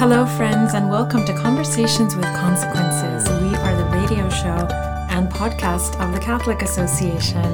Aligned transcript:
Hello, 0.00 0.24
friends, 0.24 0.72
and 0.72 0.88
welcome 0.88 1.26
to 1.26 1.34
Conversations 1.34 2.16
with 2.16 2.24
Consequences. 2.34 3.28
We 3.42 3.54
are 3.54 3.76
the 3.76 3.84
radio 3.98 4.30
show 4.30 4.66
and 5.10 5.28
podcast 5.28 6.00
of 6.00 6.14
the 6.14 6.18
Catholic 6.18 6.62
Association, 6.62 7.44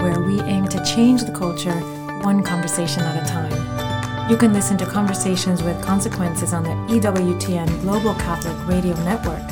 where 0.00 0.20
we 0.20 0.40
aim 0.42 0.68
to 0.68 0.84
change 0.84 1.24
the 1.24 1.32
culture 1.32 1.74
one 2.22 2.44
conversation 2.44 3.02
at 3.02 3.20
a 3.20 3.28
time. 3.28 4.30
You 4.30 4.36
can 4.36 4.52
listen 4.52 4.78
to 4.78 4.86
Conversations 4.86 5.64
with 5.64 5.82
Consequences 5.82 6.52
on 6.52 6.62
the 6.62 6.94
EWTN 6.94 7.80
Global 7.80 8.14
Catholic 8.14 8.68
Radio 8.68 8.94
Network, 9.02 9.50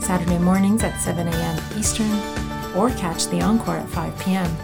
Saturday 0.00 0.38
mornings 0.38 0.84
at 0.84 0.96
7 1.00 1.26
a.m. 1.26 1.58
Eastern, 1.76 2.12
or 2.76 2.90
catch 2.90 3.26
the 3.26 3.42
encore 3.42 3.78
at 3.78 3.88
5 3.88 4.16
p.m. 4.20 4.56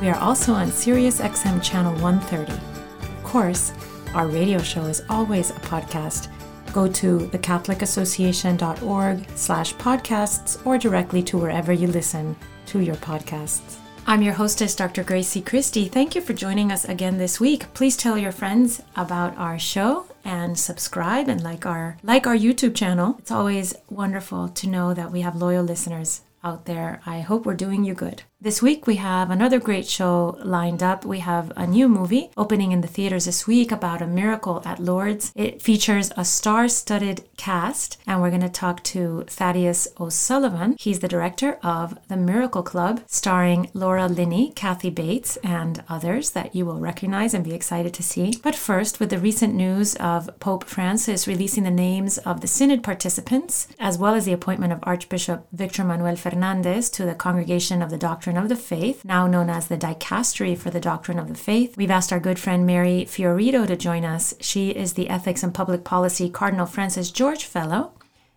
We 0.00 0.08
are 0.08 0.18
also 0.18 0.52
on 0.52 0.72
Sirius 0.72 1.20
XM 1.20 1.62
Channel 1.62 1.92
130. 2.02 2.50
Of 2.50 3.22
course, 3.22 3.72
our 4.16 4.26
radio 4.26 4.58
show 4.58 4.86
is 4.86 5.04
always 5.08 5.50
a 5.50 5.60
podcast 5.60 6.28
go 6.72 6.88
to 6.88 7.18
thecatholicassociation.org 7.18 9.26
slash 9.34 9.74
podcasts 9.74 10.66
or 10.66 10.78
directly 10.78 11.22
to 11.24 11.38
wherever 11.38 11.72
you 11.72 11.86
listen 11.86 12.34
to 12.66 12.80
your 12.80 12.96
podcasts. 12.96 13.78
I'm 14.04 14.22
your 14.22 14.34
hostess, 14.34 14.74
Dr. 14.74 15.04
Grazie 15.04 15.42
Christie. 15.42 15.86
Thank 15.86 16.16
you 16.16 16.20
for 16.20 16.32
joining 16.32 16.72
us 16.72 16.84
again 16.84 17.18
this 17.18 17.38
week. 17.38 17.72
Please 17.72 17.96
tell 17.96 18.18
your 18.18 18.32
friends 18.32 18.82
about 18.96 19.38
our 19.38 19.60
show 19.60 20.06
and 20.24 20.58
subscribe 20.58 21.28
and 21.28 21.42
like 21.42 21.66
our 21.66 21.96
like 22.02 22.26
our 22.26 22.36
YouTube 22.36 22.74
channel. 22.74 23.14
It's 23.20 23.30
always 23.30 23.74
wonderful 23.88 24.48
to 24.48 24.68
know 24.68 24.92
that 24.92 25.12
we 25.12 25.20
have 25.20 25.36
loyal 25.36 25.64
listeners 25.64 26.22
out 26.42 26.66
there. 26.66 27.00
I 27.06 27.20
hope 27.20 27.46
we're 27.46 27.54
doing 27.54 27.84
you 27.84 27.94
good. 27.94 28.24
This 28.42 28.60
week 28.60 28.88
we 28.88 28.96
have 28.96 29.30
another 29.30 29.60
great 29.60 29.86
show 29.86 30.36
lined 30.42 30.82
up. 30.82 31.04
We 31.04 31.20
have 31.20 31.52
a 31.54 31.64
new 31.64 31.88
movie 31.88 32.32
opening 32.36 32.72
in 32.72 32.80
the 32.80 32.88
theaters 32.88 33.26
this 33.26 33.46
week 33.46 33.70
about 33.70 34.02
a 34.02 34.06
miracle 34.08 34.60
at 34.64 34.80
Lourdes. 34.80 35.30
It 35.36 35.62
features 35.62 36.10
a 36.16 36.24
star 36.24 36.66
studded 36.66 37.22
cast, 37.36 37.98
and 38.04 38.20
we're 38.20 38.30
going 38.30 38.42
to 38.42 38.48
talk 38.48 38.82
to 38.82 39.24
Thaddeus 39.28 39.86
O'Sullivan. 40.00 40.74
He's 40.76 40.98
the 40.98 41.06
director 41.06 41.60
of 41.62 41.96
The 42.08 42.16
Miracle 42.16 42.64
Club, 42.64 43.04
starring 43.06 43.70
Laura 43.74 44.08
Linney, 44.08 44.50
Kathy 44.56 44.90
Bates, 44.90 45.36
and 45.44 45.84
others 45.88 46.30
that 46.30 46.52
you 46.52 46.66
will 46.66 46.80
recognize 46.80 47.34
and 47.34 47.44
be 47.44 47.54
excited 47.54 47.94
to 47.94 48.02
see. 48.02 48.40
But 48.42 48.56
first, 48.56 48.98
with 48.98 49.10
the 49.10 49.18
recent 49.20 49.54
news 49.54 49.94
of 49.96 50.28
Pope 50.40 50.64
Francis 50.64 51.28
releasing 51.28 51.62
the 51.62 51.70
names 51.70 52.18
of 52.18 52.40
the 52.40 52.48
Synod 52.48 52.82
participants, 52.82 53.68
as 53.78 53.98
well 53.98 54.16
as 54.16 54.24
the 54.24 54.32
appointment 54.32 54.72
of 54.72 54.80
Archbishop 54.82 55.46
Victor 55.52 55.84
Manuel 55.84 56.16
Fernandez 56.16 56.90
to 56.90 57.04
the 57.04 57.14
Congregation 57.14 57.82
of 57.82 57.90
the 57.90 57.98
Doctrine 57.98 58.31
Doctrine 58.32 58.50
of 58.50 58.58
the 58.58 58.64
Faith, 58.64 59.04
now 59.04 59.26
known 59.26 59.50
as 59.50 59.68
the 59.68 59.76
Dicastery 59.76 60.56
for 60.56 60.70
the 60.70 60.80
Doctrine 60.80 61.18
of 61.18 61.28
the 61.28 61.34
Faith. 61.34 61.76
We've 61.76 61.90
asked 61.90 62.14
our 62.14 62.18
good 62.18 62.38
friend 62.38 62.64
Mary 62.64 63.04
Fiorito 63.06 63.66
to 63.66 63.76
join 63.76 64.06
us. 64.06 64.32
She 64.40 64.70
is 64.70 64.94
the 64.94 65.10
Ethics 65.10 65.42
and 65.42 65.52
Public 65.52 65.84
Policy 65.84 66.30
Cardinal 66.30 66.64
Francis 66.64 67.10
George 67.10 67.44
Fellow. 67.44 67.92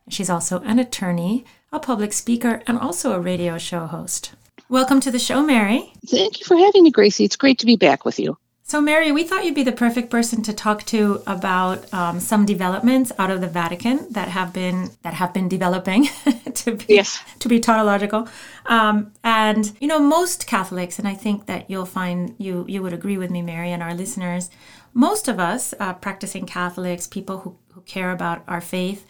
She's 0.09 0.29
also 0.29 0.59
an 0.63 0.79
attorney, 0.79 1.45
a 1.71 1.79
public 1.79 2.11
speaker, 2.11 2.61
and 2.67 2.77
also 2.77 3.13
a 3.13 3.21
radio 3.21 3.57
show 3.57 3.85
host. 3.85 4.33
Welcome 4.67 4.99
to 4.99 5.11
the 5.11 5.17
show, 5.17 5.41
Mary. 5.41 5.93
Thank 6.05 6.41
you 6.41 6.45
for 6.45 6.57
having 6.57 6.83
me, 6.83 6.91
Grazie. 6.91 7.23
It's 7.23 7.37
great 7.37 7.59
to 7.59 7.65
be 7.65 7.77
back 7.77 8.03
with 8.03 8.19
you. 8.19 8.37
So, 8.63 8.81
Mary, 8.81 9.13
we 9.13 9.23
thought 9.23 9.45
you'd 9.45 9.55
be 9.55 9.63
the 9.63 9.71
perfect 9.71 10.09
person 10.09 10.41
to 10.41 10.51
talk 10.51 10.83
to 10.87 11.21
about 11.25 11.93
um, 11.93 12.19
some 12.19 12.45
developments 12.45 13.13
out 13.17 13.31
of 13.31 13.39
the 13.39 13.47
Vatican 13.47 14.07
that 14.11 14.27
have 14.27 14.51
been 14.51 14.89
that 15.03 15.13
have 15.13 15.33
been 15.33 15.47
developing 15.47 16.09
to 16.63 16.75
be 16.75 16.95
yes. 16.95 17.23
to 17.39 17.47
be 17.47 17.59
tautological. 17.59 18.27
Um, 18.65 19.11
and 19.23 19.71
you 19.79 19.87
know, 19.87 19.99
most 19.99 20.47
Catholics, 20.47 20.99
and 20.99 21.07
I 21.07 21.13
think 21.13 21.45
that 21.45 21.69
you'll 21.69 21.85
find 21.85 22.35
you 22.37 22.65
you 22.67 22.81
would 22.81 22.93
agree 22.93 23.17
with 23.17 23.31
me, 23.31 23.41
Mary, 23.41 23.71
and 23.71 23.83
our 23.83 23.93
listeners. 23.93 24.49
Most 24.93 25.27
of 25.27 25.39
us, 25.39 25.73
uh, 25.79 25.93
practicing 25.93 26.45
Catholics, 26.45 27.05
people 27.05 27.39
who, 27.39 27.57
who 27.73 27.81
care 27.81 28.11
about 28.11 28.43
our 28.47 28.61
faith, 28.61 29.05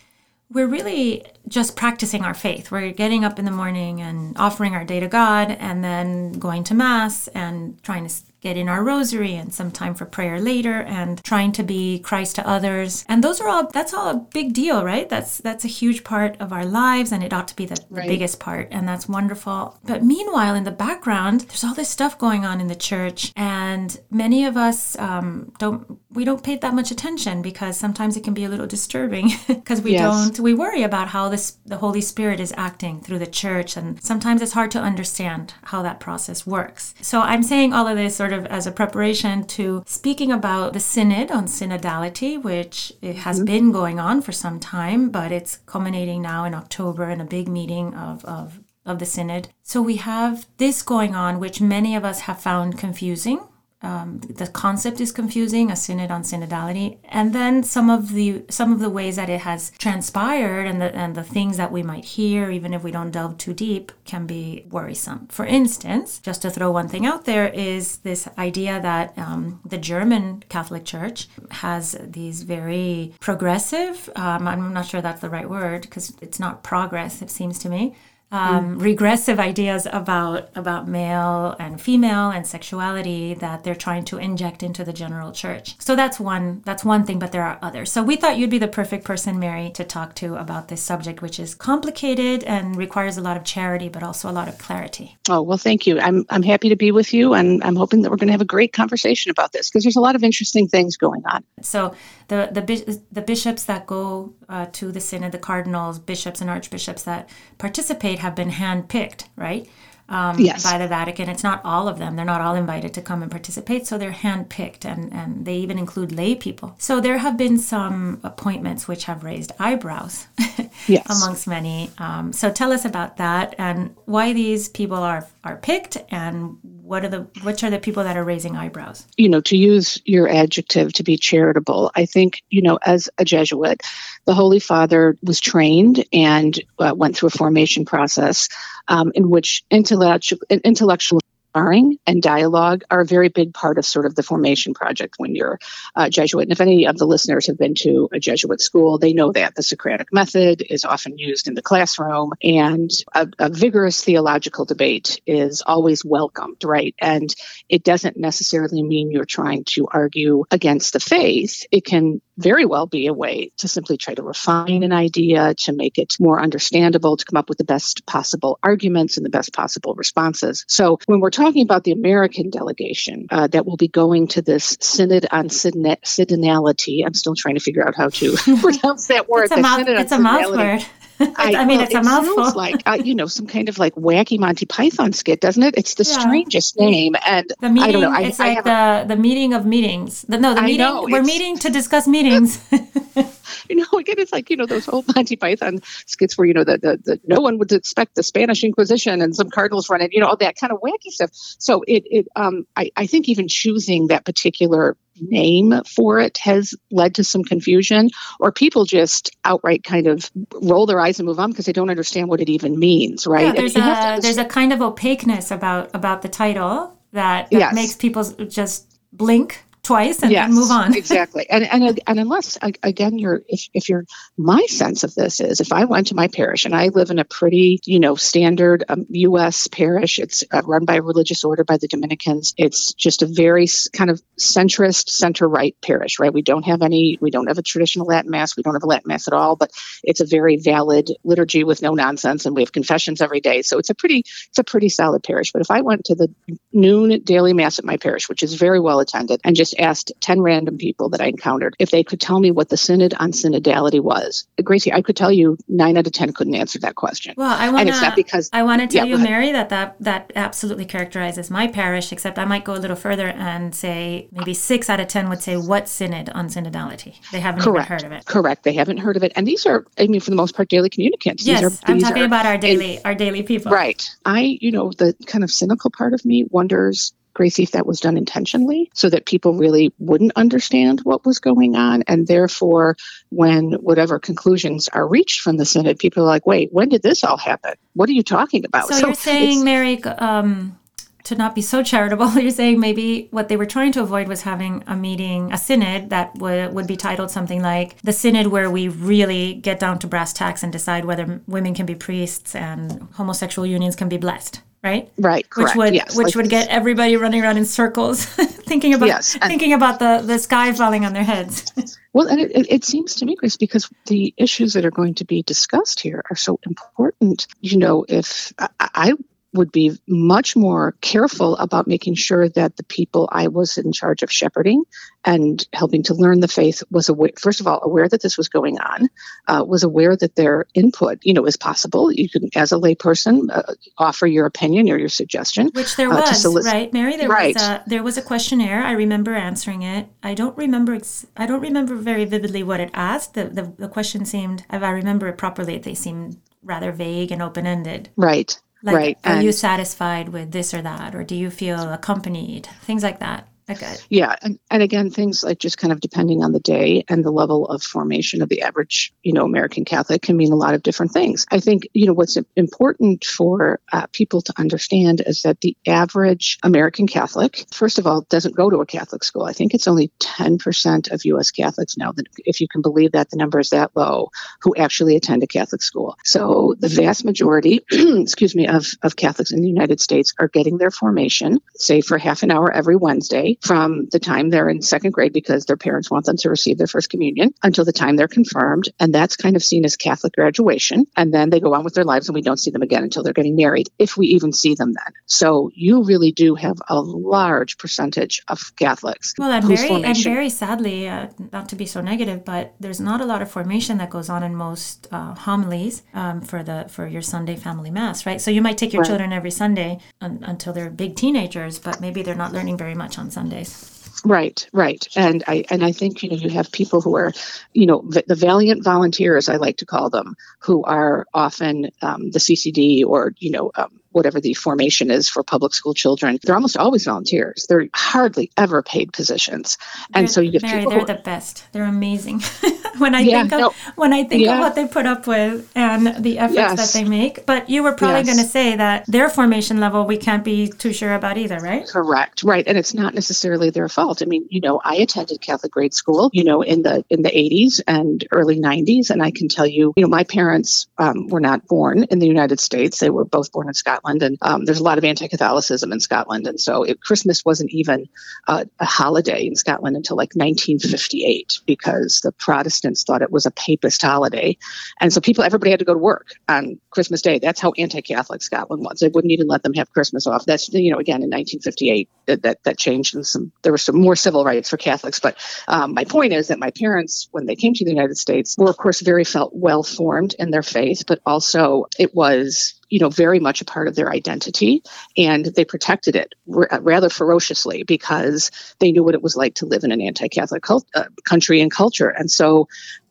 we're 0.51 0.67
really 0.67 1.23
just 1.47 1.75
practicing 1.75 2.23
our 2.23 2.33
faith. 2.33 2.71
We're 2.71 2.91
getting 2.91 3.23
up 3.23 3.37
in 3.39 3.45
the 3.45 3.51
morning 3.51 4.01
and 4.01 4.35
offering 4.37 4.73
our 4.73 4.83
day 4.83 4.99
to 4.99 5.07
God, 5.07 5.51
and 5.51 5.83
then 5.83 6.33
going 6.33 6.63
to 6.65 6.73
Mass 6.73 7.27
and 7.29 7.81
trying 7.83 8.07
to 8.07 8.13
get 8.45 8.57
in 8.57 8.69
our 8.69 8.83
rosary 8.83 9.33
and 9.33 9.51
some 9.51 9.71
time 9.71 9.95
for 9.95 10.05
prayer 10.05 10.39
later 10.39 10.81
and 10.83 11.23
trying 11.23 11.51
to 11.51 11.63
be 11.63 11.97
Christ 11.99 12.35
to 12.35 12.47
others. 12.47 13.03
And 13.09 13.23
those 13.23 13.41
are 13.41 13.49
all 13.49 13.67
that's 13.67 13.93
all 13.93 14.07
a 14.09 14.27
big 14.33 14.53
deal, 14.53 14.85
right? 14.85 15.09
That's 15.09 15.39
that's 15.39 15.65
a 15.65 15.67
huge 15.79 16.03
part 16.03 16.37
of 16.39 16.53
our 16.53 16.63
lives 16.63 17.11
and 17.11 17.23
it 17.23 17.33
ought 17.33 17.47
to 17.47 17.55
be 17.55 17.65
the, 17.65 17.77
right. 17.89 18.03
the 18.03 18.07
biggest 18.13 18.39
part 18.39 18.67
and 18.69 18.87
that's 18.87 19.09
wonderful. 19.09 19.79
But 19.83 20.03
meanwhile 20.03 20.53
in 20.53 20.63
the 20.63 20.71
background, 20.87 21.41
there's 21.41 21.63
all 21.63 21.73
this 21.73 21.89
stuff 21.89 22.19
going 22.19 22.45
on 22.45 22.61
in 22.61 22.67
the 22.67 22.75
church 22.75 23.33
and 23.35 23.99
many 24.11 24.45
of 24.45 24.57
us 24.57 24.95
um, 24.99 25.51
don't 25.57 25.99
we 26.15 26.25
don't 26.25 26.43
pay 26.43 26.55
that 26.57 26.73
much 26.73 26.91
attention 26.91 27.41
because 27.41 27.77
sometimes 27.77 28.17
it 28.17 28.23
can 28.23 28.33
be 28.33 28.45
a 28.45 28.49
little 28.49 28.65
disturbing 28.65 29.31
because 29.47 29.81
we 29.81 29.91
yes. 29.91 30.29
don't 30.29 30.39
we 30.39 30.53
worry 30.53 30.83
about 30.83 31.09
how 31.09 31.29
this 31.29 31.57
the 31.65 31.77
Holy 31.77 32.01
Spirit 32.01 32.39
is 32.39 32.53
acting 32.57 33.01
through 33.01 33.19
the 33.19 33.27
church 33.27 33.77
and 33.77 34.01
sometimes 34.01 34.41
it's 34.41 34.53
hard 34.53 34.71
to 34.71 34.79
understand 34.79 35.53
how 35.63 35.81
that 35.83 35.99
process 35.99 36.47
works. 36.47 36.95
So 37.01 37.21
I'm 37.21 37.43
saying 37.43 37.73
all 37.73 37.87
of 37.87 37.97
this 37.97 38.15
sort 38.15 38.33
of 38.33 38.45
as 38.47 38.65
a 38.65 38.71
preparation 38.71 39.45
to 39.47 39.83
speaking 39.85 40.31
about 40.31 40.73
the 40.73 40.79
synod 40.79 41.31
on 41.31 41.45
synodality, 41.45 42.41
which 42.41 42.93
it 43.01 43.17
has 43.17 43.37
mm-hmm. 43.37 43.45
been 43.45 43.71
going 43.71 43.99
on 43.99 44.21
for 44.21 44.31
some 44.31 44.59
time, 44.59 45.09
but 45.09 45.31
it's 45.31 45.57
culminating 45.65 46.21
now 46.21 46.45
in 46.45 46.53
October 46.53 47.09
in 47.09 47.21
a 47.21 47.25
big 47.25 47.47
meeting 47.47 47.93
of, 47.93 48.23
of 48.25 48.59
of 48.85 48.99
the 48.99 49.05
synod. 49.05 49.49
So 49.63 49.81
we 49.81 49.95
have 49.95 50.45
this 50.57 50.83
going 50.83 51.15
on, 51.15 51.39
which 51.39 51.59
many 51.59 51.95
of 51.95 52.05
us 52.05 52.21
have 52.21 52.39
found 52.39 52.77
confusing 52.77 53.39
um, 53.85 54.19
the 54.41 54.47
concept 54.47 54.99
is 54.99 55.11
confusing 55.11 55.71
a 55.71 55.75
synod 55.75 56.11
on 56.11 56.23
synodality. 56.23 56.97
And 57.05 57.33
then 57.33 57.63
some 57.63 57.89
of 57.89 58.13
the 58.13 58.43
some 58.49 58.73
of 58.73 58.79
the 58.79 58.89
ways 58.89 59.15
that 59.15 59.29
it 59.29 59.41
has 59.41 59.71
transpired 59.77 60.65
and 60.65 60.81
the 60.81 60.93
and 60.95 61.15
the 61.15 61.23
things 61.23 61.57
that 61.57 61.71
we 61.71 61.83
might 61.83 62.05
hear 62.05 62.51
even 62.51 62.73
if 62.73 62.83
we 62.83 62.91
don't 62.91 63.11
delve 63.11 63.37
too 63.37 63.53
deep 63.53 63.91
can 64.05 64.25
be 64.25 64.65
worrisome. 64.69 65.27
For 65.27 65.45
instance 65.45 66.19
just 66.25 66.41
to 66.41 66.49
throw 66.49 66.71
one 66.71 66.87
thing 66.87 67.05
out 67.05 67.25
there 67.25 67.47
is 67.49 67.97
this 67.97 68.27
idea 68.37 68.81
that 68.81 69.15
um, 69.17 69.59
the 69.63 69.77
german 69.77 70.43
catholic 70.49 70.83
church 70.85 71.27
has 71.51 71.95
these 72.01 72.41
very 72.43 73.13
progressive 73.19 74.09
um, 74.15 74.47
i'm 74.47 74.73
not 74.73 74.85
sure 74.87 75.01
that's 75.01 75.21
the 75.21 75.29
right 75.29 75.49
word 75.49 75.81
because 75.81 76.15
it's 76.21 76.39
not 76.39 76.63
progress 76.63 77.21
it 77.21 77.29
seems 77.29 77.59
to 77.59 77.69
me 77.69 77.95
um, 78.35 78.75
mm. 78.77 78.81
regressive 78.81 79.39
ideas 79.39 79.87
about 79.91 80.49
about 80.55 80.89
male 80.89 81.55
and 81.57 81.81
female 81.81 82.29
and 82.31 82.45
sexuality 82.45 83.33
that 83.35 83.63
they're 83.63 83.73
trying 83.73 84.03
to 84.05 84.17
inject 84.17 84.61
into 84.61 84.83
the 84.83 84.91
general 84.91 85.31
church. 85.31 85.75
So 85.79 85.95
that's 85.95 86.19
one 86.19 86.61
that's 86.65 86.83
one 86.83 87.05
thing, 87.05 87.17
but 87.17 87.31
there 87.31 87.43
are 87.43 87.57
others. 87.61 87.91
So 87.91 88.03
we 88.03 88.17
thought 88.17 88.37
you'd 88.37 88.49
be 88.49 88.57
the 88.57 88.67
perfect 88.67 89.05
person, 89.05 89.39
Mary, 89.39 89.69
to 89.75 89.85
talk 89.85 90.15
to 90.15 90.35
about 90.35 90.67
this 90.67 90.81
subject, 90.81 91.21
which 91.21 91.39
is 91.39 91.55
complicated 91.55 92.43
and 92.43 92.75
requires 92.75 93.17
a 93.17 93.21
lot 93.21 93.37
of 93.37 93.45
charity, 93.45 93.87
but 93.87 94.03
also 94.03 94.29
a 94.29 94.33
lot 94.33 94.49
of 94.49 94.57
clarity. 94.57 95.17
Oh 95.29 95.41
well, 95.41 95.57
thank 95.57 95.87
you. 95.87 95.97
I'm 96.01 96.25
I'm 96.29 96.43
happy 96.43 96.67
to 96.67 96.75
be 96.75 96.91
with 96.91 97.13
you, 97.13 97.33
and 97.33 97.63
I'm 97.63 97.77
hoping 97.77 98.01
that 98.01 98.11
we're 98.11 98.17
going 98.17 98.27
to 98.27 98.33
have 98.33 98.41
a 98.41 98.45
great 98.45 98.73
conversation 98.73 99.31
about 99.31 99.53
this 99.53 99.69
because 99.69 99.83
there's 99.83 99.95
a 99.95 100.01
lot 100.01 100.15
of 100.15 100.23
interesting 100.25 100.67
things 100.67 100.97
going 100.97 101.23
on. 101.25 101.45
So 101.61 101.95
the 102.27 102.49
the 102.51 103.01
the 103.11 103.21
bishops 103.21 103.63
that 103.65 103.85
go 103.87 104.33
uh, 104.49 104.67
to 104.73 104.91
the 104.91 104.99
synod, 104.99 105.31
the 105.31 105.37
cardinals, 105.37 105.99
bishops, 105.99 106.41
and 106.41 106.49
archbishops 106.49 107.03
that 107.03 107.29
participate 107.57 108.19
have 108.19 108.35
been 108.35 108.51
handpicked, 108.51 109.27
right? 109.35 109.67
Um, 110.07 110.39
yes. 110.39 110.63
by 110.63 110.77
the 110.77 110.87
Vatican. 110.87 111.29
It's 111.29 111.43
not 111.43 111.61
all 111.63 111.87
of 111.87 111.97
them. 111.97 112.15
They're 112.15 112.25
not 112.25 112.41
all 112.41 112.55
invited 112.55 112.93
to 112.93 113.01
come 113.01 113.23
and 113.23 113.31
participate, 113.31 113.87
so 113.87 113.97
they're 113.97 114.11
handpicked, 114.11 114.85
and, 114.85 115.11
and 115.11 115.45
they 115.45 115.55
even 115.57 115.79
include 115.79 116.11
lay 116.11 116.35
people. 116.35 116.75
So 116.77 117.01
there 117.01 117.17
have 117.17 117.37
been 117.37 117.57
some 117.57 118.19
appointments 118.23 118.87
which 118.87 119.05
have 119.05 119.23
raised 119.23 119.51
eyebrows 119.59 120.27
yes. 120.87 121.05
amongst 121.09 121.47
many. 121.47 121.89
Um, 121.97 122.33
so 122.33 122.51
tell 122.51 122.71
us 122.71 122.85
about 122.85 123.17
that 123.17 123.55
and 123.57 123.95
why 124.05 124.33
these 124.33 124.69
people 124.69 124.97
are 124.97 125.27
are 125.43 125.57
picked, 125.57 125.97
and 126.09 126.57
what 126.61 127.05
are 127.05 127.09
the 127.09 127.21
which 127.43 127.63
are 127.63 127.69
the 127.69 127.79
people 127.79 128.03
that 128.03 128.17
are 128.17 128.23
raising 128.23 128.55
eyebrows? 128.55 129.07
You 129.17 129.29
know, 129.29 129.41
to 129.41 129.57
use 129.57 130.01
your 130.05 130.27
adjective 130.27 130.93
to 130.93 131.03
be 131.03 131.17
charitable, 131.17 131.91
I 131.95 132.05
think 132.05 132.43
you 132.49 132.61
know 132.61 132.79
as 132.85 133.09
a 133.17 133.25
Jesuit, 133.25 133.81
the 134.25 134.33
Holy 134.33 134.59
Father 134.59 135.17
was 135.23 135.39
trained 135.39 136.03
and 136.11 136.59
uh, 136.79 136.93
went 136.95 137.15
through 137.15 137.27
a 137.27 137.31
formation 137.31 137.85
process 137.85 138.49
um, 138.87 139.11
in 139.15 139.29
which 139.29 139.63
intellectual 139.69 140.39
intellectual 140.49 141.21
sparring 141.55 141.97
and 142.05 142.21
dialogue 142.21 142.83
are 142.91 142.99
a 142.99 143.05
very 143.05 143.29
big 143.29 143.53
part 143.53 143.77
of 143.77 143.85
sort 143.85 144.05
of 144.05 144.13
the 144.13 144.23
formation 144.23 144.73
project 144.73 145.15
when 145.17 145.33
you're 145.35 145.57
a 145.95 146.09
Jesuit. 146.09 146.43
And 146.43 146.51
if 146.51 146.59
any 146.59 146.85
of 146.85 146.97
the 146.97 147.05
listeners 147.05 147.47
have 147.47 147.57
been 147.57 147.75
to 147.75 148.09
a 148.11 148.19
Jesuit 148.19 148.59
school, 148.59 148.97
they 148.97 149.13
know 149.13 149.31
that 149.31 149.55
the 149.55 149.63
Socratic 149.63 150.11
method 150.11 150.61
is 150.69 150.83
often 150.83 151.17
used 151.17 151.47
in 151.47 151.53
the 151.53 151.61
classroom, 151.61 152.33
and 152.43 152.91
a, 153.13 153.29
a 153.39 153.49
vigorous 153.49 154.03
theological 154.03 154.65
debate 154.65 155.21
is 155.25 155.63
always 155.65 156.03
welcomed, 156.03 156.61
right? 156.65 156.93
And 156.99 157.33
it 157.69 157.85
doesn't 157.85 158.17
necessarily 158.17 158.83
mean 158.83 159.11
you're 159.11 159.23
trying 159.23 159.63
to 159.75 159.87
argue 159.89 160.43
against 160.51 160.91
the 160.91 160.99
faith. 160.99 161.65
It 161.71 161.85
can 161.85 162.19
very 162.37 162.65
well 162.65 162.85
be 162.85 163.07
a 163.07 163.13
way 163.13 163.53
to 163.59 163.69
simply 163.69 163.95
try 163.95 164.13
to 164.13 164.23
refine 164.23 164.83
an 164.83 164.91
idea, 164.91 165.53
to 165.53 165.71
make 165.71 165.97
it 165.97 166.17
more 166.19 166.41
understandable, 166.41 167.15
to 167.15 167.23
come 167.23 167.37
up 167.37 167.47
with 167.47 167.57
the 167.57 167.63
best 167.63 168.05
possible 168.05 168.59
arguments 168.61 169.15
and 169.15 169.25
the 169.25 169.29
best 169.29 169.53
possible 169.53 169.93
responses. 169.95 170.65
So 170.67 170.99
when 171.05 171.21
we're 171.21 171.29
talking 171.29 171.44
about 171.45 171.83
the 171.83 171.91
American 171.91 172.49
delegation 172.49 173.27
uh, 173.29 173.47
that 173.47 173.65
will 173.65 173.77
be 173.77 173.87
going 173.87 174.27
to 174.29 174.41
this 174.41 174.77
Synod 174.79 175.27
on 175.31 175.49
Synodality, 175.49 177.05
I'm 177.05 177.13
still 177.13 177.35
trying 177.35 177.55
to 177.55 177.61
figure 177.61 177.87
out 177.87 177.95
how 177.95 178.09
to 178.09 178.35
pronounce 178.61 179.07
that 179.07 179.29
word. 179.29 179.45
It's 179.45 179.51
a, 179.51 179.61
mouth, 179.61 179.87
it's 179.87 180.11
a 180.11 180.19
mouth 180.19 180.55
word. 180.55 180.85
I, 181.19 181.55
I, 181.55 181.65
mean, 181.65 181.77
well, 181.77 181.85
it's 181.85 181.95
a 181.95 181.99
it 181.99 182.03
mouthful. 182.03 182.51
like 182.55 182.83
uh, 182.85 182.97
you 183.01 183.15
know 183.15 183.27
some 183.27 183.47
kind 183.47 183.69
of 183.69 183.79
like 183.79 183.95
wacky 183.95 184.37
Monty 184.37 184.65
Python 184.65 185.13
skit, 185.13 185.39
doesn't 185.39 185.63
it? 185.63 185.75
It's 185.77 185.93
the 185.93 186.03
yeah. 186.03 186.19
strangest 186.19 186.77
name, 186.77 187.15
and 187.25 187.49
the 187.61 187.69
meeting, 187.69 187.89
I 187.89 187.91
don't 187.93 188.01
know. 188.01 188.11
I, 188.11 188.21
it's 188.23 188.39
like 188.39 188.63
the 188.65 189.05
the 189.07 189.15
meeting 189.15 189.53
of 189.53 189.65
meetings. 189.65 190.23
The, 190.23 190.37
no, 190.37 190.53
the 190.53 190.61
meeting. 190.61 190.79
Know, 190.79 191.07
we're 191.09 191.23
meeting 191.23 191.57
to 191.59 191.69
discuss 191.69 192.05
meetings. 192.05 192.59
you 193.69 193.75
know, 193.75 193.99
again, 193.99 194.15
it's 194.17 194.31
like 194.31 194.49
you 194.49 194.57
know 194.57 194.65
those 194.65 194.87
old 194.87 195.05
Monty 195.15 195.35
Python 195.35 195.79
skits 196.05 196.37
where 196.37 196.47
you 196.47 196.53
know 196.53 196.63
the, 196.63 196.77
the, 196.77 196.99
the 197.03 197.19
no 197.25 197.41
one 197.41 197.57
would 197.57 197.71
expect 197.71 198.15
the 198.15 198.23
Spanish 198.23 198.63
Inquisition 198.63 199.21
and 199.21 199.35
some 199.35 199.49
cardinals 199.49 199.89
running, 199.89 200.09
you 200.11 200.19
know, 200.19 200.27
all 200.27 200.37
that 200.37 200.55
kind 200.55 200.71
of 200.73 200.79
wacky 200.81 201.09
stuff. 201.09 201.29
So 201.33 201.83
it 201.87 202.03
it 202.05 202.27
um 202.35 202.65
I 202.75 202.91
I 202.95 203.07
think 203.07 203.29
even 203.29 203.47
choosing 203.47 204.07
that 204.07 204.25
particular 204.25 204.97
name 205.19 205.81
for 205.85 206.19
it 206.19 206.37
has 206.39 206.75
led 206.91 207.15
to 207.15 207.23
some 207.23 207.43
confusion, 207.43 208.09
or 208.39 208.51
people 208.51 208.85
just 208.85 209.35
outright 209.45 209.83
kind 209.83 210.07
of 210.07 210.29
roll 210.61 210.85
their 210.85 210.99
eyes 210.99 211.19
and 211.19 211.27
move 211.27 211.39
on 211.39 211.51
because 211.51 211.65
they 211.65 211.73
don't 211.73 211.89
understand 211.89 212.27
what 212.27 212.41
it 212.41 212.49
even 212.49 212.77
means, 212.77 213.25
right? 213.25 213.45
Yeah, 213.45 213.53
there's 213.53 213.75
a 213.75 214.19
there's 214.21 214.37
a 214.37 214.45
kind 214.45 214.73
of 214.73 214.81
opaqueness 214.81 215.51
about 215.51 215.93
about 215.93 216.21
the 216.21 216.29
title 216.29 216.97
that, 217.13 217.49
that 217.49 217.57
yes. 217.57 217.75
makes 217.75 217.95
people 217.95 218.23
just 218.23 218.99
blink 219.13 219.63
twice 219.85 220.21
and, 220.21 220.31
yes, 220.31 220.51
move 220.51 220.71
on. 220.71 220.93
exactly. 220.97 221.49
And, 221.49 221.63
and 221.63 221.99
and 222.07 222.19
unless 222.19 222.57
again, 222.61 223.17
you're 223.17 223.41
if, 223.47 223.69
if 223.73 223.89
you're 223.89 224.05
my 224.37 224.65
sense 224.65 225.03
of 225.03 225.13
this 225.15 225.39
is 225.39 225.61
if 225.61 225.71
I 225.71 225.85
went 225.85 226.07
to 226.07 226.15
my 226.15 226.27
parish 226.27 226.65
and 226.65 226.75
I 226.75 226.87
live 226.87 227.09
in 227.09 227.19
a 227.19 227.25
pretty 227.25 227.79
you 227.85 227.99
know 227.99 228.15
standard 228.15 228.83
um, 228.89 229.05
U.S. 229.09 229.67
parish, 229.67 230.19
it's 230.19 230.43
uh, 230.51 230.61
run 230.65 230.85
by 230.85 230.95
a 230.95 231.01
religious 231.01 231.43
order 231.43 231.63
by 231.63 231.77
the 231.77 231.87
Dominicans. 231.87 232.53
It's 232.57 232.93
just 232.93 233.21
a 233.21 233.27
very 233.27 233.67
kind 233.93 234.09
of 234.09 234.21
centrist, 234.39 235.09
center 235.09 235.47
right 235.47 235.75
parish, 235.81 236.19
right? 236.19 236.33
We 236.33 236.41
don't 236.41 236.63
have 236.63 236.81
any, 236.81 237.17
we 237.21 237.31
don't 237.31 237.47
have 237.47 237.57
a 237.57 237.61
traditional 237.61 238.05
Latin 238.05 238.31
mass, 238.31 238.57
we 238.57 238.63
don't 238.63 238.73
have 238.73 238.83
a 238.83 238.87
Latin 238.87 239.07
mass 239.07 239.27
at 239.27 239.33
all, 239.33 239.55
but 239.55 239.71
it's 240.03 240.21
a 240.21 240.25
very 240.25 240.57
valid 240.57 241.09
liturgy 241.23 241.63
with 241.63 241.81
no 241.81 241.93
nonsense, 241.93 242.45
and 242.45 242.55
we 242.55 242.61
have 242.61 242.71
confessions 242.71 243.21
every 243.21 243.41
day. 243.41 243.61
So 243.61 243.77
it's 243.77 243.89
a 243.89 243.95
pretty 243.95 244.23
it's 244.49 244.59
a 244.59 244.63
pretty 244.63 244.89
solid 244.89 245.23
parish. 245.23 245.51
But 245.51 245.61
if 245.61 245.71
I 245.71 245.81
went 245.81 246.05
to 246.05 246.15
the 246.15 246.33
noon 246.73 247.21
daily 247.23 247.53
mass 247.53 247.79
at 247.79 247.85
my 247.85 247.97
parish, 247.97 248.29
which 248.29 248.43
is 248.43 248.55
very 248.55 248.79
well 248.79 248.99
attended, 248.99 249.41
and 249.43 249.55
just 249.55 249.74
asked 249.79 250.11
10 250.21 250.41
random 250.41 250.77
people 250.77 251.09
that 251.09 251.21
I 251.21 251.27
encountered 251.27 251.75
if 251.79 251.91
they 251.91 252.03
could 252.03 252.21
tell 252.21 252.39
me 252.39 252.51
what 252.51 252.69
the 252.69 252.77
synod 252.77 253.13
on 253.19 253.31
synodality 253.31 253.99
was. 253.99 254.47
Grazie, 254.63 254.93
I 254.93 255.01
could 255.01 255.15
tell 255.15 255.31
you 255.31 255.57
nine 255.67 255.97
out 255.97 256.07
of 256.07 256.13
10 256.13 256.33
couldn't 256.33 256.55
answer 256.55 256.79
that 256.79 256.95
question. 256.95 257.35
Well, 257.37 257.55
I 257.55 257.69
want 257.69 257.89
to, 257.89 258.13
because 258.15 258.49
I 258.53 258.63
want 258.63 258.81
to 258.81 258.87
tell 258.87 259.07
yeah, 259.07 259.17
you, 259.17 259.23
Mary, 259.23 259.51
that, 259.51 259.69
that 259.69 259.95
that 259.99 260.31
absolutely 260.35 260.85
characterizes 260.85 261.49
my 261.49 261.67
parish, 261.67 262.11
except 262.11 262.39
I 262.39 262.45
might 262.45 262.63
go 262.63 262.73
a 262.73 262.77
little 262.77 262.95
further 262.95 263.27
and 263.27 263.73
say 263.73 264.27
maybe 264.31 264.53
six 264.53 264.89
out 264.89 264.99
of 264.99 265.07
10 265.07 265.29
would 265.29 265.41
say, 265.41 265.57
what 265.57 265.87
synod 265.87 266.29
on 266.29 266.47
synodality? 266.47 267.15
They 267.31 267.39
haven't 267.39 267.61
Correct. 267.61 267.89
heard 267.89 268.03
of 268.03 268.11
it. 268.11 268.25
Correct. 268.25 268.63
They 268.63 268.73
haven't 268.73 268.97
heard 268.97 269.17
of 269.17 269.23
it. 269.23 269.31
And 269.35 269.47
these 269.47 269.65
are, 269.65 269.85
I 269.97 270.07
mean, 270.07 270.21
for 270.21 270.29
the 270.29 270.35
most 270.35 270.55
part, 270.55 270.69
daily 270.69 270.89
communicants. 270.89 271.45
Yes, 271.45 271.63
are, 271.63 271.91
I'm 271.91 271.99
talking 271.99 272.23
are, 272.23 272.25
about 272.25 272.45
our 272.45 272.57
daily, 272.57 273.03
our 273.03 273.15
daily 273.15 273.43
people. 273.43 273.71
Right. 273.71 274.07
I, 274.25 274.57
you 274.61 274.71
know, 274.71 274.91
the 274.91 275.15
kind 275.25 275.43
of 275.43 275.51
cynical 275.51 275.91
part 275.91 276.13
of 276.13 276.23
me 276.25 276.45
wonders 276.49 277.13
Grazie, 277.35 277.63
if 277.63 277.71
that 277.71 277.85
was 277.85 277.99
done 277.99 278.17
intentionally 278.17 278.89
so 278.93 279.09
that 279.09 279.25
people 279.25 279.53
really 279.53 279.93
wouldn't 279.99 280.31
understand 280.35 281.01
what 281.03 281.25
was 281.25 281.39
going 281.39 281.75
on. 281.75 282.03
And 282.07 282.25
therefore, 282.25 282.95
when 283.29 283.73
whatever 283.73 284.17
conclusions 284.17 284.87
are 284.87 285.07
reached 285.07 285.41
from 285.41 285.57
the 285.57 285.65
Synod, 285.65 285.99
people 285.99 286.23
are 286.23 286.27
like, 286.27 286.47
wait, 286.47 286.71
when 286.71 286.89
did 286.89 287.03
this 287.03 287.23
all 287.23 287.37
happen? 287.37 287.73
What 287.93 288.09
are 288.09 288.13
you 288.13 288.23
talking 288.23 288.65
about? 288.65 288.87
So, 288.87 288.95
so 288.95 289.07
you're 289.07 289.15
saying, 289.15 289.63
Mary, 289.65 290.01
um, 290.03 290.79
to 291.25 291.35
not 291.35 291.55
be 291.55 291.61
so 291.61 291.83
charitable, 291.83 292.31
you're 292.39 292.51
saying 292.51 292.79
maybe 292.79 293.27
what 293.31 293.49
they 293.49 293.57
were 293.57 293.65
trying 293.65 293.91
to 293.93 294.01
avoid 294.01 294.27
was 294.27 294.43
having 294.43 294.83
a 294.87 294.95
meeting, 294.95 295.51
a 295.51 295.57
synod 295.57 296.11
that 296.11 296.33
w- 296.35 296.69
would 296.69 296.87
be 296.87 296.95
titled 296.95 297.31
something 297.31 297.61
like 297.61 298.01
the 298.01 298.13
synod 298.13 298.47
where 298.47 298.71
we 298.71 298.87
really 298.87 299.55
get 299.55 299.79
down 299.79 299.99
to 299.99 300.07
brass 300.07 300.31
tacks 300.31 300.63
and 300.63 300.71
decide 300.71 301.03
whether 301.03 301.41
women 301.47 301.73
can 301.73 301.85
be 301.85 301.95
priests 301.95 302.55
and 302.55 303.07
homosexual 303.13 303.65
unions 303.65 303.95
can 303.95 304.07
be 304.07 304.17
blessed 304.17 304.61
right? 304.85 305.11
Right. 305.17 305.49
Correct. 305.49 305.75
Which 305.75 305.77
would 305.77 305.95
yes, 305.95 306.15
which 306.15 306.27
like 306.27 306.35
would 306.35 306.49
get 306.49 306.69
everybody 306.69 307.17
running 307.17 307.43
around 307.43 307.57
in 307.57 307.65
circles, 307.65 308.23
thinking 308.69 308.93
about 308.93 309.07
yes, 309.07 309.35
thinking 309.35 309.73
about 309.73 309.99
the 309.99 310.21
the 310.23 310.37
sky 310.37 310.71
falling 310.71 311.03
on 311.03 311.13
their 311.13 311.23
heads. 311.23 311.73
well, 312.13 312.27
and 312.27 312.39
it, 312.39 312.67
it 312.69 312.85
seems 312.85 313.15
to 313.15 313.25
me, 313.25 313.35
Grace, 313.35 313.57
because 313.57 313.89
the 314.05 314.33
issues 314.37 314.73
that 314.73 314.85
are 314.85 314.91
going 314.91 315.15
to 315.15 315.25
be 315.25 315.41
discussed 315.41 315.99
here 315.99 316.21
are 316.29 316.35
so 316.35 316.59
important. 316.65 317.47
You 317.61 317.77
know, 317.77 318.05
if 318.07 318.53
I, 318.59 318.69
I 318.79 319.13
would 319.55 319.71
be 319.71 319.97
much 320.07 320.55
more 320.55 320.95
careful 321.01 321.57
about 321.57 321.87
making 321.87 322.15
sure 322.15 322.47
that 322.49 322.75
the 322.77 322.83
people 322.83 323.27
I 323.31 323.47
was 323.47 323.77
in 323.77 323.91
charge 323.91 324.21
of 324.21 324.31
shepherding 324.31 324.83
and 325.23 325.65
helping 325.73 326.03
to 326.03 326.13
learn 326.13 326.39
the 326.39 326.47
faith 326.47 326.83
was 326.91 327.09
aware, 327.09 327.31
first 327.39 327.61
of 327.61 327.67
all, 327.67 327.81
aware 327.81 328.07
that 328.07 328.21
this 328.21 328.37
was 328.37 328.49
going 328.49 328.77
on, 328.79 329.09
uh, 329.47 329.63
was 329.67 329.83
aware 329.83 330.15
that 330.15 330.35
their 330.35 330.65
input, 330.73 331.19
you 331.23 331.33
know, 331.33 331.45
is 331.45 331.57
possible. 331.57 332.11
You 332.11 332.29
can, 332.29 332.49
as 332.55 332.71
a 332.71 332.75
layperson, 332.75 333.49
uh, 333.49 333.73
offer 333.97 334.27
your 334.27 334.45
opinion 334.45 334.89
or 334.89 334.97
your 334.97 335.09
suggestion. 335.09 335.71
Which 335.73 335.95
there 335.95 336.11
uh, 336.11 336.17
was, 336.17 336.65
right, 336.65 336.93
Mary? 336.93 337.17
There 337.17 337.29
right. 337.29 337.55
was 337.55 337.63
a, 337.63 337.83
there 337.87 338.03
was 338.03 338.17
a 338.17 338.21
questionnaire. 338.21 338.83
I 338.83 338.91
remember 338.91 339.33
answering 339.33 339.81
it. 339.81 340.09
I 340.21 340.35
don't 340.35 340.55
remember. 340.57 340.93
Ex- 340.93 341.25
I 341.35 341.45
don't 341.45 341.61
remember 341.61 341.95
very 341.95 342.25
vividly 342.25 342.61
what 342.61 342.79
it 342.79 342.91
asked. 342.93 343.33
The, 343.33 343.45
the 343.45 343.73
the 343.77 343.87
question 343.87 344.25
seemed, 344.25 344.65
if 344.71 344.83
I 344.83 344.89
remember 344.89 345.27
it 345.27 345.37
properly, 345.37 345.77
they 345.77 345.95
seemed 345.95 346.37
rather 346.63 346.91
vague 346.91 347.31
and 347.31 347.41
open 347.41 347.65
ended. 347.65 348.09
Right. 348.15 348.59
Like, 348.85 348.95
right. 348.95 349.17
Are 349.25 349.33
and 349.33 349.43
you 349.43 349.51
satisfied 349.51 350.29
with 350.29 350.51
this 350.51 350.71
or 350.73 350.81
that? 350.83 351.15
Or 351.15 351.23
do 351.23 351.35
you 351.35 351.49
feel 351.49 351.91
accompanied? 351.91 352.67
Things 352.83 353.01
like 353.01 353.19
that. 353.19 353.47
Okay. 353.67 353.95
Yeah, 354.09 354.35
and, 354.43 354.59
and 354.69 354.83
again, 354.83 355.09
things 355.09 355.43
like 355.43 355.57
just 355.57 355.79
kind 355.79 355.91
of 355.91 355.99
depending 355.99 356.43
on 356.43 356.51
the 356.51 356.59
day 356.59 357.03
and 357.09 357.23
the 357.23 357.31
level 357.31 357.65
of 357.65 357.81
formation 357.81 358.43
of 358.43 358.49
the 358.49 358.61
average, 358.61 359.11
you 359.23 359.33
know, 359.33 359.43
American 359.43 359.85
Catholic 359.85 360.21
can 360.21 360.37
mean 360.37 360.51
a 360.51 360.55
lot 360.55 360.75
of 360.75 360.83
different 360.83 361.11
things. 361.11 361.47
I 361.49 361.59
think, 361.59 361.87
you 361.93 362.05
know, 362.05 362.13
what's 362.13 362.37
important 362.55 363.25
for 363.25 363.79
uh, 363.91 364.05
people 364.11 364.41
to 364.41 364.53
understand 364.57 365.23
is 365.25 365.41
that 365.41 365.61
the 365.61 365.75
average 365.87 366.59
American 366.61 367.07
Catholic, 367.07 367.65
first 367.71 367.97
of 367.97 368.05
all, 368.05 368.21
doesn't 368.29 368.55
go 368.55 368.69
to 368.69 368.81
a 368.81 368.85
Catholic 368.85 369.23
school. 369.23 369.45
I 369.45 369.53
think 369.53 369.73
it's 369.73 369.87
only 369.87 370.11
10% 370.19 371.11
of 371.11 371.25
U.S. 371.25 371.49
Catholics 371.49 371.97
now, 371.97 372.11
that 372.11 372.27
if 372.37 372.61
you 372.61 372.67
can 372.67 372.83
believe 372.83 373.13
that 373.13 373.31
the 373.31 373.37
number 373.37 373.59
is 373.59 373.71
that 373.71 373.91
low, 373.95 374.29
who 374.61 374.75
actually 374.75 375.15
attend 375.15 375.41
a 375.41 375.47
Catholic 375.47 375.81
school. 375.81 376.17
So 376.23 376.75
the 376.77 376.87
vast 376.87 377.25
majority, 377.25 377.83
excuse 377.91 378.55
me, 378.55 378.67
of, 378.67 378.85
of 379.01 379.15
Catholics 379.15 379.51
in 379.51 379.61
the 379.61 379.67
United 379.67 379.99
States 379.99 380.35
are 380.37 380.49
getting 380.49 380.77
their 380.77 380.91
formation, 380.91 381.61
say, 381.73 382.01
for 382.01 382.19
half 382.19 382.43
an 382.43 382.51
hour 382.51 382.71
every 382.71 382.95
Wednesday 382.95 383.54
from 383.61 384.07
the 384.11 384.19
time 384.19 384.49
they're 384.49 384.69
in 384.69 384.81
second 384.81 385.11
grade 385.11 385.33
because 385.33 385.65
their 385.65 385.77
parents 385.77 386.09
want 386.09 386.25
them 386.25 386.37
to 386.37 386.49
receive 386.49 386.77
their 386.77 386.87
first 386.87 387.09
communion 387.09 387.53
until 387.63 387.85
the 387.85 387.93
time 387.93 388.15
they're 388.15 388.27
confirmed. 388.27 388.89
And 388.99 389.13
that's 389.13 389.35
kind 389.35 389.55
of 389.55 389.63
seen 389.63 389.85
as 389.85 389.95
Catholic 389.95 390.33
graduation. 390.33 391.05
And 391.15 391.33
then 391.33 391.49
they 391.49 391.59
go 391.59 391.73
on 391.73 391.83
with 391.83 391.93
their 391.93 392.03
lives 392.03 392.27
and 392.27 392.35
we 392.35 392.41
don't 392.41 392.59
see 392.59 392.71
them 392.71 392.81
again 392.81 393.03
until 393.03 393.23
they're 393.23 393.33
getting 393.33 393.55
married, 393.55 393.89
if 393.99 394.17
we 394.17 394.27
even 394.27 394.51
see 394.51 394.75
them 394.75 394.93
then. 394.93 395.13
So 395.25 395.69
you 395.73 396.03
really 396.03 396.31
do 396.31 396.55
have 396.55 396.77
a 396.89 396.99
large 396.99 397.77
percentage 397.77 398.41
of 398.47 398.75
Catholics. 398.75 399.33
Well, 399.37 399.51
and 399.51 399.65
very, 399.65 399.87
formation- 399.87 400.05
and 400.05 400.23
very 400.23 400.49
sadly, 400.49 401.07
uh, 401.07 401.27
not 401.51 401.69
to 401.69 401.75
be 401.75 401.85
so 401.85 402.01
negative, 402.01 402.45
but 402.45 402.73
there's 402.79 402.99
not 402.99 403.21
a 403.21 403.25
lot 403.25 403.41
of 403.41 403.51
formation 403.51 403.97
that 403.97 404.09
goes 404.09 404.29
on 404.29 404.43
in 404.43 404.55
most 404.55 405.07
uh, 405.11 405.35
homilies 405.35 406.03
um, 406.13 406.41
for 406.41 406.63
the 406.63 406.85
for 406.89 407.07
your 407.07 407.21
Sunday 407.21 407.55
family 407.55 407.91
mass, 407.91 408.25
right? 408.25 408.41
So 408.41 408.51
you 408.51 408.61
might 408.61 408.77
take 408.77 408.93
your 408.93 409.01
right. 409.01 409.07
children 409.07 409.33
every 409.33 409.51
Sunday 409.51 409.99
un- 410.21 410.43
until 410.43 410.73
they're 410.73 410.89
big 410.89 411.15
teenagers, 411.15 411.79
but 411.79 412.01
maybe 412.01 412.21
they're 412.21 412.35
not 412.35 412.51
learning 412.53 412.77
very 412.77 412.95
much 412.95 413.17
on 413.17 413.31
Sunday. 413.31 413.44
Sundays. 413.45 413.91
Right, 414.23 414.67
right, 414.73 415.07
and 415.15 415.43
I 415.47 415.65
and 415.69 415.85
I 415.85 415.91
think 415.91 416.23
you 416.23 416.29
know 416.29 416.35
you 416.35 416.49
have 416.49 416.71
people 416.71 416.99
who 416.99 417.15
are, 417.15 417.31
you 417.73 417.85
know, 417.85 418.03
the, 418.09 418.23
the 418.25 418.35
valiant 418.35 418.83
volunteers 418.83 419.49
I 419.49 419.57
like 419.57 419.77
to 419.77 419.85
call 419.85 420.09
them, 420.09 420.35
who 420.59 420.83
are 420.83 421.27
often 421.31 421.91
um, 422.01 422.31
the 422.31 422.39
CCD 422.39 423.05
or 423.05 423.33
you 423.37 423.51
know 423.51 423.71
um, 423.75 423.99
whatever 424.15 424.39
the 424.39 424.53
formation 424.53 425.11
is 425.11 425.29
for 425.29 425.43
public 425.43 425.73
school 425.73 425.93
children, 425.93 426.39
they're 426.43 426.55
almost 426.55 426.77
always 426.77 427.03
volunteers. 427.03 427.65
They're 427.67 427.87
hardly 427.93 428.49
ever 428.55 428.81
paid 428.81 429.11
positions, 429.11 429.77
and 430.13 430.23
they're, 430.23 430.27
so 430.27 430.41
you 430.41 430.51
get 430.51 430.61
Mary, 430.61 430.79
people. 430.79 430.91
They're 430.91 431.17
the 431.17 431.21
best. 431.21 431.65
They're 431.73 431.83
amazing. 431.83 432.41
when 432.97 433.13
I 433.13 433.19
yeah, 433.19 433.41
think 433.41 433.53
of 433.53 433.59
no, 433.59 433.73
when 433.95 434.13
I 434.13 434.23
think 434.23 434.43
yeah. 434.43 434.55
of 434.55 434.59
what 434.61 434.75
they 434.75 434.87
put 434.87 435.05
up 435.05 435.27
with 435.27 435.69
and 435.75 436.23
the 436.23 436.39
efforts 436.39 436.55
yes. 436.55 436.93
that 436.93 436.97
they 436.97 437.07
make. 437.07 437.45
But 437.45 437.69
you 437.69 437.83
were 437.83 437.91
probably 437.91 438.21
yes. 438.21 438.27
going 438.27 438.45
to 438.45 438.49
say 438.49 438.77
that 438.77 439.05
their 439.07 439.29
formation 439.29 439.81
level 439.81 440.05
we 440.05 440.17
can't 440.17 440.45
be 440.45 440.69
too 440.69 440.93
sure 440.93 441.13
about 441.13 441.37
either, 441.37 441.57
right? 441.57 441.85
Correct. 441.85 442.43
Right, 442.43 442.65
and 442.65 442.77
it's 442.77 442.93
not 442.93 443.13
necessarily 443.13 443.69
their 443.69 443.89
fault. 443.89 444.21
I 444.21 444.25
mean, 444.25 444.47
you 444.49 444.61
know, 444.61 444.79
I 444.83 444.95
attended 444.95 445.41
Catholic 445.41 445.73
grade 445.73 445.93
school, 445.93 446.29
you 446.31 446.45
know, 446.45 446.61
in 446.61 446.83
the 446.83 447.03
in 447.09 447.21
the 447.21 447.29
80s 447.29 447.81
and 447.85 448.25
early 448.31 448.59
90s, 448.61 449.09
and 449.09 449.21
I 449.21 449.31
can 449.31 449.49
tell 449.49 449.67
you, 449.67 449.93
you 449.97 450.03
know, 450.03 450.09
my 450.09 450.23
parents 450.23 450.87
um, 450.97 451.27
were 451.27 451.41
not 451.41 451.67
born 451.67 452.05
in 452.05 452.19
the 452.19 452.27
United 452.27 452.61
States; 452.61 452.99
they 452.99 453.09
were 453.09 453.25
both 453.25 453.51
born 453.51 453.67
in 453.67 453.73
Scotland 453.73 454.04
Scotland, 454.05 454.23
and 454.23 454.37
um, 454.41 454.65
there's 454.65 454.79
a 454.79 454.83
lot 454.83 454.97
of 454.97 455.03
anti-Catholicism 455.03 455.91
in 455.91 455.99
Scotland, 455.99 456.47
and 456.47 456.59
so 456.59 456.83
it, 456.83 457.01
Christmas 457.01 457.43
wasn't 457.43 457.71
even 457.71 458.07
a 458.47 458.67
holiday 458.81 459.45
in 459.45 459.55
Scotland 459.55 459.95
until 459.95 460.17
like 460.17 460.33
1958 460.35 461.59
because 461.65 462.21
the 462.23 462.31
Protestants 462.31 463.03
thought 463.03 463.21
it 463.21 463.31
was 463.31 463.45
a 463.45 463.51
papist 463.51 464.01
holiday, 464.01 464.57
and 464.99 465.11
so 465.11 465.21
people, 465.21 465.43
everybody 465.43 465.71
had 465.71 465.79
to 465.79 465.85
go 465.85 465.93
to 465.93 465.99
work 465.99 466.27
on 466.47 466.79
Christmas 466.89 467.21
Day. 467.21 467.39
That's 467.39 467.59
how 467.59 467.73
anti-Catholic 467.77 468.41
Scotland 468.41 468.83
was. 468.83 468.99
They 468.99 469.09
wouldn't 469.09 469.31
even 469.31 469.47
let 469.47 469.63
them 469.63 469.73
have 469.73 469.91
Christmas 469.91 470.27
off. 470.27 470.45
That's 470.45 470.69
you 470.69 470.91
know 470.91 470.99
again 470.99 471.23
in 471.23 471.29
1958 471.29 472.09
that 472.27 472.43
that, 472.43 472.63
that 472.63 472.77
changed, 472.77 473.15
and 473.15 473.25
some 473.25 473.51
there 473.63 473.71
were 473.71 473.77
some 473.77 473.99
more 473.99 474.15
civil 474.15 474.43
rights 474.43 474.69
for 474.69 474.77
Catholics. 474.77 475.19
But 475.19 475.37
um, 475.67 475.93
my 475.93 476.03
point 476.03 476.33
is 476.33 476.49
that 476.49 476.59
my 476.59 476.71
parents, 476.71 477.27
when 477.31 477.45
they 477.45 477.55
came 477.55 477.73
to 477.73 477.85
the 477.85 477.91
United 477.91 478.17
States, 478.17 478.55
were 478.57 478.69
of 478.69 478.77
course 478.77 479.01
very 479.01 479.23
felt 479.23 479.51
well 479.53 479.83
formed 479.83 480.35
in 480.37 480.51
their 480.51 480.63
faith, 480.63 481.03
but 481.07 481.19
also 481.25 481.85
it 481.97 482.13
was 482.13 482.75
you 482.89 482.99
know 482.99 483.09
very 483.09 483.39
much 483.39 483.61
a 483.61 483.65
part 483.65 483.87
of 483.87 483.95
their 483.95 484.11
identity 484.11 484.83
and 485.17 485.45
they 485.45 485.65
protected 485.65 486.15
it 486.15 486.33
r- 486.53 486.69
rather 486.81 487.09
ferociously 487.09 487.83
because 487.83 488.51
they 488.79 488.91
knew 488.91 489.03
what 489.03 489.15
it 489.15 489.21
was 489.21 489.35
like 489.35 489.55
to 489.55 489.65
live 489.65 489.83
in 489.83 489.91
an 489.91 490.01
anti-catholic 490.01 490.61
cult- 490.61 490.87
uh, 490.95 491.05
country 491.23 491.61
and 491.61 491.71
culture. 491.71 492.09
And 492.09 492.29
so 492.29 492.67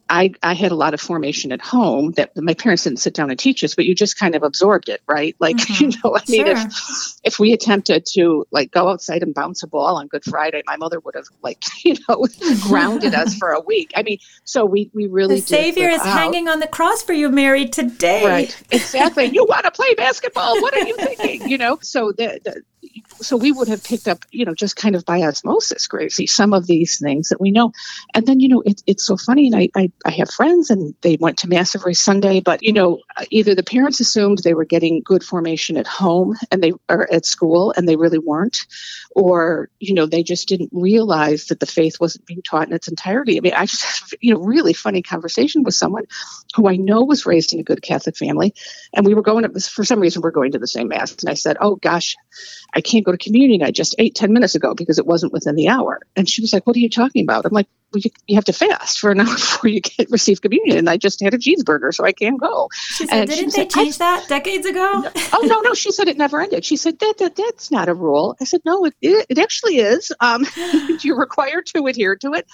I, 0.08 0.32
I 0.42 0.52
had 0.54 0.70
a 0.70 0.74
lot 0.74 0.92
of 0.92 1.00
formation 1.00 1.50
at 1.50 1.62
home 1.62 2.12
that 2.12 2.36
my 2.36 2.54
parents 2.54 2.84
didn't 2.84 2.98
sit 2.98 3.14
down 3.14 3.30
and 3.30 3.38
teach 3.38 3.64
us, 3.64 3.74
but 3.74 3.86
you 3.86 3.94
just 3.94 4.18
kind 4.18 4.34
of 4.34 4.42
absorbed 4.42 4.88
it, 4.88 5.02
right? 5.06 5.36
Like, 5.44 5.56
mm-hmm. 5.56 5.84
you 5.84 5.90
know, 6.02 6.16
I 6.16 6.22
mean, 6.26 6.46
sure. 6.46 6.56
if 6.56 7.14
if 7.22 7.38
we 7.38 7.52
attempted 7.52 8.06
to 8.14 8.46
like 8.50 8.70
go 8.70 8.88
outside 8.88 9.22
and 9.22 9.34
bounce 9.34 9.62
a 9.62 9.66
ball 9.66 9.96
on 9.96 10.06
Good 10.06 10.24
Friday, 10.24 10.62
my 10.66 10.76
mother 10.76 11.00
would 11.00 11.14
have 11.16 11.26
like, 11.42 11.62
you 11.84 11.96
know, 12.08 12.26
grounded 12.62 13.14
us 13.14 13.34
for 13.34 13.50
a 13.50 13.60
week. 13.60 13.92
I 13.94 14.02
mean, 14.04 14.18
so 14.44 14.64
we 14.64 14.90
we 14.94 15.06
really 15.06 15.40
the 15.40 15.46
Savior 15.46 15.90
is 15.90 16.00
hanging 16.00 16.48
on 16.48 16.60
the 16.60 16.66
cross 16.66 17.02
for 17.02 17.12
you, 17.12 17.28
Mary, 17.28 17.68
today. 17.68 18.24
Right, 18.24 18.62
exactly. 18.70 19.26
you 19.26 19.44
want 19.44 19.64
to 19.64 19.70
play 19.70 19.92
basketball? 19.96 20.62
What 20.62 20.74
are 20.74 20.86
you 20.86 20.96
thinking? 20.96 21.46
You 21.48 21.58
know, 21.58 21.78
so 21.82 22.12
the, 22.12 22.40
the 22.42 22.62
so 23.20 23.36
we 23.36 23.52
would 23.52 23.68
have 23.68 23.82
picked 23.84 24.08
up, 24.08 24.24
you 24.30 24.44
know, 24.44 24.54
just 24.54 24.76
kind 24.76 24.94
of 24.94 25.04
by 25.04 25.22
osmosis, 25.22 25.86
Grazie, 25.86 26.26
some 26.26 26.52
of 26.52 26.66
these 26.66 26.98
things 26.98 27.28
that 27.28 27.40
we 27.40 27.50
know. 27.50 27.72
And 28.14 28.26
then, 28.26 28.40
you 28.40 28.48
know, 28.48 28.62
it, 28.64 28.82
it's 28.86 29.06
so 29.06 29.16
funny. 29.16 29.46
And 29.46 29.56
I, 29.56 29.68
I, 29.74 29.92
I 30.04 30.10
have 30.12 30.30
friends 30.30 30.70
and 30.70 30.94
they 31.00 31.16
went 31.18 31.38
to 31.38 31.48
Mass 31.48 31.74
every 31.74 31.94
Sunday, 31.94 32.40
but, 32.40 32.62
you 32.62 32.72
know, 32.72 33.00
either 33.30 33.54
the 33.54 33.62
parents 33.62 34.00
assumed 34.00 34.38
they 34.38 34.54
were 34.54 34.64
getting 34.64 35.02
good 35.04 35.22
formation 35.22 35.76
at 35.76 35.86
home 35.86 36.36
and 36.50 36.62
they 36.62 36.72
are 36.88 37.08
at 37.10 37.26
school 37.26 37.72
and 37.76 37.88
they 37.88 37.96
really 37.96 38.18
weren't, 38.18 38.58
or, 39.14 39.68
you 39.78 39.94
know, 39.94 40.06
they 40.06 40.22
just 40.22 40.48
didn't 40.48 40.70
realize 40.72 41.46
that 41.46 41.60
the 41.60 41.66
faith 41.66 42.00
wasn't 42.00 42.26
being 42.26 42.42
taught 42.42 42.68
in 42.68 42.74
its 42.74 42.88
entirety. 42.88 43.36
I 43.36 43.40
mean, 43.40 43.54
I 43.54 43.66
just, 43.66 43.84
had, 43.84 44.18
you 44.20 44.34
know, 44.34 44.40
really 44.40 44.72
funny 44.72 45.02
conversation 45.02 45.62
with 45.62 45.74
someone 45.74 46.04
who 46.54 46.68
I 46.68 46.76
know 46.76 47.04
was 47.04 47.26
raised 47.26 47.52
in 47.52 47.60
a 47.60 47.64
good 47.64 47.82
Catholic 47.82 48.16
family. 48.16 48.54
And 48.92 49.06
we 49.06 49.14
were 49.14 49.22
going 49.22 49.44
to, 49.44 49.60
for 49.60 49.84
some 49.84 50.00
reason, 50.00 50.22
we're 50.22 50.30
going 50.30 50.52
to 50.52 50.58
the 50.58 50.66
same 50.66 50.88
Mass. 50.88 51.14
And 51.20 51.30
I 51.30 51.34
said, 51.34 51.56
oh 51.60 51.76
gosh, 51.76 52.16
I 52.72 52.80
can't 52.80 53.03
go 53.04 53.12
to 53.12 53.18
communion. 53.18 53.62
I 53.62 53.70
just 53.70 53.94
ate 53.98 54.14
10 54.14 54.32
minutes 54.32 54.54
ago 54.54 54.74
because 54.74 54.98
it 54.98 55.06
wasn't 55.06 55.32
within 55.32 55.54
the 55.54 55.68
hour. 55.68 56.00
And 56.16 56.28
she 56.28 56.40
was 56.42 56.52
like, 56.52 56.66
What 56.66 56.76
are 56.76 56.80
you 56.80 56.90
talking 56.90 57.22
about? 57.22 57.44
I'm 57.44 57.52
like, 57.52 57.68
well, 57.92 58.00
you, 58.04 58.10
you 58.26 58.34
have 58.34 58.44
to 58.46 58.52
fast 58.52 58.98
for 58.98 59.12
an 59.12 59.20
hour 59.20 59.26
before 59.26 59.70
you 59.70 59.80
get 59.80 60.10
receive 60.10 60.40
communion. 60.40 60.78
And 60.78 60.90
I 60.90 60.96
just 60.96 61.22
had 61.22 61.34
a 61.34 61.38
cheeseburger, 61.38 61.94
so 61.94 62.04
I 62.04 62.12
can't 62.12 62.40
go. 62.40 62.68
She 62.72 63.06
said, 63.06 63.20
and 63.20 63.30
Didn't 63.30 63.50
she 63.52 63.62
they 63.62 63.68
said, 63.68 63.70
change 63.70 63.98
that 63.98 64.28
decades 64.28 64.66
ago? 64.66 65.04
oh, 65.32 65.40
no, 65.44 65.60
no. 65.60 65.74
She 65.74 65.92
said 65.92 66.08
it 66.08 66.18
never 66.18 66.40
ended. 66.40 66.64
She 66.64 66.76
said, 66.76 66.98
that, 66.98 67.18
that 67.18 67.36
That's 67.36 67.70
not 67.70 67.88
a 67.88 67.94
rule. 67.94 68.36
I 68.40 68.44
said, 68.44 68.62
No, 68.64 68.84
it, 68.86 68.94
it, 69.00 69.26
it 69.30 69.38
actually 69.38 69.76
is. 69.76 70.12
Um, 70.20 70.44
you're 71.02 71.18
required 71.18 71.66
to 71.66 71.86
adhere 71.86 72.16
to 72.16 72.32
it 72.32 72.46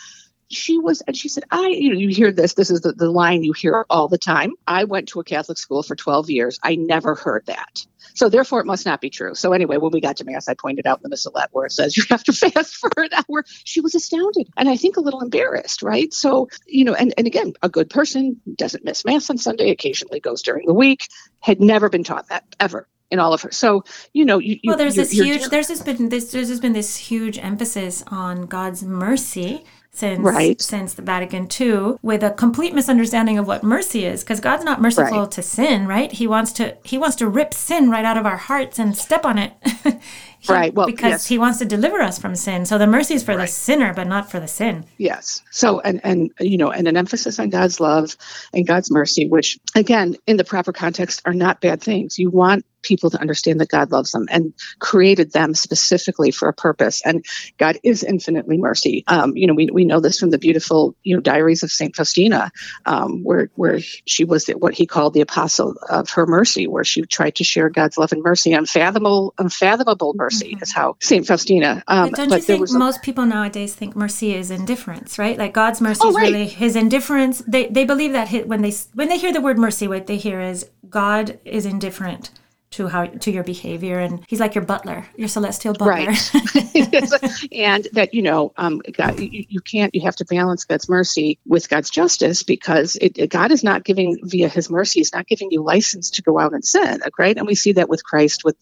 she 0.51 0.79
was 0.79 1.01
and 1.03 1.17
she 1.17 1.29
said 1.29 1.45
i 1.51 1.69
you 1.69 1.93
know 1.93 1.99
you 1.99 2.09
hear 2.09 2.33
this 2.33 2.55
this 2.55 2.71
is 2.71 2.81
the, 2.81 2.93
the 2.93 3.11
line 3.11 3.43
you 3.43 3.53
hear 3.53 3.85
all 3.89 4.09
the 4.09 4.19
time 4.19 4.53
i 4.67 4.85
went 4.85 5.09
to 5.09 5.21
a 5.21 5.25
catholic 5.25 5.59
school 5.59 5.83
for 5.83 5.95
12 5.95 6.31
years 6.31 6.59
i 6.63 6.75
never 6.75 7.15
heard 7.15 7.45
that 7.47 7.87
so 8.15 8.29
therefore, 8.29 8.61
it 8.61 8.67
must 8.67 8.87
not 8.87 9.01
be 9.01 9.11
true. 9.11 9.35
So 9.35 9.53
anyway, 9.53 9.77
when 9.77 9.93
we 9.93 10.01
got 10.01 10.17
to 10.19 10.25
mass, 10.25 10.49
I 10.49 10.55
pointed 10.55 10.87
out 10.87 10.99
in 10.99 11.03
the 11.05 11.15
missalette 11.15 11.49
where 11.53 11.67
it 11.67 11.73
says 11.73 11.97
you 11.97 12.05
have 12.11 12.25
to 12.25 12.33
fast 12.51 12.77
for 12.77 12.91
an 12.97 13.11
hour. 13.13 13.45
She 13.65 13.81
was 13.81 13.95
astounded 13.95 14.49
and 14.57 14.69
I 14.69 14.77
think 14.77 14.97
a 14.97 15.01
little 15.01 15.21
embarrassed, 15.21 15.83
right? 15.83 16.13
So 16.13 16.49
you 16.67 16.85
know, 16.85 16.95
and 16.95 17.15
and 17.17 17.27
again, 17.27 17.55
a 17.63 17.69
good 17.69 17.91
person 17.91 18.41
doesn't 18.57 18.85
miss 18.85 19.05
mass 19.05 19.31
on 19.31 19.39
Sunday. 19.39 19.71
Occasionally 19.71 20.21
goes 20.21 20.43
during 20.43 20.67
the 20.67 20.75
week. 20.75 21.09
Had 21.41 21.61
never 21.61 21.89
been 21.89 22.05
taught 22.05 22.29
that 22.29 22.45
ever 22.59 22.89
in 23.11 23.19
all 23.19 23.33
of 23.33 23.43
her. 23.43 23.51
So 23.51 23.85
you 24.13 24.25
know, 24.25 24.39
you, 24.39 24.59
well, 24.65 24.77
there's 24.77 24.97
this 24.97 25.11
huge. 25.11 25.49
There's 25.49 25.69
just 25.69 25.85
been 25.85 26.09
this. 26.09 26.33
There's 26.33 26.49
just 26.49 26.63
been 26.63 26.73
this 26.73 26.97
huge 26.97 27.39
emphasis 27.39 28.03
on 28.09 28.47
God's 28.47 28.83
mercy 28.83 29.65
since 29.93 30.21
right. 30.21 30.61
since 30.61 30.95
the 30.95 31.03
Vatican 31.03 31.49
II 31.61 31.97
with 32.03 32.23
a 32.23 32.31
complete 32.31 32.75
misunderstanding 32.75 33.39
of 33.39 33.47
what 33.47 33.63
mercy 33.63 34.05
is 34.05 34.23
because 34.23 34.41
God's 34.41 34.65
not 34.65 34.81
merciful 34.81 35.21
right. 35.21 35.31
to 35.33 35.43
sin, 35.43 35.87
right? 35.87 36.13
He 36.13 36.27
wants 36.27 36.53
to 36.53 36.77
he 36.85 36.97
wants 36.97 37.17
to 37.17 37.29
rip 37.29 37.53
sin 37.53 37.91
right 37.91 38.05
out 38.05 38.17
of 38.17 38.25
our 38.25 38.37
hearts 38.37 38.79
and 38.79 38.97
step 38.97 39.25
on 39.25 39.37
it. 39.37 39.53
he, 40.39 40.53
right. 40.53 40.73
Well, 40.73 40.87
because 40.87 41.11
yes. 41.11 41.27
he 41.27 41.39
wants 41.39 41.59
to 41.59 41.65
deliver 41.65 42.01
us 42.01 42.19
from 42.19 42.37
sin. 42.37 42.67
So 42.67 42.79
the 42.79 42.87
mercy 42.87 43.15
is 43.15 43.25
for 43.25 43.37
right. 43.37 43.43
the 43.43 43.53
sinner 43.53 43.93
but 43.93 44.07
not 44.07 44.31
for 44.31 44.39
the 44.39 44.49
sin. 44.49 44.87
Yes. 44.97 45.43
So 45.51 45.81
and 45.81 46.01
and 46.05 46.31
you 46.39 46.57
know, 46.57 46.71
and 46.71 46.87
an 46.87 46.97
emphasis 46.97 47.39
on 47.41 47.51
God's 47.51 47.81
love 47.81 48.17
and 48.55 48.67
God's 48.67 48.91
mercy 48.91 49.29
which 49.29 49.59
again 49.75 50.17
in 50.27 50.37
the 50.37 50.45
proper 50.45 50.73
context 50.73 51.23
are 51.25 51.35
not 51.35 51.61
bad 51.61 51.83
things. 51.83 52.19
You 52.19 52.31
want 52.31 52.65
people 52.83 53.11
to 53.11 53.21
understand 53.21 53.61
that 53.61 53.69
God 53.69 53.91
loves 53.91 54.13
them 54.13 54.27
and 54.31 54.53
created 54.79 55.33
them 55.33 55.55
specifically 55.55 56.31
for 56.31 56.49
a 56.49 56.53
purpose. 56.53 57.03
And 57.05 57.25
God 57.59 57.79
is 57.83 58.03
infinitely 58.03 58.59
mercy. 58.59 59.05
Um, 59.07 59.37
you 59.37 59.47
know, 59.47 59.55
we, 59.55 59.69
we 59.73 59.85
know 59.85 60.01
this 60.01 60.19
from 60.19 60.31
the 60.31 60.39
beautiful, 60.39 60.95
you 61.03 61.17
know, 61.17 61.21
diaries 61.21 61.63
of 61.63 61.71
Saint 61.71 61.97
Faustina, 61.97 62.51
um, 62.87 63.23
where 63.23 63.51
where 63.55 63.81
she 63.81 64.25
was 64.25 64.47
the, 64.47 64.55
what 64.55 64.75
he 64.75 64.87
called 64.87 65.15
the 65.15 65.21
apostle 65.21 65.77
of 65.89 66.11
her 66.11 66.27
mercy, 66.27 66.67
where 66.67 66.85
she 66.85 67.03
tried 67.03 67.37
to 67.37 67.45
share 67.45 67.69
God's 67.69 67.99
love 67.99 68.13
and 68.13 68.23
mercy. 68.23 68.53
Unfathomable, 68.53 69.35
unfathomable 69.39 70.15
mercy 70.15 70.55
mm-hmm. 70.55 70.63
is 70.63 70.73
how 70.73 70.97
Saint 71.01 71.27
Faustina. 71.27 71.83
Um, 71.87 72.11
but 72.11 72.17
don't 72.17 72.31
you 72.31 72.41
think 72.41 72.71
most 72.71 73.03
people 73.03 73.27
nowadays 73.27 73.75
think 73.75 73.97
mercy 73.97 74.35
is 74.35 74.51
indifference, 74.51 75.19
right? 75.19 75.39
Like 75.39 75.55
God's 75.55 75.81
mercy 75.81 76.01
oh, 76.05 76.11
is 76.11 76.17
right. 76.17 76.33
really 76.33 76.47
His 76.47 76.77
indifference. 76.77 77.43
They 77.47 77.67
they 77.67 77.85
believe 77.85 78.13
that 78.13 78.29
when 78.47 78.63
they 78.63 78.73
when 78.95 79.09
they 79.09 79.19
hear 79.19 79.33
the 79.33 79.41
word 79.41 79.59
mercy, 79.59 79.89
what 79.89 80.07
they 80.07 80.17
hear 80.17 80.41
is 80.41 80.69
God 80.89 81.39
is 81.45 81.67
indifferent 81.67 82.31
to 82.73 82.89
how 82.89 83.07
to 83.07 83.31
your 83.31 83.45
behavior. 83.45 83.99
And 83.99 84.25
he's 84.29 84.41
like 84.41 84.55
your 84.55 84.65
butler 84.65 85.07
your 85.17 85.29
celestial 85.29 85.75
butler. 85.75 86.07
Right. 86.07 86.31
And 87.53 87.87
that 87.93 88.15
you 88.15 88.23
know 88.23 88.53
um, 88.57 88.81
god 88.93 89.19
you, 89.19 89.45
you, 89.49 89.61
can't 89.61 89.95
you 89.95 90.03
have 90.03 90.17
to 90.17 90.25
balance 90.25 90.65
god's 90.65 90.89
mercy 90.89 91.39
with 91.47 91.69
god's 91.69 91.91
justice 91.91 92.43
because 92.43 92.97
it, 93.01 93.29
god 93.31 93.51
is 93.51 93.63
not 93.63 93.85
giving 93.85 94.19
via 94.23 94.49
his 94.49 94.71
mercy 94.71 95.01
he's 95.01 95.13
not 95.13 95.27
giving 95.27 95.51
you 95.51 95.63
license 95.63 96.11
to 96.11 96.23
go 96.23 96.39
out 96.39 96.53
and 96.53 96.65
sin 96.65 97.01
right? 97.19 97.37
And 97.37 97.47
we 97.47 97.55
see 97.55 97.73
that 97.73 97.89
with 97.89 98.05
christ 98.05 98.45
with 98.45 98.57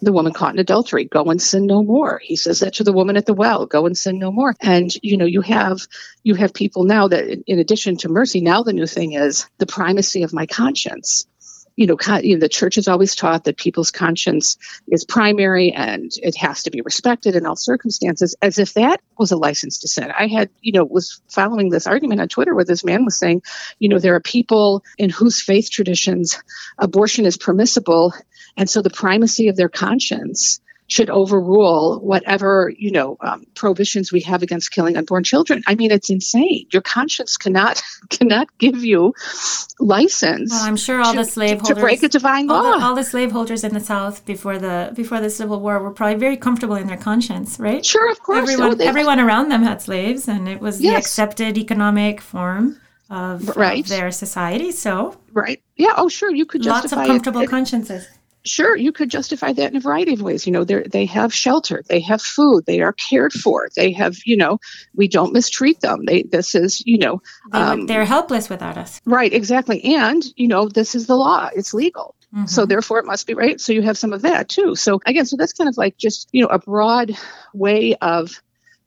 the 0.00 0.12
woman 0.12 0.32
caught 0.32 0.52
in 0.52 0.58
adultery. 0.58 1.04
Go 1.04 1.30
and 1.30 1.40
sin 1.40 1.66
no 1.66 1.84
more. 1.84 2.20
He 2.22 2.34
says 2.34 2.60
that 2.60 2.74
to 2.74 2.84
the 2.84 2.92
woman 2.92 3.16
at 3.16 3.24
the 3.24 3.34
well. 3.34 3.66
Go 3.66 3.86
and 3.86 3.96
sin 3.96 4.18
no 4.18 4.32
more. 4.32 4.54
And 4.60 4.92
you 5.02 5.16
know 5.16 5.24
you 5.24 5.40
have 5.42 5.86
you 6.24 6.34
have 6.34 6.52
people 6.52 6.84
now 6.84 7.08
that 7.08 7.42
in 7.46 7.58
addition 7.58 7.96
to 7.98 8.08
mercy 8.08 8.40
now 8.40 8.62
the 8.62 8.72
new 8.72 8.86
thing 8.86 9.12
is 9.12 9.48
the 9.58 9.66
primacy 9.66 10.24
of 10.24 10.32
my 10.32 10.46
conscience 10.46 11.26
you 11.76 11.86
know, 11.86 11.96
you 12.22 12.36
know, 12.36 12.40
the 12.40 12.48
church 12.48 12.76
has 12.76 12.88
always 12.88 13.14
taught 13.14 13.44
that 13.44 13.56
people's 13.56 13.90
conscience 13.90 14.58
is 14.88 15.04
primary 15.04 15.72
and 15.72 16.10
it 16.22 16.36
has 16.36 16.64
to 16.64 16.70
be 16.70 16.80
respected 16.82 17.34
in 17.34 17.46
all 17.46 17.56
circumstances, 17.56 18.36
as 18.42 18.58
if 18.58 18.74
that 18.74 19.00
was 19.18 19.32
a 19.32 19.36
license 19.36 19.78
to 19.78 19.88
sin. 19.88 20.12
I 20.16 20.26
had, 20.26 20.50
you 20.60 20.72
know, 20.72 20.84
was 20.84 21.20
following 21.28 21.70
this 21.70 21.86
argument 21.86 22.20
on 22.20 22.28
Twitter 22.28 22.54
where 22.54 22.64
this 22.64 22.84
man 22.84 23.04
was 23.04 23.18
saying, 23.18 23.42
you 23.78 23.88
know, 23.88 23.98
there 23.98 24.14
are 24.14 24.20
people 24.20 24.84
in 24.98 25.10
whose 25.10 25.40
faith 25.40 25.70
traditions 25.70 26.42
abortion 26.78 27.26
is 27.26 27.36
permissible, 27.36 28.14
and 28.56 28.68
so 28.68 28.82
the 28.82 28.90
primacy 28.90 29.48
of 29.48 29.56
their 29.56 29.68
conscience 29.68 30.60
should 30.88 31.08
overrule 31.08 32.00
whatever 32.00 32.72
you 32.76 32.90
know 32.90 33.16
um, 33.20 33.46
prohibitions 33.54 34.12
we 34.12 34.20
have 34.20 34.42
against 34.42 34.70
killing 34.70 34.96
unborn 34.96 35.24
children. 35.24 35.62
I 35.66 35.74
mean, 35.74 35.90
it's 35.90 36.10
insane. 36.10 36.66
Your 36.72 36.82
conscience 36.82 37.36
cannot 37.36 37.82
cannot 38.10 38.48
give 38.58 38.84
you 38.84 39.14
license. 39.80 40.50
Well, 40.50 40.64
I'm 40.64 40.76
sure 40.76 41.00
all 41.00 41.12
to, 41.12 41.20
the 41.20 41.24
slaveholders 41.24 41.76
to 41.76 41.80
break 41.80 42.02
a 42.02 42.08
divine 42.08 42.50
all 42.50 42.62
law. 42.62 42.78
The, 42.78 42.84
all 42.84 42.94
the 42.94 43.04
slaveholders 43.04 43.64
in 43.64 43.74
the 43.74 43.80
South 43.80 44.24
before 44.26 44.58
the 44.58 44.92
before 44.94 45.20
the 45.20 45.30
Civil 45.30 45.60
War 45.60 45.82
were 45.82 45.90
probably 45.90 46.18
very 46.18 46.36
comfortable 46.36 46.76
in 46.76 46.86
their 46.86 46.96
conscience, 46.96 47.58
right? 47.58 47.84
Sure, 47.84 48.10
of 48.10 48.20
course. 48.22 48.50
Everyone, 48.50 48.80
everyone 48.80 49.20
around 49.20 49.48
them 49.48 49.62
had 49.62 49.80
slaves, 49.80 50.28
and 50.28 50.48
it 50.48 50.60
was 50.60 50.80
yes. 50.80 50.92
the 50.92 50.98
accepted 50.98 51.58
economic 51.58 52.20
form. 52.20 52.78
Of, 53.10 53.58
right. 53.58 53.84
of 53.84 53.88
their 53.90 54.10
society, 54.10 54.72
so 54.72 55.14
right, 55.32 55.62
yeah. 55.76 55.92
Oh, 55.98 56.08
sure, 56.08 56.34
you 56.34 56.46
could 56.46 56.64
lots 56.64 56.92
of 56.92 56.92
comfortable 56.92 57.42
it. 57.42 57.50
consciences 57.50 58.08
sure 58.44 58.76
you 58.76 58.92
could 58.92 59.10
justify 59.10 59.52
that 59.52 59.70
in 59.70 59.76
a 59.76 59.80
variety 59.80 60.12
of 60.14 60.22
ways. 60.22 60.46
You 60.46 60.52
know 60.52 60.64
they 60.64 60.82
they 60.82 61.06
have 61.06 61.32
shelter 61.32 61.82
they 61.88 62.00
have 62.00 62.22
food 62.22 62.64
they 62.66 62.80
are 62.80 62.92
cared 62.92 63.32
for 63.32 63.68
they 63.76 63.92
have 63.92 64.16
you 64.24 64.36
know 64.36 64.58
we 64.94 65.08
don't 65.08 65.32
mistreat 65.32 65.80
them. 65.80 66.04
They 66.04 66.22
this 66.22 66.54
is 66.54 66.84
you 66.86 66.98
know 66.98 67.22
um, 67.52 67.86
they, 67.86 67.96
are 67.96 68.04
helpless 68.04 68.48
without 68.48 68.78
us. 68.78 69.00
Right 69.04 69.32
exactly. 69.32 69.82
And 69.84 70.22
you 70.36 70.48
know 70.48 70.68
this 70.68 70.94
is 70.94 71.06
the 71.06 71.16
law 71.16 71.48
it's 71.54 71.74
legal. 71.74 72.14
Mm-hmm. 72.34 72.46
so 72.46 72.64
therefore 72.64 72.98
it 72.98 73.04
must 73.04 73.26
be 73.26 73.34
right. 73.34 73.60
So 73.60 73.74
you 73.74 73.82
have 73.82 73.98
some 73.98 74.14
of 74.14 74.22
that 74.22 74.48
too. 74.48 74.74
So 74.74 75.00
again 75.04 75.26
so 75.26 75.36
that's 75.36 75.52
kind 75.52 75.68
of 75.68 75.76
like 75.76 75.96
just 75.98 76.28
you 76.32 76.42
know 76.42 76.48
a 76.48 76.58
broad 76.58 77.12
way 77.52 77.94
of 77.96 78.42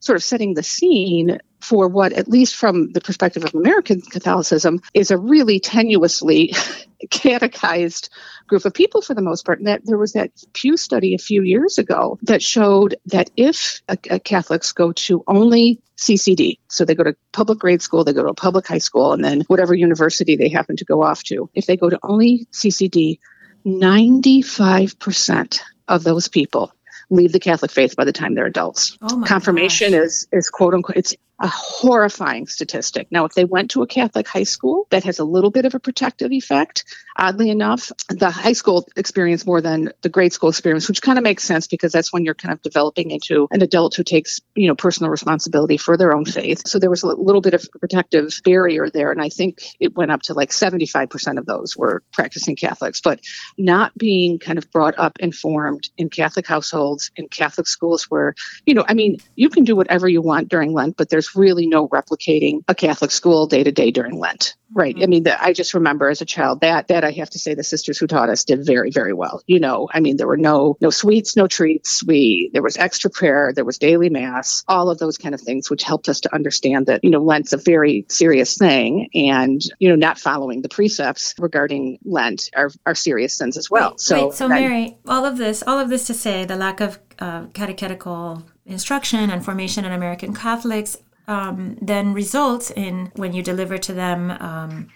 sort 0.05 0.17
of 0.17 0.23
setting 0.23 0.53
the 0.53 0.63
scene 0.63 1.39
for 1.61 1.87
what, 1.87 2.13
at 2.13 2.27
least 2.27 2.55
from 2.55 2.91
the 2.91 3.01
perspective 3.01 3.43
of 3.43 3.55
American 3.55 3.99
Catholicism, 4.01 4.79
is 4.93 5.09
a 5.09 5.17
really 5.17 5.59
tenuously 5.59 6.55
catechized 7.09 8.09
group 8.47 8.65
of 8.65 8.73
people 8.73 9.01
for 9.01 9.15
the 9.15 9.21
most 9.23 9.45
part. 9.45 9.57
And 9.57 9.67
that 9.67 9.81
there 9.83 9.97
was 9.97 10.13
that 10.13 10.31
Pew 10.53 10.77
study 10.77 11.15
a 11.15 11.19
few 11.19 11.41
years 11.41 11.79
ago 11.79 12.19
that 12.23 12.43
showed 12.43 12.95
that 13.07 13.31
if 13.35 13.81
a, 13.87 13.97
a 14.11 14.19
Catholics 14.19 14.73
go 14.73 14.91
to 14.91 15.23
only 15.27 15.81
CCD, 15.97 16.59
so 16.69 16.85
they 16.85 16.93
go 16.93 17.03
to 17.03 17.15
public 17.31 17.57
grade 17.57 17.81
school, 17.81 18.03
they 18.03 18.13
go 18.13 18.23
to 18.23 18.29
a 18.29 18.35
public 18.35 18.67
high 18.67 18.77
school, 18.77 19.13
and 19.13 19.25
then 19.25 19.41
whatever 19.47 19.73
university 19.73 20.35
they 20.35 20.49
happen 20.49 20.75
to 20.77 20.85
go 20.85 21.01
off 21.01 21.23
to, 21.23 21.49
if 21.55 21.65
they 21.65 21.77
go 21.77 21.89
to 21.89 21.99
only 22.03 22.47
CCD, 22.51 23.17
95% 23.65 25.59
of 25.87 26.03
those 26.03 26.27
people 26.27 26.71
leave 27.09 27.31
the 27.31 27.39
Catholic 27.39 27.71
faith 27.71 27.95
by 27.95 28.05
the 28.05 28.11
time 28.11 28.35
they're 28.35 28.45
adults. 28.45 28.97
Oh 29.01 29.23
Confirmation 29.25 29.91
gosh. 29.91 30.01
is 30.01 30.27
is 30.31 30.49
quote 30.49 30.73
unquote 30.73 30.97
it's 30.97 31.15
a 31.39 31.47
horrifying 31.47 32.47
statistic. 32.47 33.07
Now, 33.11 33.25
if 33.25 33.33
they 33.33 33.45
went 33.45 33.71
to 33.71 33.81
a 33.81 33.87
Catholic 33.87 34.27
high 34.27 34.43
school, 34.43 34.87
that 34.89 35.03
has 35.03 35.19
a 35.19 35.25
little 35.25 35.51
bit 35.51 35.65
of 35.65 35.75
a 35.75 35.79
protective 35.79 36.31
effect. 36.31 36.85
Oddly 37.17 37.49
enough, 37.49 37.91
the 38.09 38.29
high 38.29 38.53
school 38.53 38.87
experience 38.95 39.45
more 39.45 39.61
than 39.61 39.91
the 40.01 40.09
grade 40.09 40.33
school 40.33 40.49
experience, 40.49 40.87
which 40.87 41.01
kind 41.01 41.17
of 41.17 41.23
makes 41.23 41.43
sense 41.43 41.67
because 41.67 41.91
that's 41.91 42.13
when 42.13 42.23
you're 42.23 42.35
kind 42.35 42.53
of 42.53 42.61
developing 42.61 43.11
into 43.11 43.47
an 43.51 43.61
adult 43.61 43.95
who 43.95 44.03
takes, 44.03 44.39
you 44.55 44.67
know, 44.67 44.75
personal 44.75 45.09
responsibility 45.09 45.77
for 45.77 45.97
their 45.97 46.15
own 46.15 46.25
faith. 46.25 46.67
So 46.67 46.79
there 46.79 46.89
was 46.89 47.03
a 47.03 47.07
little 47.07 47.41
bit 47.41 47.53
of 47.53 47.67
protective 47.79 48.39
barrier 48.43 48.89
there. 48.89 49.11
And 49.11 49.21
I 49.21 49.29
think 49.29 49.61
it 49.79 49.95
went 49.95 50.11
up 50.11 50.23
to 50.23 50.33
like 50.33 50.51
75% 50.51 51.37
of 51.37 51.45
those 51.45 51.75
were 51.75 52.03
practicing 52.13 52.55
Catholics, 52.55 53.01
but 53.01 53.19
not 53.57 53.97
being 53.97 54.39
kind 54.39 54.57
of 54.57 54.71
brought 54.71 54.97
up 54.97 55.19
informed 55.19 55.89
in 55.97 56.09
Catholic 56.09 56.47
households, 56.47 57.11
in 57.15 57.27
Catholic 57.27 57.67
schools 57.67 58.05
where, 58.05 58.35
you 58.65 58.73
know, 58.73 58.85
I 58.87 58.93
mean, 58.93 59.17
you 59.35 59.49
can 59.49 59.63
do 59.63 59.75
whatever 59.75 60.07
you 60.07 60.21
want 60.21 60.49
during 60.49 60.73
Lent, 60.73 60.97
but 60.97 61.09
there's 61.09 61.24
there's 61.25 61.35
really 61.35 61.67
no 61.67 61.87
replicating 61.87 62.63
a 62.67 62.75
Catholic 62.75 63.11
school 63.11 63.47
day 63.47 63.63
to 63.63 63.71
day 63.71 63.91
during 63.91 64.17
Lent. 64.17 64.55
Right. 64.73 64.95
Mm-hmm. 64.95 65.03
I 65.03 65.07
mean, 65.07 65.23
the, 65.23 65.41
I 65.41 65.53
just 65.53 65.73
remember 65.73 66.09
as 66.09 66.21
a 66.21 66.25
child 66.25 66.61
that 66.61 66.89
that 66.89 67.03
I 67.03 67.11
have 67.11 67.29
to 67.29 67.39
say 67.39 67.53
the 67.53 67.63
sisters 67.63 67.97
who 67.97 68.07
taught 68.07 68.29
us 68.29 68.43
did 68.43 68.65
very 68.65 68.89
very 68.89 69.13
well. 69.13 69.41
You 69.47 69.59
know, 69.59 69.87
I 69.93 69.99
mean, 69.99 70.17
there 70.17 70.27
were 70.27 70.37
no 70.37 70.75
no 70.81 70.89
sweets, 70.89 71.37
no 71.37 71.47
treats. 71.47 72.03
We 72.03 72.49
there 72.51 72.63
was 72.63 72.75
extra 72.75 73.09
prayer, 73.09 73.53
there 73.55 73.63
was 73.63 73.77
daily 73.77 74.09
mass, 74.09 74.63
all 74.67 74.89
of 74.89 74.97
those 74.97 75.17
kind 75.17 75.35
of 75.35 75.41
things, 75.41 75.69
which 75.69 75.83
helped 75.83 76.09
us 76.09 76.21
to 76.21 76.33
understand 76.33 76.87
that 76.87 77.03
you 77.03 77.11
know 77.11 77.23
Lent's 77.23 77.53
a 77.53 77.57
very 77.57 78.05
serious 78.09 78.57
thing, 78.57 79.09
and 79.13 79.61
you 79.79 79.87
know 79.87 79.95
not 79.95 80.19
following 80.19 80.61
the 80.61 80.69
precepts 80.69 81.35
regarding 81.39 81.99
Lent 82.03 82.49
are 82.55 82.71
are 82.85 82.95
serious 82.95 83.35
sins 83.35 83.57
as 83.57 83.69
well. 83.69 83.91
Wait, 83.91 83.99
so 83.99 84.27
wait, 84.27 84.33
so 84.33 84.47
Mary, 84.49 84.97
all 85.07 85.25
of 85.25 85.37
this, 85.37 85.63
all 85.65 85.79
of 85.79 85.89
this 85.89 86.07
to 86.07 86.13
say, 86.13 86.43
the 86.43 86.55
lack 86.55 86.81
of 86.81 86.99
uh, 87.19 87.45
catechetical 87.53 88.43
instruction 88.65 89.29
and 89.29 89.45
formation 89.45 89.85
in 89.85 89.91
American 89.91 90.33
Catholics 90.33 90.97
um, 91.27 91.77
then 91.81 92.13
results 92.13 92.71
in 92.71 93.11
when 93.15 93.33
you 93.33 93.41
deliver 93.41 93.77
to 93.77 93.93
them 93.93 94.31
um, 94.31 94.89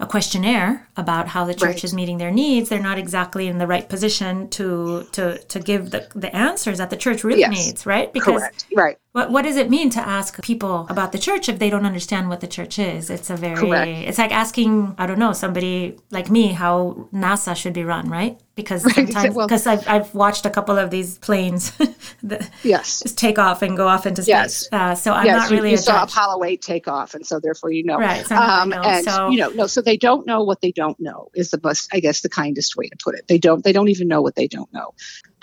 a 0.00 0.06
questionnaire 0.06 0.88
about 0.96 1.28
how 1.28 1.44
the 1.44 1.54
church 1.54 1.76
right. 1.76 1.84
is 1.84 1.94
meeting 1.94 2.18
their 2.18 2.30
needs, 2.30 2.68
they're 2.68 2.80
not 2.80 2.98
exactly 2.98 3.46
in 3.46 3.58
the 3.58 3.66
right 3.66 3.88
position 3.88 4.48
to 4.50 5.06
to 5.12 5.38
to 5.38 5.60
give 5.60 5.90
the, 5.90 6.08
the 6.14 6.34
answers 6.34 6.78
that 6.78 6.90
the 6.90 6.96
church 6.96 7.24
really 7.24 7.40
yes. 7.40 7.50
needs, 7.50 7.86
right? 7.86 8.12
Because 8.12 8.40
Correct. 8.40 8.66
right. 8.74 8.98
What 9.14 9.30
what 9.30 9.42
does 9.42 9.54
it 9.54 9.70
mean 9.70 9.90
to 9.90 10.00
ask 10.00 10.42
people 10.42 10.88
about 10.90 11.12
the 11.12 11.20
church 11.20 11.48
if 11.48 11.60
they 11.60 11.70
don't 11.70 11.86
understand 11.86 12.28
what 12.28 12.40
the 12.40 12.48
church 12.48 12.80
is? 12.80 13.10
It's 13.10 13.30
a 13.30 13.36
very 13.36 13.54
Correct. 13.54 13.88
it's 14.08 14.18
like 14.18 14.32
asking 14.32 14.96
I 14.98 15.06
don't 15.06 15.20
know 15.20 15.32
somebody 15.32 15.96
like 16.10 16.30
me 16.30 16.48
how 16.48 17.06
NASA 17.14 17.54
should 17.54 17.74
be 17.74 17.84
run, 17.84 18.10
right? 18.10 18.40
Because 18.56 18.84
right. 18.84 18.94
sometimes 19.06 19.36
because 19.36 19.66
well, 19.66 19.78
I've, 19.78 19.88
I've 19.88 20.14
watched 20.16 20.46
a 20.46 20.50
couple 20.50 20.76
of 20.76 20.90
these 20.90 21.18
planes 21.18 21.72
yes 22.64 23.04
take 23.14 23.38
off 23.38 23.62
and 23.62 23.76
go 23.76 23.86
off 23.86 24.04
into 24.04 24.22
space. 24.22 24.28
Yes. 24.28 24.68
Uh, 24.72 24.96
so 24.96 25.12
I'm 25.12 25.26
yes, 25.26 25.42
not 25.42 25.50
really 25.52 25.68
you, 25.68 25.76
you 25.76 25.78
saw 25.78 26.02
Apollo 26.02 26.42
8 26.42 26.60
take 26.60 26.88
off 26.88 27.14
and 27.14 27.24
so 27.24 27.38
therefore 27.38 27.70
you 27.70 27.84
know. 27.84 27.98
Right. 27.98 28.26
So 28.26 28.34
um, 28.34 28.70
know, 28.70 28.82
and 28.82 29.04
so. 29.04 29.28
you 29.30 29.38
know 29.38 29.50
no 29.50 29.68
so 29.68 29.80
they 29.80 29.96
don't 29.96 30.26
know 30.26 30.42
what 30.42 30.60
they 30.60 30.72
don't 30.72 30.98
know 30.98 31.30
is 31.36 31.52
the 31.52 31.58
best 31.58 31.88
I 31.92 32.00
guess 32.00 32.22
the 32.22 32.28
kindest 32.28 32.74
way 32.74 32.88
to 32.88 32.96
put 32.96 33.14
it. 33.14 33.28
They 33.28 33.38
don't 33.38 33.62
they 33.62 33.72
don't 33.72 33.90
even 33.90 34.08
know 34.08 34.22
what 34.22 34.34
they 34.34 34.48
don't 34.48 34.72
know. 34.72 34.92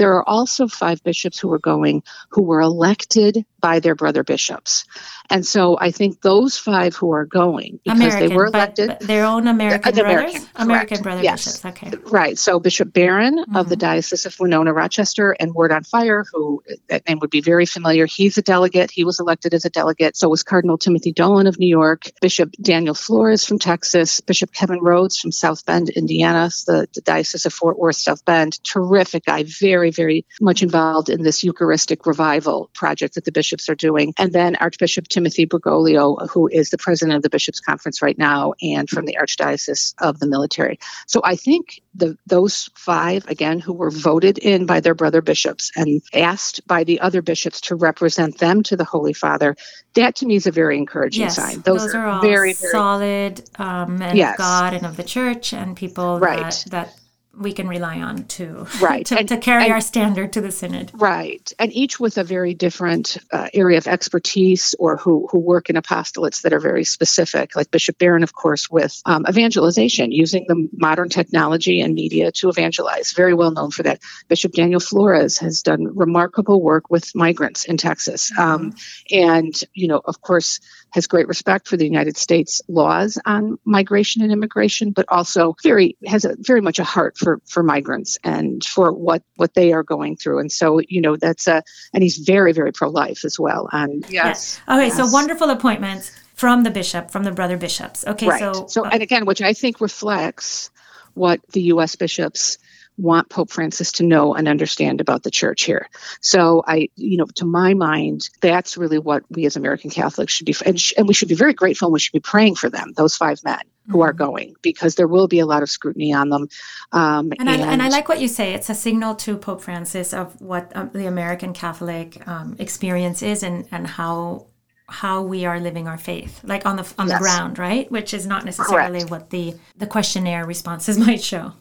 There 0.01 0.15
are 0.15 0.27
also 0.27 0.67
five 0.67 1.03
bishops 1.03 1.37
who 1.37 1.47
were 1.47 1.59
going 1.59 2.01
who 2.29 2.41
were 2.41 2.59
elected 2.59 3.45
by 3.59 3.79
their 3.81 3.93
brother 3.93 4.23
bishops. 4.23 4.83
And 5.31 5.45
so 5.45 5.77
I 5.79 5.91
think 5.91 6.21
those 6.21 6.57
five 6.57 6.95
who 6.95 7.11
are 7.11 7.25
going 7.25 7.79
because 7.83 7.99
American, 7.99 8.29
they 8.29 8.35
were 8.35 8.45
elected 8.47 8.99
their 8.99 9.25
own 9.25 9.47
American 9.47 9.97
uh, 9.97 10.03
brothers, 10.03 10.33
American, 10.33 10.47
American 10.55 11.01
brother 11.01 11.23
yes. 11.23 11.45
bishops. 11.45 11.65
Okay, 11.65 11.91
right. 12.11 12.37
So 12.37 12.59
Bishop 12.59 12.91
Barron 12.93 13.37
mm-hmm. 13.37 13.55
of 13.55 13.69
the 13.69 13.75
mm-hmm. 13.75 13.79
Diocese 13.79 14.25
of 14.25 14.37
Winona 14.39 14.73
Rochester 14.73 15.35
and 15.39 15.53
Word 15.53 15.71
on 15.71 15.83
Fire, 15.83 16.25
who 16.31 16.61
that 16.89 17.07
name 17.07 17.19
would 17.19 17.29
be 17.29 17.41
very 17.41 17.65
familiar. 17.65 18.05
He's 18.05 18.37
a 18.37 18.41
delegate. 18.41 18.91
He 18.91 19.05
was 19.05 19.19
elected 19.19 19.53
as 19.53 19.65
a 19.65 19.69
delegate. 19.69 20.17
So 20.17 20.29
was 20.29 20.43
Cardinal 20.43 20.77
Timothy 20.77 21.13
Dolan 21.13 21.47
of 21.47 21.57
New 21.57 21.69
York, 21.69 22.11
Bishop 22.21 22.51
Daniel 22.61 22.93
Flores 22.93 23.45
from 23.45 23.57
Texas, 23.57 24.19
Bishop 24.19 24.51
Kevin 24.53 24.79
Rhoades 24.81 25.17
from 25.17 25.31
South 25.31 25.65
Bend, 25.65 25.89
Indiana, 25.89 26.49
the, 26.67 26.87
the 26.93 27.01
Diocese 27.01 27.45
of 27.45 27.53
Fort 27.53 27.79
Worth, 27.79 27.95
South 27.95 28.25
Bend. 28.25 28.61
Terrific 28.63 29.25
guy, 29.25 29.43
very 29.43 29.91
very 29.91 30.25
much 30.41 30.61
involved 30.61 31.09
in 31.09 31.23
this 31.23 31.43
Eucharistic 31.43 32.05
revival 32.05 32.69
project 32.73 33.15
that 33.15 33.25
the 33.25 33.31
bishops 33.31 33.69
are 33.69 33.75
doing. 33.75 34.13
And 34.17 34.33
then 34.33 34.55
Archbishop 34.57 35.07
Timothy 35.07 35.20
Broglio, 35.29 36.29
who 36.29 36.47
is 36.47 36.69
the 36.69 36.77
president 36.77 37.17
of 37.17 37.23
the 37.23 37.29
Bishops' 37.29 37.59
Conference 37.59 38.01
right 38.01 38.17
now 38.17 38.53
and 38.61 38.89
from 38.89 39.05
the 39.05 39.17
Archdiocese 39.19 39.93
of 39.99 40.19
the 40.19 40.27
Military. 40.27 40.79
So 41.07 41.21
I 41.23 41.35
think 41.35 41.81
the, 41.93 42.17
those 42.25 42.69
five, 42.75 43.27
again, 43.27 43.59
who 43.59 43.73
were 43.73 43.91
voted 43.91 44.37
in 44.37 44.65
by 44.65 44.79
their 44.79 44.95
brother 44.95 45.21
bishops 45.21 45.71
and 45.75 46.01
asked 46.13 46.65
by 46.67 46.83
the 46.83 46.99
other 47.01 47.21
bishops 47.21 47.61
to 47.61 47.75
represent 47.75 48.37
them 48.37 48.63
to 48.63 48.75
the 48.75 48.85
Holy 48.85 49.13
Father, 49.13 49.55
that 49.93 50.15
to 50.17 50.25
me 50.25 50.35
is 50.35 50.47
a 50.47 50.51
very 50.51 50.77
encouraging 50.77 51.23
yes, 51.23 51.35
sign. 51.35 51.61
Those, 51.61 51.83
those 51.83 51.95
are, 51.95 52.05
are, 52.05 52.07
all 52.07 52.21
very, 52.21 52.53
very 52.53 52.71
solid 52.71 53.43
um, 53.57 53.97
men 53.97 54.15
yes. 54.15 54.33
of 54.33 54.37
God 54.37 54.73
and 54.73 54.85
of 54.85 54.97
the 54.97 55.03
church 55.03 55.53
and 55.53 55.75
people 55.75 56.19
right. 56.19 56.39
that, 56.39 56.65
that 56.71 57.00
we 57.37 57.53
can 57.53 57.67
rely 57.67 58.01
on 58.01 58.25
to 58.25 58.67
right. 58.81 59.05
to, 59.07 59.17
and, 59.17 59.27
to 59.29 59.37
carry 59.37 59.63
and, 59.63 59.73
our 59.73 59.81
standard 59.81 60.33
to 60.33 60.41
the 60.41 60.51
synod. 60.51 60.91
Right. 60.93 61.51
And 61.57 61.71
each 61.71 61.99
with 61.99 62.17
a 62.17 62.23
very 62.23 62.53
different 62.53 63.17
uh, 63.31 63.47
area 63.53 63.77
of 63.77 63.87
expertise 63.87 64.75
or 64.79 64.97
who 64.97 65.27
who 65.31 65.39
work 65.39 65.69
in 65.69 65.75
apostolates 65.75 66.41
that 66.41 66.53
are 66.53 66.59
very 66.59 66.83
specific 66.83 67.55
like 67.55 67.71
bishop 67.71 67.97
barron 67.97 68.23
of 68.23 68.33
course 68.33 68.69
with 68.69 69.01
um, 69.05 69.25
evangelization 69.27 70.11
using 70.11 70.45
the 70.47 70.69
modern 70.73 71.09
technology 71.09 71.81
and 71.81 71.93
media 71.93 72.31
to 72.31 72.49
evangelize. 72.49 73.13
Very 73.13 73.33
well 73.33 73.51
known 73.51 73.71
for 73.71 73.83
that. 73.83 74.01
Bishop 74.27 74.51
daniel 74.51 74.79
flores 74.79 75.37
has 75.39 75.61
done 75.61 75.95
remarkable 75.95 76.61
work 76.61 76.89
with 76.89 77.15
migrants 77.15 77.65
in 77.65 77.77
texas. 77.77 78.31
Mm-hmm. 78.31 78.41
um, 78.41 78.75
and 79.09 79.53
you 79.73 79.87
know 79.87 80.01
of 80.03 80.21
course 80.21 80.59
has 80.91 81.07
great 81.07 81.27
respect 81.27 81.67
for 81.67 81.77
the 81.77 81.85
united 81.85 82.17
states 82.17 82.61
laws 82.67 83.17
on 83.25 83.57
migration 83.65 84.21
and 84.21 84.31
immigration 84.31 84.91
but 84.91 85.05
also 85.09 85.55
very 85.63 85.97
has 86.05 86.25
a 86.25 86.35
very 86.39 86.61
much 86.61 86.79
a 86.79 86.83
heart 86.83 87.17
for 87.17 87.41
for 87.45 87.63
migrants 87.63 88.17
and 88.23 88.63
for 88.63 88.91
what 88.91 89.23
what 89.35 89.53
they 89.53 89.73
are 89.73 89.83
going 89.83 90.15
through 90.15 90.39
and 90.39 90.51
so 90.51 90.79
you 90.87 91.01
know 91.01 91.15
that's 91.15 91.47
a 91.47 91.63
and 91.93 92.03
he's 92.03 92.17
very 92.17 92.53
very 92.53 92.71
pro-life 92.71 93.25
as 93.25 93.39
well 93.39 93.69
and 93.71 94.03
yes, 94.09 94.13
yes. 94.13 94.61
okay 94.67 94.87
yes. 94.87 94.97
so 94.97 95.07
wonderful 95.07 95.49
appointments 95.49 96.11
from 96.35 96.63
the 96.63 96.71
bishop 96.71 97.11
from 97.11 97.23
the 97.23 97.31
brother 97.31 97.57
bishops 97.57 98.05
okay 98.05 98.27
right. 98.27 98.39
so 98.39 98.67
so 98.67 98.85
uh, 98.85 98.89
and 98.91 99.01
again 99.01 99.25
which 99.25 99.41
i 99.41 99.53
think 99.53 99.81
reflects 99.81 100.71
what 101.13 101.41
the 101.51 101.61
us 101.61 101.95
bishops 101.95 102.57
want 103.01 103.29
Pope 103.29 103.49
Francis 103.49 103.91
to 103.93 104.03
know 104.03 104.35
and 104.35 104.47
understand 104.47 105.01
about 105.01 105.23
the 105.23 105.31
church 105.31 105.63
here. 105.63 105.89
So 106.21 106.63
I, 106.67 106.89
you 106.95 107.17
know, 107.17 107.25
to 107.35 107.45
my 107.45 107.73
mind, 107.73 108.29
that's 108.41 108.77
really 108.77 108.99
what 108.99 109.23
we 109.29 109.45
as 109.45 109.55
American 109.55 109.89
Catholics 109.89 110.31
should 110.33 110.45
be, 110.45 110.55
and, 110.65 110.79
sh- 110.79 110.93
and 110.97 111.07
we 111.07 111.13
should 111.13 111.27
be 111.27 111.35
very 111.35 111.53
grateful 111.53 111.87
and 111.87 111.93
we 111.93 111.99
should 111.99 112.13
be 112.13 112.19
praying 112.19 112.55
for 112.55 112.69
them, 112.69 112.93
those 112.95 113.17
five 113.17 113.43
men 113.43 113.61
who 113.89 114.01
are 114.01 114.11
mm-hmm. 114.11 114.23
going, 114.23 114.55
because 114.61 114.95
there 114.95 115.07
will 115.07 115.27
be 115.27 115.39
a 115.39 115.45
lot 115.45 115.63
of 115.63 115.69
scrutiny 115.69 116.13
on 116.13 116.29
them. 116.29 116.47
Um, 116.91 117.31
and, 117.39 117.49
and, 117.49 117.49
I, 117.49 117.71
and, 117.73 117.81
I, 117.81 117.89
like 117.89 118.07
what 118.07 118.21
you 118.21 118.27
say. 118.27 118.53
It's 118.53 118.69
a 118.69 118.75
signal 118.75 119.15
to 119.15 119.35
Pope 119.35 119.61
Francis 119.61 120.13
of 120.13 120.39
what 120.39 120.71
um, 120.75 120.91
the 120.93 121.07
American 121.07 121.53
Catholic 121.53 122.25
um, 122.27 122.55
experience 122.59 123.23
is 123.23 123.43
and, 123.43 123.67
and 123.71 123.87
how 123.87 124.47
how 124.87 125.21
we 125.21 125.45
are 125.45 125.57
living 125.57 125.87
our 125.87 125.97
faith 125.97 126.41
like 126.43 126.65
on 126.65 126.75
the 126.75 126.93
on 126.97 127.07
yes. 127.07 127.17
the 127.17 127.23
ground 127.23 127.57
right 127.57 127.89
which 127.93 128.13
is 128.13 128.27
not 128.27 128.43
necessarily 128.43 128.99
Correct. 128.99 129.09
what 129.09 129.29
the 129.29 129.53
the 129.77 129.87
questionnaire 129.87 130.45
responses 130.45 130.97
might 131.07 131.23
show 131.23 131.53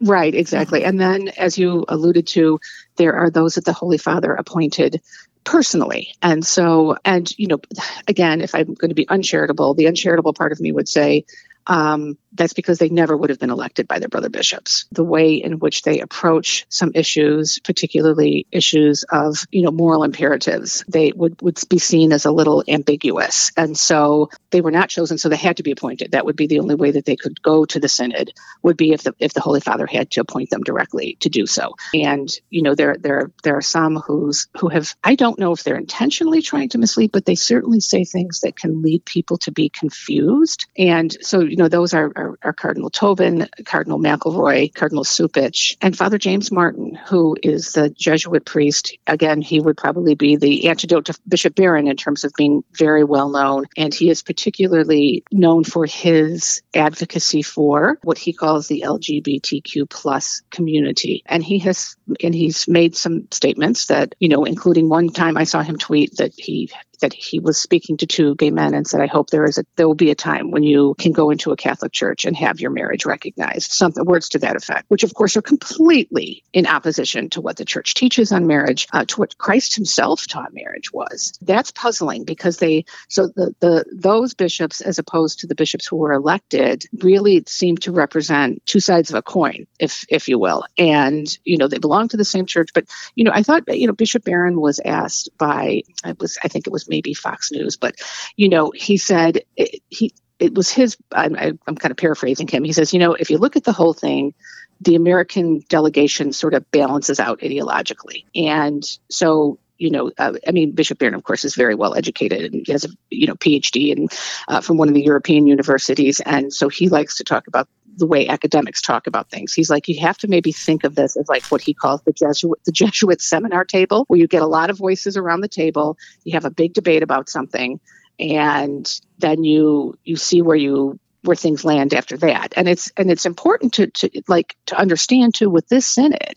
Right, 0.00 0.34
exactly. 0.34 0.80
Mm-hmm. 0.80 0.88
And 0.88 1.00
then, 1.00 1.28
as 1.36 1.58
you 1.58 1.84
alluded 1.88 2.26
to, 2.28 2.58
there 2.96 3.14
are 3.14 3.30
those 3.30 3.56
that 3.56 3.64
the 3.64 3.72
Holy 3.72 3.98
Father 3.98 4.32
appointed 4.32 5.02
personally. 5.44 6.14
And 6.22 6.44
so, 6.44 6.96
and, 7.04 7.30
you 7.38 7.48
know, 7.48 7.60
again, 8.08 8.40
if 8.40 8.54
I'm 8.54 8.74
going 8.74 8.90
to 8.90 8.94
be 8.94 9.08
uncharitable, 9.08 9.74
the 9.74 9.88
uncharitable 9.88 10.32
part 10.32 10.52
of 10.52 10.60
me 10.60 10.72
would 10.72 10.88
say, 10.88 11.24
um, 11.66 12.18
that's 12.32 12.52
because 12.52 12.78
they 12.78 12.88
never 12.88 13.16
would 13.16 13.30
have 13.30 13.38
been 13.38 13.50
elected 13.50 13.88
by 13.88 13.98
their 13.98 14.08
brother 14.08 14.28
bishops. 14.28 14.86
The 14.92 15.04
way 15.04 15.34
in 15.34 15.58
which 15.58 15.82
they 15.82 16.00
approach 16.00 16.66
some 16.68 16.92
issues, 16.94 17.58
particularly 17.58 18.46
issues 18.50 19.04
of 19.10 19.46
you 19.50 19.62
know 19.62 19.70
moral 19.70 20.04
imperatives, 20.04 20.84
they 20.88 21.12
would 21.12 21.40
would 21.42 21.58
be 21.68 21.78
seen 21.78 22.12
as 22.12 22.24
a 22.24 22.32
little 22.32 22.62
ambiguous, 22.68 23.52
and 23.56 23.76
so 23.76 24.30
they 24.50 24.60
were 24.60 24.70
not 24.70 24.88
chosen. 24.88 25.18
So 25.18 25.28
they 25.28 25.36
had 25.36 25.56
to 25.58 25.62
be 25.62 25.72
appointed. 25.72 26.12
That 26.12 26.24
would 26.24 26.36
be 26.36 26.46
the 26.46 26.60
only 26.60 26.74
way 26.74 26.92
that 26.92 27.04
they 27.04 27.16
could 27.16 27.42
go 27.42 27.64
to 27.64 27.80
the 27.80 27.88
synod. 27.88 28.32
Would 28.62 28.76
be 28.76 28.92
if 28.92 29.02
the 29.02 29.14
if 29.18 29.32
the 29.32 29.40
Holy 29.40 29.60
Father 29.60 29.86
had 29.86 30.10
to 30.12 30.20
appoint 30.20 30.50
them 30.50 30.62
directly 30.62 31.16
to 31.20 31.28
do 31.28 31.46
so. 31.46 31.74
And 31.94 32.28
you 32.48 32.62
know 32.62 32.74
there 32.74 32.96
there 32.98 33.30
there 33.42 33.56
are 33.56 33.62
some 33.62 33.96
who's 33.96 34.48
who 34.58 34.68
have 34.68 34.94
I 35.02 35.14
don't 35.14 35.38
know 35.38 35.52
if 35.52 35.64
they're 35.64 35.76
intentionally 35.76 36.42
trying 36.42 36.68
to 36.70 36.78
mislead, 36.78 37.12
but 37.12 37.24
they 37.24 37.34
certainly 37.34 37.80
say 37.80 38.04
things 38.04 38.40
that 38.40 38.56
can 38.56 38.82
lead 38.82 39.04
people 39.04 39.38
to 39.38 39.52
be 39.52 39.68
confused. 39.68 40.66
And 40.78 41.16
so 41.20 41.40
you 41.50 41.56
know 41.56 41.68
those 41.68 41.94
are 41.94 42.12
are, 42.14 42.38
are 42.42 42.52
Cardinal 42.52 42.90
Tobin, 42.90 43.48
Cardinal 43.64 43.98
McElroy, 43.98 44.72
Cardinal 44.72 45.04
Cupich, 45.04 45.76
and 45.80 45.96
Father 45.96 46.18
James 46.18 46.52
Martin, 46.52 46.94
who 46.94 47.36
is 47.42 47.72
the 47.72 47.90
Jesuit 47.90 48.44
priest. 48.44 48.96
Again, 49.06 49.42
he 49.42 49.60
would 49.60 49.76
probably 49.76 50.14
be 50.14 50.36
the 50.36 50.68
antidote 50.68 51.06
to 51.06 51.18
Bishop 51.26 51.54
Barron 51.54 51.88
in 51.88 51.96
terms 51.96 52.24
of 52.24 52.32
being 52.36 52.62
very 52.72 53.04
well 53.04 53.30
known. 53.30 53.66
And 53.76 53.92
he 53.92 54.10
is 54.10 54.22
particularly 54.22 55.24
known 55.32 55.64
for 55.64 55.86
his 55.86 56.62
advocacy 56.74 57.42
for 57.42 57.98
what 58.02 58.18
he 58.18 58.32
calls 58.32 58.68
the 58.68 58.84
LGBTQ 58.86 59.90
plus 59.90 60.42
community. 60.50 61.22
And 61.26 61.42
he 61.42 61.58
has 61.60 61.96
and 62.22 62.34
he's 62.34 62.68
made 62.68 62.96
some 62.96 63.28
statements 63.30 63.86
that, 63.86 64.14
you 64.20 64.28
know, 64.28 64.44
including 64.44 64.88
one 64.88 65.08
time 65.08 65.36
I 65.36 65.44
saw 65.44 65.62
him 65.62 65.78
tweet 65.78 66.16
that 66.18 66.32
he 66.36 66.70
that 67.00 67.12
he 67.12 67.38
was 67.38 67.58
speaking 67.58 67.96
to 67.98 68.06
two 68.06 68.34
gay 68.36 68.50
men 68.50 68.74
and 68.74 68.86
said, 68.86 69.00
I 69.00 69.06
hope 69.06 69.30
there 69.30 69.44
is 69.44 69.58
a 69.58 69.64
there 69.76 69.86
will 69.86 69.94
be 69.94 70.10
a 70.10 70.14
time 70.14 70.50
when 70.50 70.62
you 70.62 70.94
can 70.98 71.12
go 71.12 71.30
into 71.30 71.52
a 71.52 71.56
Catholic 71.56 71.92
church 71.92 72.24
and 72.24 72.36
have 72.36 72.60
your 72.60 72.70
marriage 72.70 73.04
recognized. 73.04 73.72
Something 73.72 74.04
words 74.04 74.30
to 74.30 74.38
that 74.40 74.56
effect, 74.56 74.86
which 74.88 75.04
of 75.04 75.14
course 75.14 75.36
are 75.36 75.42
completely 75.42 76.44
in 76.52 76.66
opposition 76.66 77.30
to 77.30 77.40
what 77.40 77.56
the 77.56 77.64
church 77.64 77.94
teaches 77.94 78.32
on 78.32 78.46
marriage, 78.46 78.86
uh, 78.92 79.04
to 79.06 79.20
what 79.20 79.38
Christ 79.38 79.74
himself 79.74 80.26
taught 80.26 80.54
marriage 80.54 80.92
was. 80.92 81.32
That's 81.42 81.70
puzzling 81.70 82.24
because 82.24 82.58
they 82.58 82.84
so 83.08 83.28
the 83.28 83.54
the 83.60 83.84
those 83.92 84.34
bishops, 84.34 84.80
as 84.80 84.98
opposed 84.98 85.40
to 85.40 85.46
the 85.46 85.54
bishops 85.54 85.86
who 85.86 85.96
were 85.96 86.12
elected, 86.12 86.84
really 87.00 87.42
seem 87.46 87.76
to 87.78 87.92
represent 87.92 88.64
two 88.66 88.80
sides 88.80 89.10
of 89.10 89.16
a 89.16 89.22
coin, 89.22 89.66
if 89.78 90.04
if 90.08 90.28
you 90.28 90.38
will. 90.38 90.64
And 90.78 91.26
you 91.44 91.56
know, 91.56 91.68
they 91.68 91.78
belong 91.78 92.08
to 92.08 92.16
the 92.16 92.24
same 92.24 92.46
church, 92.46 92.70
but 92.74 92.84
you 93.14 93.24
know, 93.24 93.32
I 93.32 93.42
thought 93.42 93.64
you 93.68 93.86
know 93.86 93.92
Bishop 93.92 94.24
Barron 94.24 94.60
was 94.60 94.80
asked 94.84 95.30
by 95.38 95.82
I 96.04 96.14
was 96.18 96.38
I 96.42 96.48
think 96.48 96.66
it 96.66 96.72
was 96.72 96.88
maybe 96.90 97.14
Fox 97.14 97.50
News, 97.50 97.76
but 97.76 97.94
you 98.36 98.50
know, 98.50 98.70
he 98.74 98.98
said 98.98 99.42
it, 99.56 99.80
he 99.88 100.12
it 100.38 100.54
was 100.54 100.70
his. 100.70 100.96
I'm, 101.12 101.36
I'm 101.36 101.76
kind 101.76 101.90
of 101.90 101.96
paraphrasing 101.96 102.48
him. 102.48 102.64
He 102.64 102.72
says, 102.72 102.92
you 102.92 102.98
know, 102.98 103.14
if 103.14 103.30
you 103.30 103.38
look 103.38 103.56
at 103.56 103.64
the 103.64 103.72
whole 103.72 103.92
thing, 103.92 104.34
the 104.80 104.96
American 104.96 105.62
delegation 105.68 106.32
sort 106.32 106.54
of 106.54 106.68
balances 106.70 107.20
out 107.20 107.40
ideologically, 107.40 108.24
and 108.34 108.84
so 109.08 109.58
you 109.80 109.90
know, 109.90 110.12
uh, 110.18 110.34
I 110.46 110.50
mean, 110.50 110.72
Bishop 110.72 110.98
Barron, 110.98 111.14
of 111.14 111.24
course, 111.24 111.44
is 111.44 111.54
very 111.54 111.74
well 111.74 111.94
educated 111.94 112.52
and 112.52 112.66
he 112.66 112.72
has 112.72 112.84
a 112.84 112.88
you 113.08 113.26
know 113.26 113.34
PhD 113.34 113.92
and 113.92 114.12
uh, 114.46 114.60
from 114.60 114.76
one 114.76 114.88
of 114.88 114.94
the 114.94 115.02
European 115.02 115.46
universities, 115.46 116.20
and 116.20 116.52
so 116.52 116.68
he 116.68 116.88
likes 116.88 117.16
to 117.16 117.24
talk 117.24 117.46
about 117.46 117.68
the 117.96 118.06
way 118.06 118.28
academics 118.28 118.80
talk 118.80 119.06
about 119.06 119.30
things. 119.30 119.52
He's 119.52 119.70
like, 119.70 119.88
you 119.88 120.00
have 120.00 120.18
to 120.18 120.28
maybe 120.28 120.52
think 120.52 120.84
of 120.84 120.94
this 120.94 121.16
as 121.16 121.28
like 121.28 121.44
what 121.46 121.60
he 121.60 121.74
calls 121.74 122.02
the 122.02 122.12
Jesuit 122.12 122.58
the 122.64 122.72
Jesuit 122.72 123.20
seminar 123.20 123.64
table, 123.64 124.04
where 124.08 124.18
you 124.18 124.26
get 124.26 124.42
a 124.42 124.46
lot 124.46 124.70
of 124.70 124.78
voices 124.78 125.16
around 125.16 125.40
the 125.40 125.48
table, 125.48 125.96
you 126.24 126.32
have 126.32 126.44
a 126.44 126.50
big 126.50 126.72
debate 126.72 127.02
about 127.02 127.28
something, 127.28 127.80
and 128.18 129.00
then 129.18 129.44
you 129.44 129.98
you 130.04 130.16
see 130.16 130.42
where 130.42 130.56
you 130.56 130.98
where 131.22 131.36
things 131.36 131.64
land 131.64 131.92
after 131.92 132.16
that. 132.18 132.54
And 132.56 132.68
it's 132.68 132.90
and 132.96 133.10
it's 133.10 133.26
important 133.26 133.74
to 133.74 133.88
to 133.88 134.22
like 134.28 134.56
to 134.66 134.78
understand 134.78 135.34
too 135.34 135.50
with 135.50 135.68
this 135.68 135.86
synod, 135.86 136.34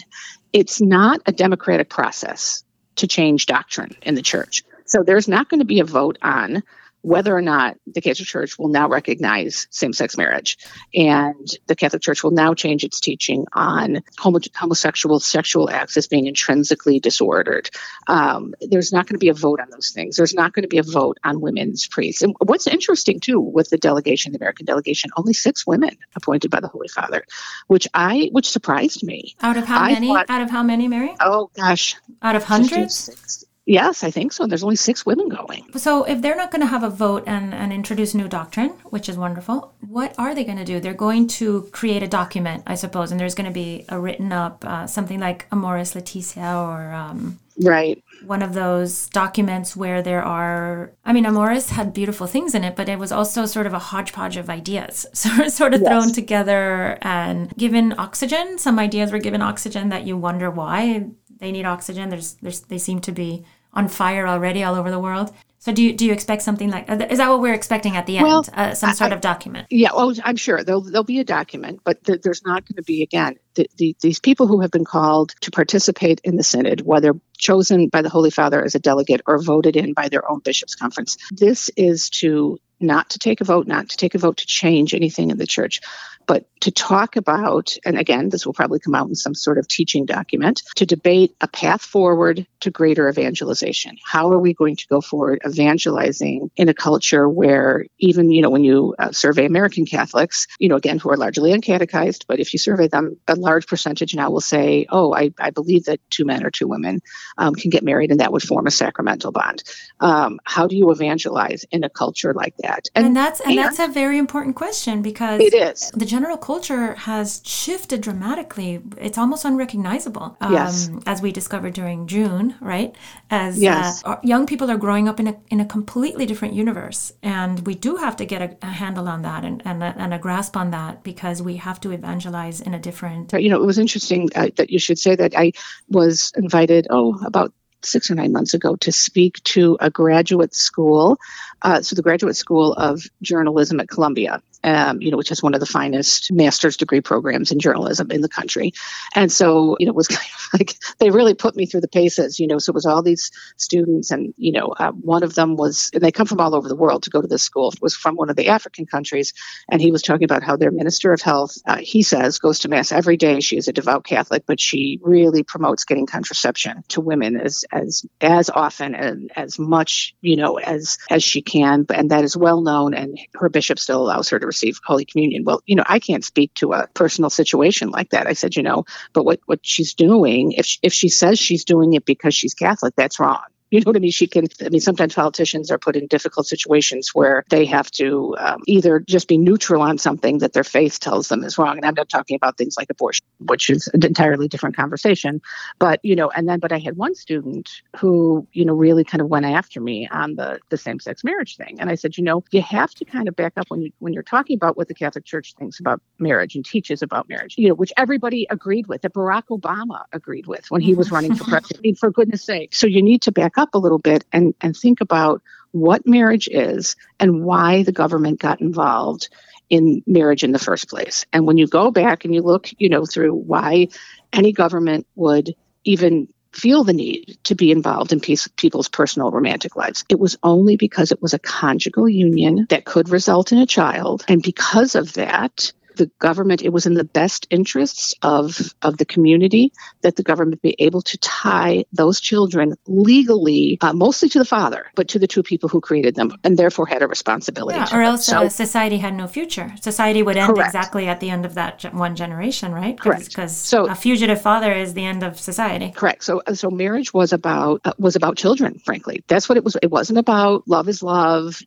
it's 0.51 0.81
not 0.81 1.21
a 1.25 1.31
democratic 1.31 1.89
process 1.89 2.63
to 2.95 3.07
change 3.07 3.45
doctrine 3.45 3.95
in 4.01 4.15
the 4.15 4.21
church. 4.21 4.63
So 4.85 5.03
there's 5.03 5.27
not 5.27 5.49
going 5.49 5.61
to 5.61 5.65
be 5.65 5.79
a 5.79 5.85
vote 5.85 6.17
on 6.21 6.63
whether 7.03 7.35
or 7.35 7.41
not 7.41 7.77
the 7.85 8.01
Catholic 8.01 8.27
Church 8.27 8.57
will 8.57 8.69
now 8.69 8.87
recognize 8.87 9.67
same 9.69 9.91
sex 9.91 10.17
marriage. 10.17 10.57
And 10.95 11.47
the 11.67 11.75
Catholic 11.75 12.01
Church 12.01 12.23
will 12.23 12.31
now 12.31 12.53
change 12.53 12.83
its 12.85 13.01
teaching 13.01 13.45
on 13.53 14.03
homo- 14.17 14.39
homosexual 14.55 15.19
sexual 15.19 15.69
acts 15.69 15.97
as 15.97 16.07
being 16.07 16.27
intrinsically 16.27 17.01
disordered. 17.01 17.69
Um, 18.07 18.55
there's 18.61 18.93
not 18.93 19.05
going 19.05 19.15
to 19.15 19.19
be 19.19 19.27
a 19.27 19.33
vote 19.33 19.59
on 19.59 19.69
those 19.69 19.91
things. 19.91 20.15
There's 20.15 20.33
not 20.33 20.53
going 20.53 20.63
to 20.63 20.69
be 20.69 20.77
a 20.77 20.83
vote 20.83 21.19
on 21.25 21.41
women's 21.41 21.87
priests. 21.87 22.21
And 22.21 22.35
what's 22.39 22.67
interesting, 22.67 23.19
too, 23.19 23.39
with 23.39 23.69
the 23.69 23.77
delegation, 23.77 24.31
the 24.31 24.37
American 24.37 24.65
delegation, 24.65 25.11
only 25.17 25.33
six 25.33 25.67
women 25.67 25.97
appointed 26.15 26.51
by 26.51 26.61
the 26.61 26.69
Holy 26.69 26.87
Father, 26.87 27.25
which 27.67 27.87
I, 27.93 28.29
which 28.31 28.49
surprised 28.49 29.03
me. 29.03 29.35
Out 29.41 29.57
of 29.57 29.65
how 29.65 29.81
I 29.81 29.91
many? 29.91 30.07
Thought, 30.07 30.29
out 30.29 30.41
of 30.41 30.49
how 30.49 30.63
many, 30.63 30.87
Mary? 30.87 31.13
Oh, 31.19 31.51
gosh. 31.53 31.97
Out 32.21 32.37
of 32.37 32.45
hundreds? 32.45 33.45
Yes, 33.65 34.03
I 34.03 34.11
think 34.11 34.33
so. 34.33 34.45
There's 34.45 34.63
only 34.63 34.75
six 34.75 35.05
women 35.05 35.29
going. 35.29 35.65
So, 35.77 36.03
if 36.03 36.21
they're 36.21 36.35
not 36.35 36.51
going 36.51 36.61
to 36.61 36.67
have 36.67 36.83
a 36.83 36.89
vote 36.89 37.23
and, 37.27 37.53
and 37.53 37.71
introduce 37.71 38.13
new 38.13 38.27
doctrine, 38.27 38.71
which 38.83 39.07
is 39.07 39.17
wonderful, 39.17 39.73
what 39.87 40.13
are 40.17 40.35
they 40.35 40.43
going 40.43 40.57
to 40.57 40.65
do? 40.65 40.81
They're 40.81 40.93
going 40.93 41.27
to 41.39 41.69
create 41.71 42.03
a 42.03 42.07
document, 42.07 42.63
I 42.67 42.75
suppose, 42.75 43.11
and 43.11 43.19
there's 43.19 43.35
going 43.35 43.47
to 43.47 43.53
be 43.53 43.85
a 43.87 43.97
written 43.97 44.33
up 44.33 44.65
uh, 44.65 44.85
something 44.87 45.19
like 45.19 45.47
Amoris 45.51 45.95
Laetitia 45.95 46.57
or 46.57 46.91
um, 46.91 47.39
right 47.61 48.03
one 48.25 48.41
of 48.41 48.55
those 48.55 49.07
documents 49.09 49.75
where 49.75 50.01
there 50.01 50.23
are 50.23 50.91
i 51.05 51.13
mean 51.13 51.23
amoris 51.23 51.69
had 51.69 51.93
beautiful 51.93 52.25
things 52.25 52.55
in 52.55 52.63
it 52.63 52.75
but 52.75 52.89
it 52.89 52.97
was 52.97 53.11
also 53.11 53.45
sort 53.45 53.67
of 53.67 53.75
a 53.75 53.79
hodgepodge 53.79 54.37
of 54.37 54.49
ideas 54.49 55.05
so 55.13 55.47
sort 55.49 55.75
of 55.75 55.81
yes. 55.81 55.87
thrown 55.87 56.11
together 56.11 56.97
and 57.03 57.55
given 57.55 57.93
oxygen 57.99 58.57
some 58.57 58.79
ideas 58.79 59.11
were 59.11 59.19
given 59.19 59.39
oxygen 59.39 59.89
that 59.89 60.07
you 60.07 60.17
wonder 60.17 60.49
why 60.49 61.05
they 61.43 61.51
need 61.51 61.65
oxygen. 61.65 62.09
There's, 62.09 62.35
there's, 62.35 62.61
they 62.61 62.77
seem 62.77 63.01
to 63.01 63.11
be 63.11 63.43
on 63.73 63.87
fire 63.87 64.27
already 64.27 64.63
all 64.63 64.75
over 64.75 64.91
the 64.91 64.99
world. 64.99 65.33
So 65.63 65.71
do 65.71 65.81
you 65.81 65.93
do 65.93 66.05
you 66.05 66.11
expect 66.11 66.41
something 66.41 66.69
like 66.69 66.89
is 66.89 67.19
that 67.19 67.29
what 67.29 67.39
we're 67.39 67.53
expecting 67.53 67.95
at 67.95 68.05
the 68.05 68.17
end? 68.17 68.27
Well, 68.27 68.45
uh, 68.53 68.73
some 68.73 68.93
sort 68.93 69.13
I, 69.13 69.15
of 69.15 69.21
document? 69.21 69.67
Yeah, 69.69 69.91
well, 69.95 70.13
I'm 70.21 70.35
sure 70.35 70.61
there'll 70.61 70.81
there'll 70.81 71.05
be 71.05 71.19
a 71.19 71.23
document, 71.23 71.79
but 71.85 72.03
th- 72.03 72.21
there's 72.21 72.43
not 72.43 72.67
going 72.67 72.75
to 72.75 72.83
be 72.83 73.01
again 73.01 73.37
the, 73.55 73.69
the, 73.77 73.95
these 74.01 74.19
people 74.19 74.47
who 74.47 74.59
have 74.59 74.71
been 74.71 74.83
called 74.83 75.33
to 75.39 75.51
participate 75.51 76.19
in 76.25 76.35
the 76.35 76.43
synod, 76.43 76.81
whether 76.81 77.13
chosen 77.37 77.87
by 77.87 78.01
the 78.01 78.09
Holy 78.09 78.29
Father 78.29 78.61
as 78.61 78.75
a 78.75 78.79
delegate 78.79 79.21
or 79.25 79.41
voted 79.41 79.77
in 79.77 79.93
by 79.93 80.09
their 80.09 80.29
own 80.29 80.39
bishops' 80.39 80.75
conference. 80.75 81.17
This 81.31 81.69
is 81.77 82.09
to 82.09 82.59
not 82.81 83.11
to 83.11 83.19
take 83.19 83.39
a 83.39 83.45
vote, 83.45 83.65
not 83.65 83.87
to 83.87 83.95
take 83.95 84.15
a 84.15 84.17
vote 84.17 84.37
to 84.37 84.45
change 84.45 84.93
anything 84.93 85.31
in 85.31 85.37
the 85.37 85.47
church, 85.47 85.79
but 86.25 86.47
to 86.61 86.71
talk 86.71 87.17
about, 87.17 87.75
and 87.85 87.97
again, 87.97 88.29
this 88.29 88.45
will 88.45 88.53
probably 88.53 88.79
come 88.79 88.95
out 88.95 89.09
in 89.09 89.15
some 89.15 89.35
sort 89.35 89.57
of 89.57 89.67
teaching 89.67 90.05
document, 90.05 90.63
to 90.75 90.85
debate 90.85 91.35
a 91.41 91.47
path 91.47 91.81
forward 91.81 92.47
to 92.61 92.71
greater 92.71 93.09
evangelization. 93.09 93.97
How 94.05 94.31
are 94.31 94.39
we 94.39 94.53
going 94.53 94.77
to 94.77 94.87
go 94.87 95.01
forward 95.01 95.41
evangelizing 95.45 96.49
in 96.55 96.69
a 96.69 96.73
culture 96.73 97.27
where 97.27 97.85
even, 97.99 98.31
you 98.31 98.41
know, 98.41 98.49
when 98.49 98.63
you 98.63 98.95
uh, 98.97 99.11
survey 99.11 99.45
American 99.45 99.85
Catholics, 99.85 100.47
you 100.57 100.69
know, 100.69 100.77
again, 100.77 100.99
who 100.99 101.09
are 101.09 101.17
largely 101.17 101.51
uncatechized, 101.51 102.25
but 102.27 102.39
if 102.39 102.53
you 102.53 102.59
survey 102.59 102.87
them, 102.87 103.17
a 103.27 103.35
large 103.35 103.67
percentage 103.67 104.15
now 104.15 104.31
will 104.31 104.39
say, 104.39 104.85
oh, 104.89 105.13
I, 105.13 105.31
I 105.39 105.49
believe 105.49 105.85
that 105.85 105.99
two 106.09 106.23
men 106.23 106.45
or 106.45 106.51
two 106.51 106.67
women 106.67 107.01
um, 107.37 107.55
can 107.55 107.71
get 107.71 107.83
married 107.83 108.11
and 108.11 108.21
that 108.21 108.31
would 108.31 108.43
form 108.43 108.67
a 108.67 108.71
sacramental 108.71 109.33
bond. 109.33 109.63
Um, 109.99 110.39
how 110.45 110.67
do 110.67 110.77
you 110.77 110.91
evangelize 110.91 111.65
in 111.71 111.83
a 111.83 111.89
culture 111.89 112.33
like 112.33 112.55
that? 112.57 112.85
And, 112.95 113.07
and 113.07 113.15
that's 113.17 113.41
and, 113.41 113.51
and 113.51 113.59
that's 113.59 113.79
a 113.79 113.89
very 113.89 114.17
important 114.17 114.55
question 114.55 115.01
because 115.01 115.41
it 115.41 115.53
is. 115.53 115.91
The 115.91 116.12
general 116.13 116.37
culture 116.37 116.93
has 117.09 117.41
shifted 117.43 117.99
dramatically. 118.07 118.71
It's 119.07 119.17
almost 119.17 119.45
unrecognizable. 119.45 120.27
Um, 120.41 120.53
yes. 120.53 120.89
As 121.13 121.17
we 121.25 121.31
discovered 121.31 121.73
during 121.73 122.05
June, 122.05 122.45
right? 122.61 122.91
As 123.31 123.51
yes. 123.59 124.03
uh, 124.05 124.17
young 124.33 124.45
people 124.45 124.69
are 124.69 124.77
growing 124.85 125.07
up 125.11 125.19
in 125.19 125.27
a, 125.27 125.35
in 125.49 125.59
a 125.59 125.65
completely 125.65 126.25
different 126.27 126.53
universe. 126.53 127.01
And 127.23 127.65
we 127.65 127.73
do 127.87 127.91
have 127.95 128.15
to 128.17 128.25
get 128.25 128.41
a, 128.47 128.49
a 128.61 128.73
handle 128.81 129.07
on 129.07 129.23
that 129.23 129.41
and, 129.43 129.57
and, 129.65 129.81
a, 129.81 129.91
and 129.97 130.13
a 130.13 130.19
grasp 130.19 130.55
on 130.55 130.69
that 130.77 131.03
because 131.03 131.41
we 131.41 131.55
have 131.67 131.79
to 131.81 131.89
evangelize 131.91 132.61
in 132.61 132.73
a 132.75 132.79
different. 132.79 133.33
You 133.33 133.49
know, 133.49 133.59
it 133.63 133.65
was 133.65 133.79
interesting 133.79 134.29
uh, 134.35 134.49
that 134.57 134.69
you 134.69 134.77
should 134.77 134.99
say 134.99 135.15
that 135.15 135.33
I 135.35 135.53
was 135.89 136.31
invited, 136.35 136.85
oh, 136.91 137.19
about 137.25 137.53
six 137.85 138.09
or 138.09 138.15
nine 138.15 138.31
months 138.31 138.53
ago 138.53 138.75
to 138.77 138.91
speak 138.91 139.41
to 139.43 139.77
a 139.79 139.89
graduate 139.89 140.53
school, 140.55 141.17
uh, 141.63 141.81
so 141.81 141.95
the 141.95 142.01
Graduate 142.01 142.35
School 142.35 142.73
of 142.73 143.01
Journalism 143.21 143.79
at 143.79 143.89
Columbia 143.89 144.41
um, 144.63 145.01
you 145.01 145.11
know, 145.11 145.17
which 145.17 145.31
is 145.31 145.43
one 145.43 145.53
of 145.53 145.59
the 145.59 145.65
finest 145.65 146.31
master's 146.31 146.77
degree 146.77 147.01
programs 147.01 147.51
in 147.51 147.59
journalism 147.59 148.11
in 148.11 148.21
the 148.21 148.29
country. 148.29 148.73
And 149.13 149.31
so, 149.31 149.75
you 149.79 149.85
know, 149.85 149.91
it 149.91 149.95
was 149.95 150.07
kind 150.09 150.21
of 150.21 150.59
like 150.59 150.75
they 150.99 151.09
really 151.09 151.33
put 151.33 151.55
me 151.55 151.65
through 151.65 151.81
the 151.81 151.87
paces, 151.87 152.39
you 152.39 152.47
know. 152.47 152.59
So 152.59 152.71
it 152.71 152.75
was 152.75 152.85
all 152.85 153.03
these 153.03 153.31
students, 153.57 154.11
and 154.11 154.33
you 154.37 154.53
know, 154.53 154.67
uh, 154.67 154.91
one 154.91 155.23
of 155.23 155.35
them 155.35 155.55
was, 155.55 155.89
and 155.93 156.01
they 156.01 156.11
come 156.11 156.27
from 156.27 156.39
all 156.39 156.55
over 156.55 156.67
the 156.67 156.75
world 156.75 157.03
to 157.03 157.09
go 157.09 157.21
to 157.21 157.27
this 157.27 157.43
school. 157.43 157.71
It 157.71 157.81
was 157.81 157.95
from 157.95 158.15
one 158.15 158.29
of 158.29 158.35
the 158.35 158.49
African 158.49 158.85
countries, 158.85 159.33
and 159.69 159.81
he 159.81 159.91
was 159.91 160.01
talking 160.01 160.23
about 160.23 160.43
how 160.43 160.55
their 160.55 160.71
minister 160.71 161.11
of 161.11 161.21
health, 161.21 161.57
uh, 161.67 161.77
he 161.77 162.03
says, 162.03 162.39
goes 162.39 162.59
to 162.59 162.69
mass 162.69 162.91
every 162.91 163.17
day. 163.17 163.41
She 163.41 163.57
is 163.57 163.67
a 163.67 163.73
devout 163.73 164.05
Catholic, 164.05 164.45
but 164.45 164.59
she 164.59 164.99
really 165.01 165.43
promotes 165.43 165.83
getting 165.83 166.05
contraception 166.05 166.83
to 166.89 167.01
women 167.01 167.35
as 167.37 167.65
as 167.71 168.05
as 168.21 168.49
often 168.49 168.95
and 168.95 169.31
as 169.35 169.59
much, 169.59 170.15
you 170.21 170.37
know, 170.37 170.57
as 170.57 170.97
as 171.09 171.23
she 171.23 171.41
can, 171.41 171.52
and 171.61 172.11
that 172.11 172.23
is 172.23 172.35
well 172.35 172.61
known. 172.61 172.93
And 172.93 173.19
her 173.35 173.49
bishop 173.49 173.79
still 173.79 174.01
allows 174.01 174.29
her 174.29 174.39
to 174.39 174.45
receive 174.45 174.79
Holy 174.83 175.05
Communion. 175.05 175.43
Well, 175.43 175.61
you 175.65 175.75
know, 175.75 175.83
I 175.85 175.99
can't 175.99 176.23
speak 176.23 176.53
to 176.55 176.73
a 176.73 176.87
personal 176.93 177.29
situation 177.29 177.89
like 177.89 178.09
that. 178.09 178.27
I 178.27 178.33
said, 178.33 178.55
you 178.55 178.63
know, 178.63 178.85
but 179.13 179.23
what, 179.23 179.39
what 179.45 179.59
she's 179.61 179.93
doing, 179.93 180.53
if, 180.53 180.65
she, 180.65 180.79
if 180.81 180.93
she 180.93 181.09
says 181.09 181.39
she's 181.39 181.65
doing 181.65 181.93
it 181.93 182.05
because 182.05 182.33
she's 182.33 182.53
Catholic, 182.53 182.93
that's 182.95 183.19
wrong. 183.19 183.43
You 183.73 183.79
know 183.79 183.89
what 183.89 183.95
I 183.95 184.01
mean? 184.01 184.11
She 184.11 184.27
can, 184.27 184.45
I 184.63 184.69
mean, 184.69 184.81
sometimes 184.81 185.15
politicians 185.15 185.71
are 185.71 185.79
put 185.79 185.95
in 185.95 186.05
difficult 186.05 186.45
situations 186.45 187.09
where 187.15 187.43
they 187.49 187.65
have 187.65 187.89
to 187.93 188.35
um, 188.37 188.61
either 188.67 188.99
just 188.99 189.27
be 189.27 189.39
neutral 189.39 189.81
on 189.81 189.97
something 189.97 190.37
that 190.37 190.53
their 190.53 190.63
faith 190.63 190.99
tells 190.99 191.27
them 191.27 191.43
is 191.43 191.57
wrong. 191.57 191.77
And 191.77 191.85
I'm 191.87 191.95
not 191.95 192.07
talking 192.07 192.35
about 192.35 192.55
things 192.55 192.77
like 192.77 192.91
abortion, 192.91 193.25
which 193.39 193.71
is 193.71 193.89
an 193.91 194.05
entirely 194.05 194.47
different 194.47 194.75
conversation. 194.75 195.41
But, 195.79 195.99
you 196.03 196.15
know, 196.15 196.29
and 196.29 196.47
then, 196.47 196.59
but 196.59 196.71
I 196.71 196.77
had 196.77 196.97
one 196.97 197.15
student 197.15 197.67
who, 197.97 198.47
you 198.53 198.63
know, 198.63 198.75
really 198.75 199.03
kind 199.03 199.21
of 199.21 199.27
went 199.27 199.47
after 199.47 199.81
me 199.81 200.07
on 200.11 200.35
the, 200.35 200.59
the 200.69 200.77
same 200.77 200.99
sex 200.99 201.23
marriage 201.23 201.57
thing. 201.57 201.77
And 201.79 201.89
I 201.89 201.95
said, 201.95 202.15
you 202.15 202.23
know, 202.23 202.43
you 202.51 202.61
have 202.61 202.93
to 202.93 203.05
kind 203.05 203.27
of 203.27 203.35
back 203.35 203.53
up 203.57 203.71
when 203.71 203.81
you, 203.81 203.91
when 203.97 204.13
you're 204.13 204.21
talking 204.21 204.55
about 204.55 204.77
what 204.77 204.87
the 204.87 204.93
Catholic 204.93 205.25
Church 205.25 205.55
thinks 205.57 205.79
about 205.79 205.99
marriage 206.19 206.53
and 206.53 206.63
teaches 206.63 207.01
about 207.01 207.27
marriage, 207.27 207.55
you 207.57 207.69
know, 207.69 207.73
which 207.73 207.91
everybody 207.97 208.45
agreed 208.51 208.85
with, 208.85 209.01
that 209.01 209.15
Barack 209.15 209.45
Obama 209.49 210.03
agreed 210.11 210.45
with 210.45 210.69
when 210.69 210.81
he 210.81 210.93
was 210.93 211.09
running 211.09 211.33
for 211.33 211.43
president. 211.49 211.79
I 211.79 211.81
mean, 211.81 211.95
for 211.95 212.11
goodness 212.11 212.43
sake. 212.43 212.75
So 212.75 212.85
you 212.85 213.01
need 213.01 213.23
to 213.23 213.31
back 213.31 213.57
up 213.57 213.62
up 213.63 213.73
a 213.73 213.79
little 213.79 213.99
bit 213.99 214.23
and, 214.31 214.53
and 214.61 214.77
think 214.77 215.01
about 215.01 215.41
what 215.71 216.05
marriage 216.05 216.47
is 216.47 216.95
and 217.19 217.43
why 217.43 217.81
the 217.83 217.91
government 217.91 218.39
got 218.39 218.61
involved 218.61 219.29
in 219.69 220.03
marriage 220.05 220.43
in 220.43 220.51
the 220.51 220.59
first 220.59 220.87
place. 220.87 221.25
And 221.33 221.47
when 221.47 221.57
you 221.57 221.67
go 221.67 221.89
back 221.89 222.25
and 222.25 222.35
you 222.35 222.41
look, 222.41 222.69
you 222.77 222.89
know, 222.89 223.05
through 223.05 223.33
why 223.33 223.87
any 224.31 224.51
government 224.51 225.07
would 225.15 225.55
even 225.83 226.27
feel 226.51 226.83
the 226.83 226.93
need 226.93 227.37
to 227.45 227.55
be 227.55 227.71
involved 227.71 228.13
in 228.13 228.19
piece, 228.19 228.47
people's 228.55 228.87
personal 228.87 229.31
romantic 229.31 229.75
lives. 229.75 230.05
It 230.09 230.19
was 230.19 230.37
only 230.43 230.77
because 230.77 231.11
it 231.11 231.21
was 231.21 231.33
a 231.33 231.39
conjugal 231.39 232.07
union 232.07 232.67
that 232.69 232.85
could 232.85 233.09
result 233.09 233.51
in 233.51 233.57
a 233.57 233.65
child. 233.65 234.23
And 234.27 234.43
because 234.43 234.93
of 234.93 235.13
that, 235.13 235.73
the 235.95 236.09
government, 236.19 236.61
it 236.61 236.69
was 236.69 236.85
in 236.85 236.93
the 236.93 237.03
best 237.03 237.47
interests 237.49 238.13
of, 238.21 238.73
of 238.81 238.97
the 238.97 239.05
community 239.05 239.71
that 240.01 240.15
the 240.15 240.23
government 240.23 240.61
be 240.61 240.75
able 240.79 241.01
to 241.01 241.17
tie 241.19 241.85
those 241.93 242.19
children 242.19 242.75
legally, 242.87 243.77
uh, 243.81 243.93
mostly 243.93 244.29
to 244.29 244.39
the 244.39 244.45
father, 244.45 244.85
but 244.95 245.07
to 245.09 245.19
the 245.19 245.27
two 245.27 245.43
people 245.43 245.69
who 245.69 245.81
created 245.81 246.15
them, 246.15 246.31
and 246.43 246.57
therefore 246.57 246.85
had 246.85 247.01
a 247.01 247.07
responsibility. 247.07 247.77
Yeah, 247.77 247.97
or 247.97 248.01
else 248.01 248.25
so, 248.25 248.43
uh, 248.43 248.49
society 248.49 248.97
had 248.97 249.13
no 249.13 249.27
future. 249.27 249.73
Society 249.81 250.23
would 250.23 250.37
end 250.37 250.53
correct. 250.53 250.69
exactly 250.69 251.07
at 251.07 251.19
the 251.19 251.29
end 251.29 251.45
of 251.45 251.55
that 251.55 251.83
one 251.93 252.15
generation, 252.15 252.71
right? 252.71 252.97
Cause, 252.97 253.03
correct. 253.03 253.27
Because 253.29 253.55
so, 253.55 253.87
a 253.87 253.95
fugitive 253.95 254.41
father 254.41 254.71
is 254.71 254.93
the 254.93 255.05
end 255.05 255.23
of 255.23 255.39
society. 255.39 255.91
Correct. 255.91 256.23
So, 256.23 256.41
uh, 256.45 256.53
so 256.53 256.69
marriage 256.69 257.13
was 257.13 257.33
about 257.33 257.81
uh, 257.85 257.93
was 257.97 258.15
about 258.15 258.37
children. 258.37 258.79
Frankly, 258.79 259.23
that's 259.27 259.49
what 259.49 259.57
it 259.57 259.63
was. 259.63 259.77
It 259.81 259.91
wasn't 259.91 260.19
about 260.19 260.67
love 260.67 260.87
is 260.87 261.03
love. 261.03 261.61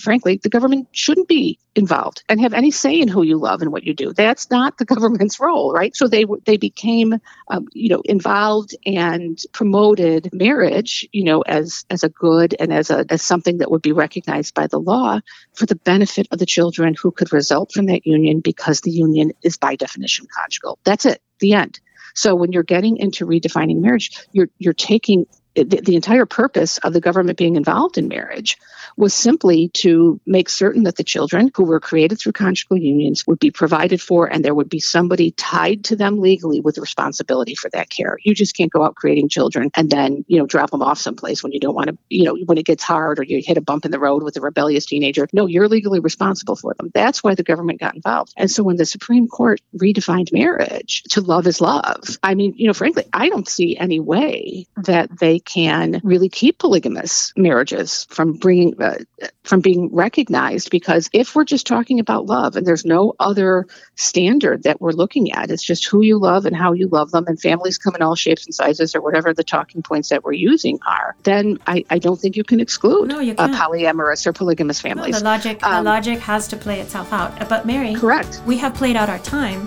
Frankly, 0.00 0.40
the 0.42 0.48
government 0.48 0.88
shouldn't 0.92 1.28
be 1.28 1.58
involved 1.74 2.22
and 2.28 2.40
have 2.40 2.52
any 2.52 2.70
say 2.70 3.00
in 3.00 3.08
who 3.08 3.22
you 3.22 3.38
love 3.42 3.60
and 3.60 3.72
what 3.72 3.84
you 3.84 3.94
do. 3.94 4.12
That's 4.12 4.50
not 4.50 4.78
the 4.78 4.84
government's 4.92 5.40
role, 5.40 5.72
right? 5.72 5.94
So 5.94 6.08
they 6.08 6.24
they 6.44 6.56
became, 6.56 7.18
um, 7.48 7.68
you 7.72 7.90
know, 7.90 8.02
involved 8.04 8.74
and 8.86 9.38
promoted 9.52 10.30
marriage, 10.32 11.08
you 11.12 11.24
know, 11.24 11.42
as 11.42 11.84
as 11.90 12.04
a 12.04 12.08
good 12.08 12.54
and 12.58 12.72
as 12.72 12.90
a 12.90 13.04
as 13.10 13.22
something 13.22 13.58
that 13.58 13.70
would 13.70 13.82
be 13.82 13.92
recognized 13.92 14.54
by 14.54 14.66
the 14.66 14.80
law 14.80 15.20
for 15.54 15.66
the 15.66 15.76
benefit 15.76 16.28
of 16.30 16.38
the 16.38 16.46
children 16.46 16.94
who 16.94 17.10
could 17.10 17.32
result 17.32 17.72
from 17.72 17.86
that 17.86 18.06
union 18.06 18.40
because 18.40 18.80
the 18.80 18.90
union 18.90 19.32
is 19.42 19.56
by 19.56 19.76
definition 19.76 20.26
conjugal. 20.34 20.78
That's 20.84 21.04
it. 21.06 21.20
The 21.40 21.54
end. 21.54 21.80
So 22.14 22.34
when 22.34 22.52
you're 22.52 22.62
getting 22.62 22.98
into 22.98 23.26
redefining 23.26 23.80
marriage, 23.80 24.10
you're 24.32 24.48
you're 24.58 24.74
taking 24.74 25.26
the, 25.54 25.64
the, 25.64 25.96
entire 25.96 26.26
purpose 26.26 26.78
of 26.78 26.92
the 26.92 27.00
government 27.00 27.38
being 27.38 27.56
involved 27.56 27.98
in 27.98 28.08
marriage 28.08 28.58
was 28.96 29.14
simply 29.14 29.68
to 29.68 30.20
make 30.26 30.48
certain 30.48 30.84
that 30.84 30.96
the 30.96 31.04
children 31.04 31.50
who 31.54 31.64
were 31.64 31.80
created 31.80 32.18
through 32.18 32.32
conjugal 32.32 32.78
unions 32.78 33.26
would 33.26 33.38
be 33.38 33.50
provided 33.50 34.00
for 34.00 34.26
and 34.26 34.44
there 34.44 34.54
would 34.54 34.68
be 34.68 34.80
somebody 34.80 35.30
tied 35.32 35.84
to 35.84 35.96
them 35.96 36.20
legally 36.20 36.60
with 36.60 36.78
responsibility 36.78 37.54
for 37.54 37.70
that 37.70 37.90
care. 37.90 38.16
You 38.22 38.34
just 38.34 38.56
can't 38.56 38.72
go 38.72 38.82
out 38.82 38.94
creating 38.94 39.28
children 39.28 39.70
and 39.74 39.90
then, 39.90 40.24
you 40.26 40.38
know, 40.38 40.46
drop 40.46 40.70
them 40.70 40.82
off 40.82 40.98
someplace 40.98 41.42
when 41.42 41.52
you 41.52 41.60
don't 41.60 41.74
want 41.74 41.88
to, 41.88 41.98
you 42.08 42.24
know, 42.24 42.36
when 42.46 42.58
it 42.58 42.66
gets 42.66 42.82
hard 42.82 43.18
or 43.18 43.22
you 43.22 43.42
hit 43.44 43.58
a 43.58 43.62
bump 43.62 43.84
in 43.84 43.90
the 43.90 43.98
road 43.98 44.22
with 44.22 44.36
a 44.36 44.40
rebellious 44.40 44.86
teenager. 44.86 45.28
No, 45.32 45.46
you're 45.46 45.68
legally 45.68 46.00
responsible 46.00 46.56
for 46.56 46.74
them. 46.74 46.90
That's 46.94 47.22
why 47.22 47.34
the 47.34 47.42
government 47.42 47.80
got 47.80 47.94
involved. 47.94 48.32
And 48.36 48.50
so 48.50 48.62
when 48.62 48.76
the 48.76 48.86
Supreme 48.86 49.28
Court 49.28 49.60
redefined 49.76 50.32
marriage 50.32 51.02
to 51.10 51.20
love 51.20 51.46
is 51.46 51.60
love, 51.60 52.18
I 52.22 52.34
mean, 52.34 52.54
you 52.56 52.66
know, 52.66 52.74
frankly, 52.74 53.04
I 53.12 53.28
don't 53.28 53.48
see 53.48 53.76
any 53.76 54.00
way 54.00 54.66
that 54.76 55.18
they 55.18 55.41
can 55.44 56.00
really 56.02 56.28
keep 56.28 56.58
polygamous 56.58 57.32
marriages 57.36 58.06
from 58.10 58.34
bringing 58.34 58.80
uh, 58.80 58.96
from 59.44 59.60
being 59.60 59.94
recognized 59.94 60.70
because 60.70 61.10
if 61.12 61.34
we're 61.34 61.44
just 61.44 61.66
talking 61.66 62.00
about 62.00 62.26
love 62.26 62.56
and 62.56 62.66
there's 62.66 62.84
no 62.84 63.14
other 63.18 63.66
standard 63.96 64.62
that 64.64 64.80
we're 64.80 64.92
looking 64.92 65.32
at 65.32 65.50
it's 65.50 65.62
just 65.62 65.84
who 65.86 66.02
you 66.02 66.18
love 66.18 66.46
and 66.46 66.56
how 66.56 66.72
you 66.72 66.88
love 66.88 67.10
them 67.10 67.24
and 67.26 67.40
families 67.40 67.78
come 67.78 67.94
in 67.94 68.02
all 68.02 68.14
shapes 68.14 68.46
and 68.46 68.54
sizes 68.54 68.94
or 68.94 69.00
whatever 69.00 69.32
the 69.34 69.44
talking 69.44 69.82
points 69.82 70.08
that 70.10 70.24
we're 70.24 70.32
using 70.32 70.78
are 70.86 71.16
then 71.22 71.58
i, 71.66 71.84
I 71.90 71.98
don't 71.98 72.18
think 72.18 72.36
you 72.36 72.44
can 72.44 72.60
exclude 72.60 73.08
no, 73.08 73.20
you 73.20 73.34
polyamorous 73.34 74.26
or 74.26 74.32
polygamous 74.32 74.80
families. 74.80 75.12
no, 75.12 75.18
the 75.18 75.24
logic 75.24 75.62
um, 75.62 75.84
the 75.84 75.90
logic 75.90 76.18
has 76.20 76.48
to 76.48 76.56
play 76.56 76.80
itself 76.80 77.12
out. 77.12 77.48
But 77.48 77.66
mary 77.66 77.94
correct. 77.94 78.42
we 78.46 78.58
have 78.58 78.74
played 78.74 78.96
out 78.96 79.08
our 79.08 79.18
time 79.18 79.66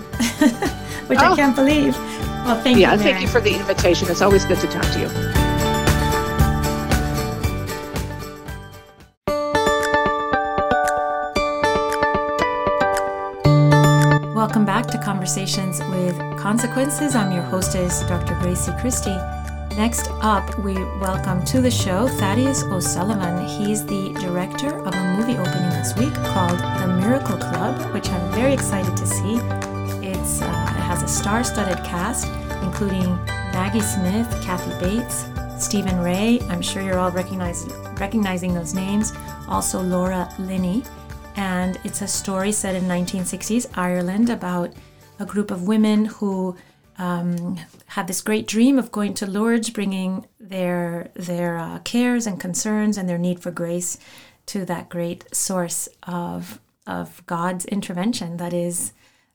which 1.06 1.18
oh. 1.20 1.32
i 1.32 1.36
can't 1.36 1.54
believe. 1.54 1.96
Well 1.96 2.60
thank 2.62 2.78
yeah, 2.78 2.92
you 2.94 2.98
yeah 2.98 3.02
thank 3.02 3.20
you 3.20 3.28
for 3.28 3.40
the 3.40 3.54
invitation. 3.54 4.08
It's 4.10 4.22
always 4.22 4.44
good 4.44 4.58
to 4.60 4.66
talk 4.68 4.84
to 4.92 5.00
you 5.00 5.45
Welcome 14.56 14.74
back 14.74 14.86
to 14.92 14.98
Conversations 15.04 15.80
with 15.90 16.16
Consequences. 16.38 17.14
I'm 17.14 17.30
your 17.30 17.42
hostess, 17.42 18.00
Dr. 18.04 18.32
Grazie 18.40 18.72
Christie. 18.80 19.18
Next 19.76 20.08
up, 20.22 20.58
we 20.60 20.72
welcome 20.98 21.44
to 21.44 21.60
the 21.60 21.70
show 21.70 22.08
Thaddeus 22.08 22.62
O'Sullivan. 22.62 23.46
He's 23.46 23.84
the 23.84 24.14
director 24.14 24.78
of 24.78 24.94
a 24.94 25.14
movie 25.14 25.36
opening 25.36 25.68
this 25.68 25.94
week 25.96 26.14
called 26.32 26.58
The 26.58 26.88
Miracle 26.98 27.36
Club, 27.36 27.92
which 27.92 28.08
I'm 28.08 28.32
very 28.32 28.54
excited 28.54 28.96
to 28.96 29.06
see. 29.06 29.34
It's, 30.00 30.40
uh, 30.40 30.46
it 30.46 30.80
has 30.80 31.02
a 31.02 31.08
star 31.08 31.44
studded 31.44 31.84
cast, 31.84 32.26
including 32.62 33.14
Maggie 33.52 33.80
Smith, 33.80 34.26
Kathy 34.42 34.70
Bates, 34.80 35.26
Stephen 35.62 36.00
Rea. 36.00 36.40
I'm 36.48 36.62
sure 36.62 36.80
you're 36.80 36.98
all 36.98 37.10
recognizing 37.10 38.54
those 38.54 38.72
names. 38.72 39.12
Also, 39.48 39.82
Laura 39.82 40.30
Linney 40.38 40.82
and 41.36 41.78
it's 41.84 42.02
a 42.02 42.08
story 42.08 42.50
set 42.50 42.74
in 42.74 42.84
1960s 42.84 43.66
Ireland 43.76 44.30
about 44.30 44.72
a 45.18 45.26
group 45.26 45.50
of 45.50 45.68
women 45.68 46.06
who 46.06 46.56
um, 46.98 47.58
had 47.86 48.06
this 48.06 48.22
great 48.22 48.46
dream 48.46 48.78
of 48.78 48.90
going 48.90 49.14
to 49.14 49.26
Lourdes, 49.26 49.70
bringing 49.70 50.26
their 50.40 51.10
their 51.14 51.58
uh, 51.58 51.78
cares 51.80 52.26
and 52.26 52.40
concerns 52.40 52.96
and 52.96 53.08
their 53.08 53.18
need 53.18 53.40
for 53.40 53.50
grace 53.50 53.98
to 54.46 54.64
that 54.64 54.88
great 54.88 55.34
source 55.34 55.88
of 56.04 56.58
of 56.86 57.24
God's 57.26 57.64
intervention 57.66 58.38
that 58.38 58.54
is 58.54 58.92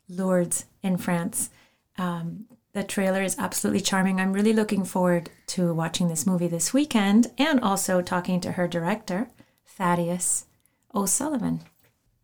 Lourdes 0.09 0.65
in 0.81 0.97
France. 0.97 1.49
Um, 1.97 2.45
the 2.73 2.83
trailer 2.83 3.21
is 3.21 3.37
absolutely 3.37 3.81
charming. 3.81 4.19
I'm 4.19 4.33
really 4.33 4.53
looking 4.53 4.85
forward 4.85 5.29
to 5.47 5.73
watching 5.73 6.07
this 6.07 6.25
movie 6.25 6.47
this 6.47 6.73
weekend 6.73 7.27
and 7.37 7.59
also 7.59 8.01
talking 8.01 8.39
to 8.41 8.53
her 8.53 8.67
director, 8.67 9.27
Thaddeus 9.65 10.45
O'Sullivan. 10.95 11.61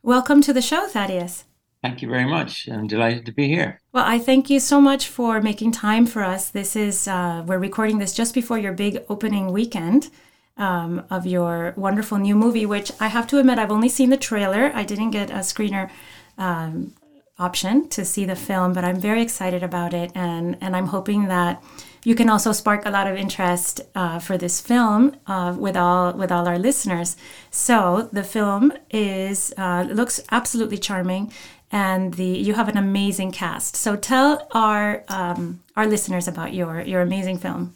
Welcome 0.07 0.39
to 0.43 0.53
the 0.53 0.61
show, 0.61 0.87
Thaddeus. 0.87 1.43
Thank 1.83 2.01
you 2.01 2.07
very 2.07 2.23
much. 2.23 2.69
I'm 2.69 2.87
delighted 2.87 3.25
to 3.25 3.33
be 3.33 3.49
here. 3.49 3.81
Well, 3.91 4.05
I 4.07 4.19
thank 4.19 4.49
you 4.49 4.61
so 4.61 4.79
much 4.79 5.09
for 5.09 5.41
making 5.41 5.73
time 5.73 6.05
for 6.05 6.23
us. 6.23 6.49
This 6.49 6.77
is, 6.77 7.09
uh, 7.09 7.43
we're 7.45 7.57
recording 7.57 7.97
this 7.97 8.13
just 8.13 8.33
before 8.33 8.57
your 8.57 8.71
big 8.71 9.03
opening 9.09 9.51
weekend 9.51 10.09
um, 10.55 11.03
of 11.09 11.25
your 11.25 11.73
wonderful 11.75 12.17
new 12.19 12.35
movie, 12.37 12.65
which 12.65 12.89
I 13.01 13.07
have 13.07 13.27
to 13.27 13.37
admit, 13.37 13.59
I've 13.59 13.69
only 13.69 13.89
seen 13.89 14.09
the 14.09 14.15
trailer. 14.15 14.71
I 14.73 14.85
didn't 14.85 15.11
get 15.11 15.29
a 15.29 15.39
screener 15.39 15.89
um, 16.37 16.93
option 17.37 17.89
to 17.89 18.05
see 18.05 18.23
the 18.23 18.37
film, 18.37 18.71
but 18.71 18.85
I'm 18.85 19.01
very 19.01 19.21
excited 19.21 19.61
about 19.61 19.93
it. 19.93 20.13
And, 20.15 20.55
and 20.61 20.73
I'm 20.73 20.87
hoping 20.87 21.27
that 21.27 21.61
you 22.07 22.15
can 22.15 22.29
also 22.29 22.53
spark 22.53 22.85
a 22.85 22.89
lot 22.89 23.05
of 23.05 23.17
interest 23.17 23.81
uh, 23.93 24.17
for 24.17 24.37
this 24.37 24.61
film 24.61 25.17
uh, 25.27 25.53
with 25.59 25.75
all 25.75 26.13
with 26.13 26.31
all 26.31 26.47
our 26.47 26.57
listeners. 26.57 27.17
So 27.51 28.07
the 28.13 28.23
film 28.23 28.71
is 28.89 29.53
uh, 29.57 29.85
looks 29.91 30.21
absolutely 30.31 30.77
charming, 30.77 31.33
and 31.69 32.13
the 32.13 32.31
you 32.47 32.53
have 32.53 32.69
an 32.69 32.77
amazing 32.77 33.33
cast. 33.33 33.75
So 33.75 33.97
tell 33.97 34.47
our 34.53 35.03
um, 35.09 35.61
our 35.75 35.85
listeners 35.85 36.29
about 36.29 36.53
your 36.53 36.79
your 36.79 37.01
amazing 37.01 37.39
film. 37.39 37.75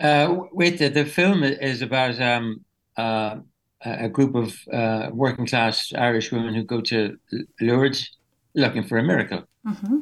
Uh, 0.00 0.46
wait, 0.50 0.78
the, 0.78 0.88
the 0.88 1.04
film 1.04 1.42
is 1.42 1.82
about 1.82 2.18
um, 2.22 2.64
uh, 2.96 3.36
a 3.82 4.08
group 4.08 4.34
of 4.34 4.56
uh, 4.72 5.10
working 5.12 5.46
class 5.46 5.92
Irish 5.92 6.32
women 6.32 6.54
who 6.54 6.64
go 6.64 6.80
to 6.80 7.18
Lourdes 7.60 8.16
looking 8.54 8.84
for 8.84 8.96
a 8.96 9.02
miracle. 9.02 9.42
Mm-hmm. 9.66 9.98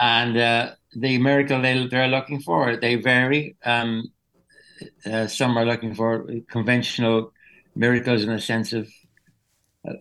And 0.00 0.36
uh, 0.36 0.70
the 0.94 1.18
miracle 1.18 1.60
they, 1.60 1.86
they're 1.86 2.08
looking 2.08 2.40
for. 2.40 2.76
They 2.76 2.96
vary. 2.96 3.56
Um, 3.64 4.12
uh, 5.04 5.26
some 5.26 5.56
are 5.58 5.66
looking 5.66 5.94
for 5.94 6.26
conventional 6.50 7.32
miracles 7.74 8.22
in 8.22 8.30
a 8.30 8.40
sense 8.40 8.72
of 8.72 8.88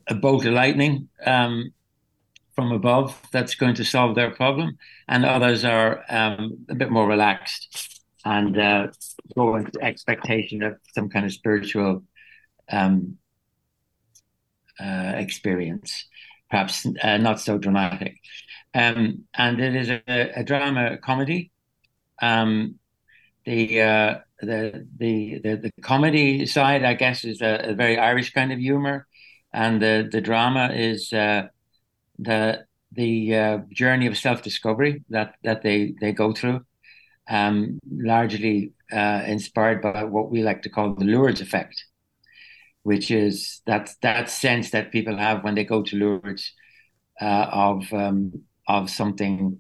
a 0.07 0.15
bolt 0.15 0.45
of 0.45 0.53
lightning 0.53 1.09
um, 1.25 1.71
from 2.55 2.71
above 2.71 3.19
that's 3.31 3.55
going 3.55 3.75
to 3.75 3.85
solve 3.85 4.15
their 4.15 4.31
problem, 4.31 4.77
and 5.07 5.25
others 5.25 5.63
are 5.63 6.03
um, 6.09 6.65
a 6.69 6.75
bit 6.75 6.91
more 6.91 7.07
relaxed 7.07 8.01
and 8.25 8.57
uh, 8.57 8.87
go 9.35 9.55
into 9.55 9.81
expectation 9.81 10.63
of 10.63 10.75
some 10.93 11.09
kind 11.09 11.25
of 11.25 11.31
spiritual 11.31 12.03
um, 12.71 13.17
uh, 14.79 15.13
experience, 15.15 16.05
perhaps 16.49 16.85
uh, 17.03 17.17
not 17.17 17.39
so 17.39 17.57
dramatic. 17.57 18.17
Um, 18.77 19.23
and 19.33 19.59
it 19.59 19.75
is 19.75 19.89
a, 19.89 20.01
a 20.35 20.43
drama 20.43 20.97
comedy. 20.97 21.51
Um, 22.21 22.75
the, 23.43 23.81
uh, 23.81 24.15
the, 24.39 24.85
the 24.99 25.39
the 25.43 25.55
the 25.55 25.71
comedy 25.81 26.45
side, 26.45 26.83
I 26.83 26.93
guess, 26.93 27.23
is 27.23 27.41
a, 27.41 27.71
a, 27.71 27.73
very 27.73 27.97
Irish 27.97 28.33
kind 28.33 28.51
of 28.51 28.59
humor, 28.59 29.07
and 29.51 29.81
the 29.81 30.07
the 30.11 30.21
drama 30.21 30.69
is 30.73 31.11
uh, 31.11 31.47
the 32.19 32.65
the 32.91 33.35
uh, 33.35 33.57
journey 33.73 34.05
of 34.05 34.15
self 34.15 34.43
discovery 34.43 35.03
that 35.09 35.35
that 35.43 35.63
they 35.63 35.95
they 35.99 36.11
go 36.11 36.33
through, 36.33 36.61
um, 37.27 37.79
largely 37.89 38.73
uh, 38.91 39.23
inspired 39.25 39.81
by 39.81 40.03
what 40.03 40.29
we 40.29 40.43
like 40.43 40.61
to 40.63 40.69
call 40.69 40.93
the 40.93 41.05
Lourdes 41.05 41.41
effect, 41.41 41.83
which 42.83 43.09
is 43.09 43.61
that 43.65 43.89
that 44.03 44.29
sense 44.29 44.69
that 44.69 44.91
people 44.91 45.17
have 45.17 45.43
when 45.43 45.55
they 45.55 45.63
go 45.63 45.81
to 45.81 45.95
Lourdes 45.95 46.53
uh, 47.19 47.47
of 47.51 47.91
um, 47.91 48.43
of 48.67 48.89
something 48.89 49.59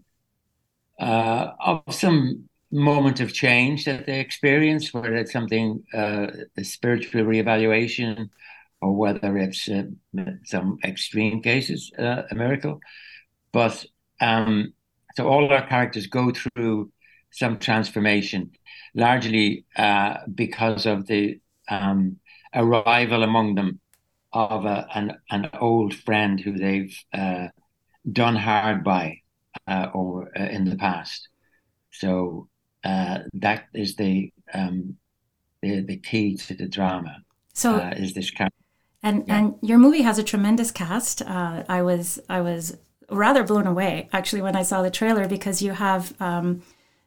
uh, 0.99 1.51
of 1.59 1.83
some 1.93 2.47
moment 2.71 3.19
of 3.19 3.33
change 3.33 3.85
that 3.85 4.05
they 4.05 4.19
experience, 4.19 4.93
whether 4.93 5.15
it's 5.15 5.31
something 5.31 5.83
uh, 5.93 6.27
a 6.57 6.63
spiritual 6.63 7.21
reevaluation 7.23 8.29
or 8.81 8.95
whether 8.95 9.37
it's 9.37 9.69
uh, 9.69 9.83
some 10.43 10.77
extreme 10.83 11.41
cases 11.41 11.91
uh, 11.97 12.23
a 12.29 12.35
miracle. 12.35 12.79
But 13.51 13.85
um, 14.19 14.73
so 15.15 15.27
all 15.27 15.51
our 15.51 15.65
characters 15.67 16.07
go 16.07 16.31
through 16.31 16.91
some 17.31 17.57
transformation, 17.57 18.51
largely 18.93 19.65
uh, 19.75 20.17
because 20.33 20.85
of 20.85 21.07
the 21.07 21.39
um, 21.69 22.17
arrival 22.53 23.23
among 23.23 23.55
them 23.55 23.79
of 24.33 24.65
a, 24.65 24.87
an 24.93 25.17
an 25.29 25.49
old 25.59 25.93
friend 25.93 26.39
who 26.39 26.57
they've 26.57 26.95
uh, 27.13 27.47
done 28.11 28.35
hard 28.35 28.83
by 28.83 29.21
uh, 29.67 29.87
or 29.93 30.29
uh, 30.37 30.43
in 30.43 30.65
the 30.65 30.75
past. 30.75 31.27
So 31.91 32.47
uh, 32.83 33.19
that 33.33 33.65
is 33.73 33.95
the, 33.95 34.31
um, 34.53 34.97
the 35.61 35.81
the 35.81 35.97
key 35.97 36.37
to 36.37 36.53
the 36.53 36.67
drama. 36.67 37.17
So 37.53 37.75
uh, 37.75 37.93
is 37.97 38.13
this 38.13 38.31
character. 38.31 38.55
And 39.03 39.23
yeah. 39.27 39.37
and 39.37 39.55
your 39.61 39.77
movie 39.77 40.01
has 40.01 40.17
a 40.17 40.23
tremendous 40.23 40.71
cast. 40.71 41.21
Uh, 41.21 41.63
I 41.67 41.81
was 41.81 42.19
I 42.29 42.41
was 42.41 42.77
rather 43.09 43.43
blown 43.43 43.65
away 43.65 44.09
actually 44.11 44.41
when 44.41 44.55
I 44.55 44.63
saw 44.63 44.81
the 44.81 44.91
trailer 44.91 45.27
because 45.27 45.61
you 45.61 45.71
have 45.71 46.13
um, 46.21 46.61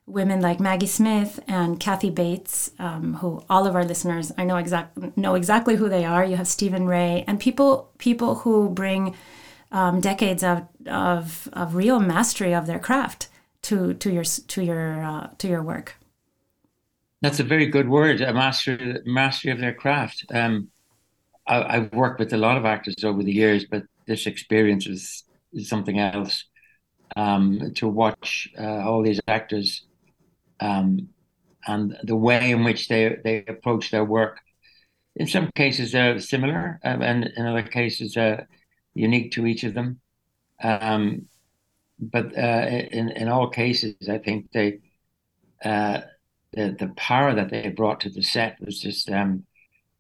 women 0.07 0.41
like 0.41 0.59
Maggie 0.59 0.87
Smith 0.87 1.41
and 1.47 1.79
Kathy 1.79 2.11
Bates, 2.11 2.71
um, 2.79 3.15
who 3.15 3.45
all 3.51 3.67
of 3.67 3.75
our 3.75 3.85
listeners 3.85 4.33
I 4.37 4.45
know 4.45 4.57
exact 4.57 5.17
know 5.17 5.35
exactly 5.35 5.77
who 5.77 5.89
they 5.89 6.05
are. 6.05 6.25
You 6.25 6.37
have 6.37 6.49
Stephen 6.49 6.87
Rea 6.87 7.25
and 7.27 7.39
people 7.39 7.91
people 7.99 8.37
who 8.37 8.69
bring 8.69 9.15
um, 9.73 10.01
decades 10.01 10.43
of, 10.43 10.67
of 10.87 11.49
of 11.53 11.75
real 11.75 12.01
mastery 12.01 12.55
of 12.55 12.67
their 12.67 12.79
craft 12.79 13.29
to 13.63 13.95
to 13.95 14.13
your 14.13 14.25
to 14.25 14.63
your 14.63 15.03
uh, 15.03 15.29
to 15.39 15.49
your 15.49 15.63
work. 15.63 15.97
That's 17.23 17.41
a 17.41 17.45
very 17.45 17.67
good 17.67 17.89
word, 17.89 18.21
a 18.21 18.33
mastery 18.33 19.01
mastery 19.05 19.53
of 19.53 19.59
their 19.59 19.75
craft. 19.75 20.25
Um, 20.33 20.69
I, 21.47 21.75
have 21.75 21.93
worked 21.93 22.21
with 22.21 22.33
a 22.33 22.39
lot 22.39 22.57
of 22.57 22.65
actors 22.65 23.05
over 23.05 23.23
the 23.23 23.33
years, 23.33 23.67
but 23.71 23.83
this 24.07 24.27
experience 24.27 24.87
is, 24.87 25.25
is 25.53 25.69
something 25.69 25.99
else. 25.99 26.45
Um, 27.17 27.73
to 27.75 27.89
watch 27.89 28.49
uh, 28.57 28.89
all 28.89 29.03
these 29.03 29.21
actors 29.27 29.85
um, 30.61 31.09
and 31.67 31.99
the 32.05 32.15
way 32.15 32.53
in 32.53 32.63
which 32.63 32.87
they 32.87 33.17
they 33.25 33.45
approach 33.49 33.91
their 33.91 34.05
work. 34.05 34.39
In 35.17 35.27
some 35.27 35.51
cases, 35.57 35.91
they're 35.91 36.21
similar, 36.21 36.79
um, 36.85 37.03
and 37.03 37.25
in 37.37 37.47
other 37.47 37.65
cases, 37.65 38.17
uh, 38.17 38.45
unique 39.01 39.33
to 39.33 39.47
each 39.47 39.65
of 39.65 39.75
them. 39.75 40.01
Um, 40.63 41.27
but 41.99 42.27
uh, 42.37 42.67
in 42.99 43.11
in 43.11 43.29
all 43.29 43.49
cases, 43.49 44.09
I 44.09 44.19
think 44.19 44.51
they 44.53 44.81
uh, 45.65 46.01
the 46.53 46.77
the 46.79 46.93
power 46.97 47.35
that 47.35 47.51
they 47.51 47.69
brought 47.69 48.01
to 48.01 48.11
the 48.11 48.23
set 48.23 48.57
was 48.61 48.81
just 48.81 49.11
um, 49.11 49.45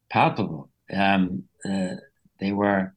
palpable. 0.08 0.70
Um, 0.92 1.44
uh, 1.64 1.96
they 2.38 2.52
were 2.52 2.94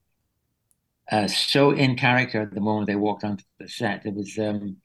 uh, 1.12 1.28
so 1.28 1.72
in 1.72 1.96
character 1.96 2.42
at 2.42 2.54
the 2.54 2.62
moment 2.62 2.88
they 2.88 2.96
walked 2.96 3.24
onto 3.24 3.44
the 3.60 3.68
set. 3.68 4.06
It 4.06 4.16
was 4.16 4.38
um, 4.40 4.78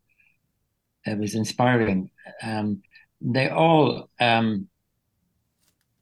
it 1.04 1.18
was 1.18 1.35
inspiring. 1.35 2.11
Um, 2.42 2.83
they 3.20 3.48
all 3.48 4.11
um, 4.20 4.68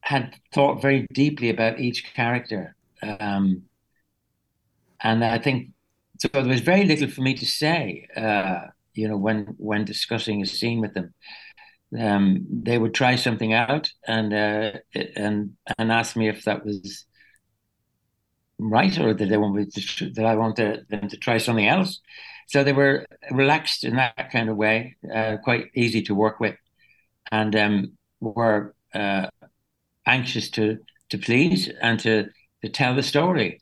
had 0.01 0.35
thought 0.53 0.81
very 0.81 1.07
deeply 1.13 1.49
about 1.49 1.79
each 1.79 2.13
character. 2.13 2.75
Um, 3.01 3.63
and 5.01 5.23
I 5.23 5.37
think 5.37 5.71
so. 6.19 6.27
There 6.33 6.45
was 6.45 6.61
very 6.61 6.85
little 6.85 7.09
for 7.09 7.21
me 7.21 7.33
to 7.35 7.45
say, 7.45 8.07
uh, 8.15 8.67
you 8.93 9.07
know, 9.07 9.17
when 9.17 9.55
when 9.57 9.85
discussing 9.85 10.41
a 10.41 10.45
scene 10.45 10.81
with 10.81 10.93
them. 10.93 11.13
Um, 11.97 12.45
they 12.51 12.77
would 12.77 12.93
try 12.93 13.15
something 13.15 13.53
out 13.53 13.89
and 14.05 14.33
uh, 14.33 14.71
and 15.15 15.53
and 15.77 15.91
ask 15.91 16.17
me 16.17 16.27
if 16.27 16.43
that 16.43 16.65
was 16.65 17.05
right 18.59 18.97
or 18.99 19.13
did 19.13 19.29
they 19.29 19.37
want 19.37 19.73
to, 19.73 20.09
that 20.11 20.25
I 20.25 20.35
wanted 20.35 20.85
them 20.89 21.07
to 21.09 21.17
try 21.17 21.37
something 21.37 21.67
else. 21.67 22.01
So 22.47 22.63
they 22.63 22.73
were 22.73 23.05
relaxed 23.31 23.83
in 23.83 23.97
that 23.97 24.31
kind 24.31 24.49
of 24.49 24.55
way, 24.57 24.95
uh, 25.13 25.37
quite 25.43 25.65
easy 25.75 26.01
to 26.03 26.15
work 26.15 26.39
with, 26.39 26.55
and 27.31 27.55
um, 27.55 27.97
were 28.19 28.73
uh, 28.93 29.27
anxious 30.05 30.49
to 30.51 30.79
to 31.09 31.17
please 31.17 31.69
and 31.81 31.99
to 32.01 32.25
to 32.63 32.69
tell 32.69 32.95
the 32.95 33.03
story. 33.03 33.59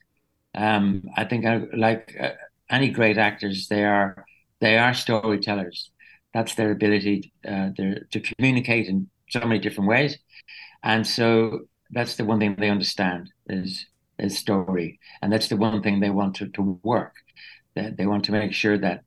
Um, 0.56 1.04
I 1.16 1.26
think, 1.26 1.46
I, 1.46 1.64
like 1.76 2.16
uh, 2.20 2.32
any 2.70 2.90
great 2.90 3.18
actors, 3.18 3.68
they 3.68 3.84
are 3.84 4.26
they 4.62 4.78
are 4.78 4.94
storytellers. 4.94 5.92
That's 6.34 6.56
their 6.56 6.72
ability 6.72 7.34
uh, 7.48 7.70
to 7.78 8.20
communicate 8.20 8.88
in 8.88 9.10
so 9.30 9.42
many 9.42 9.60
different 9.60 9.90
ways, 9.90 10.18
and 10.84 11.06
so 11.06 11.62
that's 11.92 12.16
the 12.16 12.26
one 12.26 12.40
thing 12.40 12.56
they 12.58 12.70
understand 12.70 13.32
is 13.48 13.86
is 14.18 14.38
story, 14.38 15.00
and 15.22 15.32
that's 15.32 15.50
the 15.50 15.58
one 15.58 15.82
thing 15.84 16.00
they 16.00 16.10
want 16.10 16.36
to, 16.36 16.48
to 16.50 16.80
work. 16.84 17.16
That 17.76 17.98
they 17.98 18.06
want 18.06 18.26
to 18.26 18.32
make 18.32 18.54
sure 18.54 18.78
that 18.78 19.04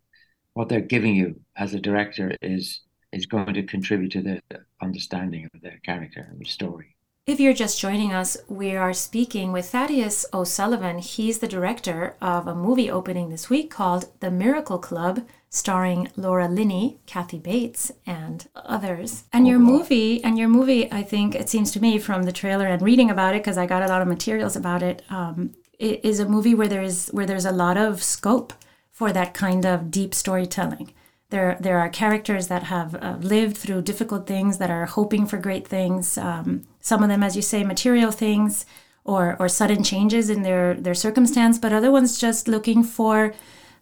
what 0.53 0.69
they're 0.69 0.81
giving 0.81 1.15
you 1.15 1.41
as 1.57 1.75
a 1.75 1.81
director 1.81 2.37
is 2.43 2.83
is 3.13 3.27
going 3.27 3.55
to 3.55 3.63
contribute 3.63 4.13
to 4.13 4.23
the 4.23 4.41
understanding 4.83 5.49
of 5.55 5.61
the 5.63 5.73
character 5.85 6.27
and 6.31 6.39
the 6.39 6.45
story. 6.45 6.95
If 7.29 7.39
you're 7.39 7.53
just 7.53 7.79
joining 7.79 8.15
us, 8.15 8.39
we 8.49 8.75
are 8.75 8.95
speaking 8.95 9.53
with 9.53 9.69
Thaddeus 9.69 10.25
O'Sullivan. 10.33 10.97
He's 10.97 11.41
the 11.41 11.47
director 11.47 12.17
of 12.23 12.47
a 12.47 12.55
movie 12.55 12.91
opening 12.91 13.29
this 13.29 13.51
week 13.51 13.71
called 13.71 14.07
The 14.21 14.31
Miracle 14.31 14.79
Club, 14.79 15.27
starring 15.51 16.09
Laura 16.17 16.49
Linney, 16.49 17.01
Kathy 17.05 17.39
Bates, 17.39 17.93
and 18.07 18.49
others. 18.57 19.25
And 19.31 19.47
your 19.47 19.59
movie, 19.59 20.25
and 20.25 20.39
your 20.39 20.49
movie, 20.49 20.91
I 20.91 21.03
think 21.03 21.35
it 21.35 21.51
seems 21.51 21.71
to 21.73 21.83
me 21.83 21.99
from 21.99 22.23
the 22.23 22.33
trailer 22.33 22.67
and 22.67 22.81
reading 22.81 23.11
about 23.11 23.35
it, 23.35 23.43
because 23.43 23.59
I 23.59 23.67
got 23.67 23.83
a 23.83 23.89
lot 23.89 24.01
of 24.01 24.09
materials 24.09 24.57
about 24.57 24.83
it, 24.83 25.03
um, 25.11 25.55
it 25.79 26.03
is 26.03 26.21
a 26.21 26.27
movie 26.27 26.55
where 26.55 26.67
there 26.67 26.83
is 26.83 27.11
where 27.13 27.27
there's 27.27 27.45
a 27.45 27.53
lot 27.53 27.77
of 27.77 28.03
scope 28.03 28.55
for 28.91 29.13
that 29.13 29.35
kind 29.35 29.67
of 29.67 29.91
deep 29.91 30.15
storytelling. 30.15 30.95
There, 31.31 31.59
there 31.61 31.79
are 31.79 31.91
characters 31.91 32.49
that 32.49 32.63
have 32.63 32.95
uh, 32.95 33.19
lived 33.21 33.59
through 33.59 33.83
difficult 33.83 34.27
things 34.27 34.57
that 34.57 34.71
are 34.71 34.87
hoping 34.87 35.27
for 35.27 35.37
great 35.37 35.69
things. 35.69 36.17
Um, 36.17 36.67
some 36.89 37.03
of 37.03 37.09
them, 37.09 37.23
as 37.23 37.37
you 37.37 37.43
say, 37.43 37.63
material 37.63 38.11
things 38.11 38.65
or, 39.05 39.37
or 39.39 39.49
sudden 39.49 39.83
changes 39.85 40.29
in 40.31 40.43
their, 40.43 40.75
their 40.75 40.95
circumstance, 40.95 41.59
but 41.59 41.73
other 41.73 41.91
ones 41.91 42.19
just 42.19 42.49
looking 42.49 42.83
for 42.83 43.35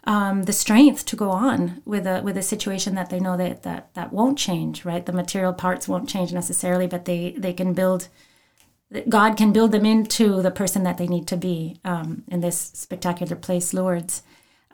um, 0.06 0.44
the 0.44 0.52
strength 0.52 1.04
to 1.06 1.16
go 1.16 1.30
on 1.30 1.82
with 1.84 2.06
a 2.06 2.22
with 2.22 2.36
a 2.36 2.42
situation 2.42 2.94
that 2.94 3.10
they 3.10 3.18
know 3.18 3.36
that, 3.36 3.64
that 3.64 3.92
that 3.94 4.12
won't 4.12 4.38
change. 4.38 4.84
Right, 4.84 5.04
the 5.04 5.12
material 5.12 5.52
parts 5.52 5.88
won't 5.88 6.08
change 6.08 6.32
necessarily, 6.32 6.86
but 6.86 7.06
they 7.06 7.34
they 7.36 7.52
can 7.52 7.74
build. 7.74 8.08
God 9.08 9.36
can 9.36 9.52
build 9.52 9.72
them 9.72 9.84
into 9.84 10.40
the 10.42 10.52
person 10.52 10.84
that 10.84 10.96
they 10.96 11.08
need 11.08 11.26
to 11.26 11.36
be 11.36 11.80
um, 11.84 12.22
in 12.28 12.40
this 12.40 12.56
spectacular 12.56 13.34
place, 13.34 13.74
Lourdes. 13.74 14.22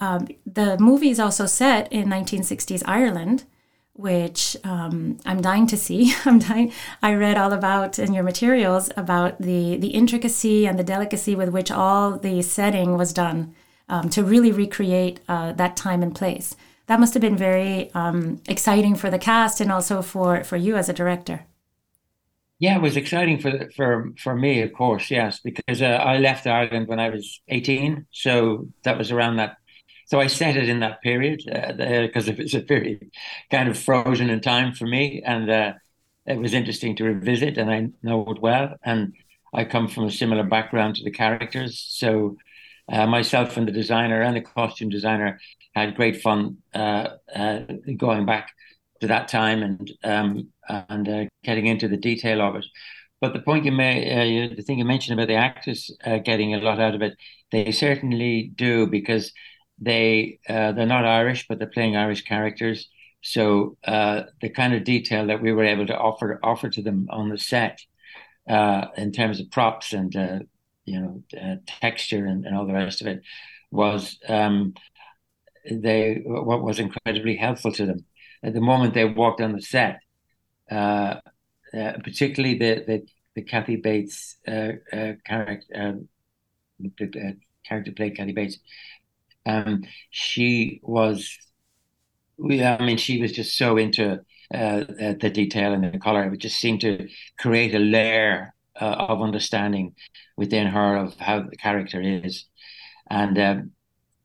Um, 0.02 0.28
the 0.44 0.76
movie 0.78 1.08
is 1.08 1.18
also 1.18 1.46
set 1.46 1.90
in 1.90 2.08
1960s 2.08 2.82
Ireland, 2.84 3.44
which 3.94 4.56
um, 4.64 5.18
I'm 5.26 5.40
dying 5.42 5.66
to 5.68 5.76
see. 5.76 6.14
I'm 6.24 6.38
dying. 6.38 6.72
I 7.02 7.14
read 7.14 7.36
all 7.36 7.52
about 7.52 7.98
in 7.98 8.12
your 8.12 8.24
materials 8.24 8.90
about 8.96 9.40
the 9.40 9.76
the 9.76 9.88
intricacy 9.88 10.66
and 10.66 10.78
the 10.78 10.84
delicacy 10.84 11.34
with 11.34 11.50
which 11.50 11.70
all 11.70 12.18
the 12.18 12.42
setting 12.42 12.96
was 12.96 13.12
done 13.12 13.54
um, 13.88 14.08
to 14.10 14.24
really 14.24 14.52
recreate 14.52 15.20
uh, 15.28 15.52
that 15.52 15.76
time 15.76 16.02
and 16.02 16.14
place. 16.14 16.56
That 16.86 17.00
must 17.00 17.14
have 17.14 17.20
been 17.20 17.36
very 17.36 17.90
um, 17.94 18.40
exciting 18.48 18.96
for 18.96 19.10
the 19.10 19.18
cast 19.18 19.60
and 19.60 19.70
also 19.70 20.02
for 20.02 20.42
for 20.44 20.56
you 20.56 20.76
as 20.76 20.88
a 20.88 20.92
director. 20.92 21.46
Yeah, 22.58 22.76
it 22.76 22.82
was 22.82 22.96
exciting 22.96 23.38
for 23.40 23.70
for 23.74 24.12
for 24.18 24.36
me, 24.36 24.62
of 24.62 24.72
course. 24.72 25.10
Yes, 25.10 25.40
because 25.40 25.82
uh, 25.82 25.86
I 25.86 26.18
left 26.18 26.46
Ireland 26.46 26.88
when 26.88 27.00
I 27.00 27.08
was 27.08 27.40
eighteen, 27.48 28.06
so 28.12 28.68
that 28.84 28.96
was 28.96 29.10
around 29.10 29.36
that. 29.36 29.56
So 30.12 30.20
I 30.20 30.26
set 30.26 30.58
it 30.58 30.68
in 30.68 30.80
that 30.80 31.00
period 31.00 31.40
because 31.46 32.28
uh, 32.28 32.32
it 32.32 32.38
was 32.38 32.52
a 32.52 32.60
period 32.60 33.10
kind 33.50 33.70
of 33.70 33.78
frozen 33.78 34.28
in 34.28 34.42
time 34.42 34.74
for 34.74 34.84
me, 34.84 35.22
and 35.24 35.48
uh, 35.48 35.72
it 36.26 36.38
was 36.38 36.52
interesting 36.52 36.94
to 36.96 37.04
revisit, 37.04 37.56
and 37.56 37.70
I 37.70 37.88
know 38.02 38.26
it 38.28 38.38
well. 38.38 38.76
And 38.84 39.14
I 39.54 39.64
come 39.64 39.88
from 39.88 40.04
a 40.04 40.10
similar 40.10 40.42
background 40.42 40.96
to 40.96 41.04
the 41.04 41.10
characters, 41.10 41.82
so 41.88 42.36
uh, 42.92 43.06
myself 43.06 43.56
and 43.56 43.66
the 43.66 43.72
designer 43.72 44.20
and 44.20 44.36
the 44.36 44.42
costume 44.42 44.90
designer 44.90 45.40
had 45.74 45.96
great 45.96 46.20
fun 46.20 46.58
uh, 46.74 47.08
uh, 47.34 47.60
going 47.96 48.26
back 48.26 48.50
to 49.00 49.06
that 49.06 49.28
time 49.28 49.62
and 49.62 49.92
um, 50.04 50.48
and 50.68 51.08
uh, 51.08 51.24
getting 51.42 51.64
into 51.64 51.88
the 51.88 51.96
detail 51.96 52.42
of 52.42 52.56
it. 52.56 52.66
But 53.22 53.32
the 53.32 53.40
point 53.40 53.64
you 53.64 53.72
made, 53.72 54.12
uh, 54.12 54.54
the 54.56 54.62
thing 54.62 54.78
you 54.78 54.84
mentioned 54.84 55.18
about 55.18 55.28
the 55.28 55.36
actors 55.36 55.90
uh, 56.04 56.18
getting 56.18 56.54
a 56.54 56.58
lot 56.58 56.80
out 56.80 56.94
of 56.94 57.00
it, 57.00 57.16
they 57.50 57.72
certainly 57.72 58.52
do 58.56 58.86
because 58.86 59.32
they 59.84 60.38
they're 60.48 60.86
not 60.86 61.04
Irish, 61.04 61.46
but 61.48 61.58
they're 61.58 61.68
playing 61.68 61.96
Irish 61.96 62.22
characters. 62.22 62.88
So 63.22 63.76
the 63.84 64.50
kind 64.54 64.74
of 64.74 64.84
detail 64.84 65.26
that 65.26 65.42
we 65.42 65.52
were 65.52 65.64
able 65.64 65.86
to 65.86 65.98
offer 65.98 66.40
offer 66.42 66.68
to 66.70 66.82
them 66.82 67.08
on 67.10 67.28
the 67.28 67.38
set 67.38 67.80
in 68.48 69.12
terms 69.12 69.40
of 69.40 69.50
props 69.50 69.92
and 69.92 70.46
you 70.84 71.00
know 71.00 71.22
uh, 71.40 71.56
texture 71.66 72.26
and, 72.26 72.44
and 72.44 72.56
all 72.56 72.66
the 72.66 72.72
rest 72.72 73.00
of 73.00 73.06
it 73.06 73.22
was 73.70 74.18
um, 74.28 74.74
they 75.70 76.22
what 76.24 76.62
was 76.62 76.78
incredibly 76.78 77.36
helpful 77.36 77.72
to 77.72 77.86
them 77.86 78.04
at 78.42 78.52
the 78.52 78.60
moment 78.60 78.94
they 78.94 79.04
walked 79.04 79.40
on 79.40 79.52
the 79.52 79.62
set 79.62 80.00
uh, 80.70 81.16
uh, 81.74 81.92
particularly 82.04 82.58
the, 82.58 82.84
the 82.86 83.06
the 83.34 83.42
Kathy 83.42 83.76
Bates 83.76 84.36
uh, 84.46 84.72
uh, 84.92 85.12
character 85.24 86.00
the 86.78 86.90
uh, 87.00 87.32
character 87.66 87.92
played 87.92 88.16
Kathy 88.16 88.32
Bates 88.32 88.58
um, 89.46 89.82
she 90.10 90.80
was 90.82 91.38
I 92.40 92.78
mean 92.84 92.96
she 92.96 93.20
was 93.20 93.32
just 93.32 93.56
so 93.56 93.76
into 93.76 94.20
the 94.50 95.30
detail 95.32 95.72
and 95.72 95.84
the 95.84 95.98
color 95.98 96.32
it 96.32 96.38
just 96.38 96.58
seemed 96.58 96.80
to 96.82 97.08
create 97.38 97.74
a 97.74 97.78
layer 97.78 98.54
of 98.76 99.20
understanding 99.20 99.94
within 100.36 100.66
her 100.66 100.96
of 100.96 101.14
how 101.16 101.42
the 101.42 101.56
character 101.56 102.00
is, 102.00 102.46
and 103.10 103.38
um, 103.38 103.70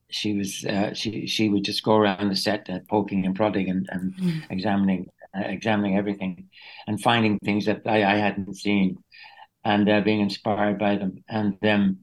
she 0.09 0.33
was 0.33 0.65
uh, 0.65 0.93
she 0.93 1.27
she 1.27 1.49
would 1.49 1.63
just 1.63 1.83
go 1.83 1.95
around 1.95 2.29
the 2.29 2.35
set 2.35 2.69
uh, 2.69 2.79
poking 2.89 3.25
and 3.25 3.35
prodding 3.35 3.69
and, 3.69 3.87
and 3.91 4.15
mm. 4.15 4.41
examining 4.49 5.07
uh, 5.37 5.41
examining 5.41 5.97
everything 5.97 6.49
and 6.87 7.01
finding 7.01 7.37
things 7.39 7.65
that 7.65 7.81
I, 7.85 8.03
I 8.03 8.15
hadn't 8.15 8.55
seen 8.55 8.97
and 9.65 9.89
uh, 9.89 10.01
being 10.01 10.21
inspired 10.21 10.79
by 10.79 10.95
them. 10.95 11.23
And 11.27 11.57
um, 11.65 11.99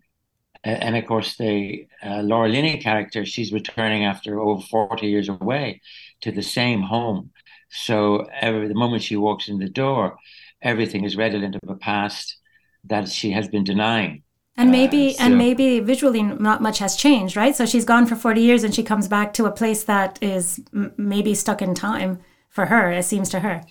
and 0.65 0.97
of 0.97 1.07
course 1.07 1.37
the 1.37 1.87
uh, 2.03 2.23
Laura 2.23 2.49
Linney 2.49 2.79
character 2.79 3.25
she's 3.25 3.53
returning 3.53 4.05
after 4.05 4.41
over 4.41 4.63
40 4.63 5.07
years 5.07 5.29
away 5.29 5.81
to 6.23 6.33
the 6.33 6.43
same 6.43 6.83
home 6.83 7.31
so 7.71 8.27
every 8.41 8.69
the 8.69 8.75
moment 8.75 9.03
she 9.03 9.17
walks 9.17 9.49
in 9.49 9.59
the 9.59 9.69
door 9.69 10.19
everything 10.63 11.05
is 11.05 11.17
redolent 11.17 11.57
of 11.57 11.69
a 11.69 11.77
past 11.77 12.39
that 12.85 13.09
she 13.09 13.31
has 13.31 13.49
been 13.49 13.65
denying. 13.65 14.23
And 14.57 14.71
maybe, 14.71 15.09
uh, 15.09 15.13
so, 15.13 15.25
and 15.25 15.37
maybe 15.37 15.81
visually, 15.81 16.23
not 16.23 16.63
much 16.63 16.79
has 16.79 16.95
changed, 16.95 17.37
right? 17.37 17.57
So 17.57 17.67
she's 17.67 17.85
gone 17.85 18.07
for 18.07 18.15
forty 18.15 18.41
years, 18.41 18.63
and 18.63 18.73
she 18.73 18.85
comes 18.85 19.09
back 19.09 19.33
to 19.35 19.47
a 19.47 19.51
place 19.51 19.83
that 19.85 20.17
is 20.23 20.61
m- 20.73 20.93
maybe 20.97 21.35
stuck 21.35 21.61
in 21.61 21.75
time 21.75 22.21
for 22.51 22.67
her. 22.67 22.93
It 22.93 23.05
seems 23.05 23.29
to 23.31 23.41
her. 23.41 23.63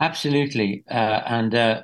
Absolutely, 0.00 0.84
uh, 0.90 1.22
and 1.26 1.54
uh, 1.54 1.82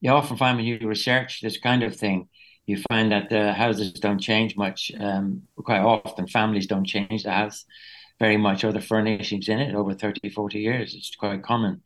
you 0.00 0.10
often 0.10 0.36
find 0.38 0.56
when 0.56 0.66
you 0.66 0.78
research 0.88 1.40
this 1.42 1.58
kind 1.58 1.82
of 1.82 1.96
thing, 1.96 2.28
you 2.66 2.82
find 2.88 3.12
that 3.12 3.30
the 3.30 3.52
houses 3.52 3.92
don't 3.92 4.18
change 4.20 4.56
much. 4.56 4.90
Um, 4.98 5.42
quite 5.56 5.80
often, 5.80 6.26
families 6.26 6.66
don't 6.66 6.86
change 6.86 7.22
the 7.22 7.30
house 7.32 7.64
very 8.20 8.36
much 8.36 8.64
or 8.64 8.72
the 8.72 8.80
furnishings 8.80 9.48
in 9.48 9.58
it 9.58 9.74
over 9.74 9.92
30, 9.92 10.30
40 10.30 10.60
years. 10.60 10.94
It's 10.94 11.14
quite 11.16 11.42
common, 11.42 11.82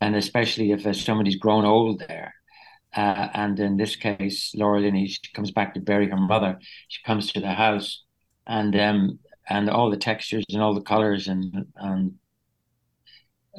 and 0.00 0.14
especially 0.14 0.72
if 0.72 0.86
uh, 0.86 0.92
somebody's 0.92 1.36
grown 1.36 1.64
old 1.64 2.02
there 2.06 2.34
uh, 2.94 3.28
and 3.34 3.58
in 3.60 3.76
this 3.76 3.96
case, 3.96 4.52
Laura 4.54 4.80
Linney, 4.80 5.06
she 5.06 5.20
comes 5.32 5.50
back 5.50 5.74
to 5.74 5.80
bury 5.80 6.08
her 6.08 6.16
mother. 6.16 6.58
She 6.88 7.02
comes 7.04 7.32
to 7.32 7.40
the 7.40 7.52
house, 7.52 8.02
and 8.46 8.74
um, 8.78 9.18
and 9.48 9.70
all 9.70 9.90
the 9.90 9.96
textures 9.96 10.44
and 10.50 10.60
all 10.60 10.74
the 10.74 10.80
colors 10.80 11.28
and 11.28 11.66
and 11.76 12.14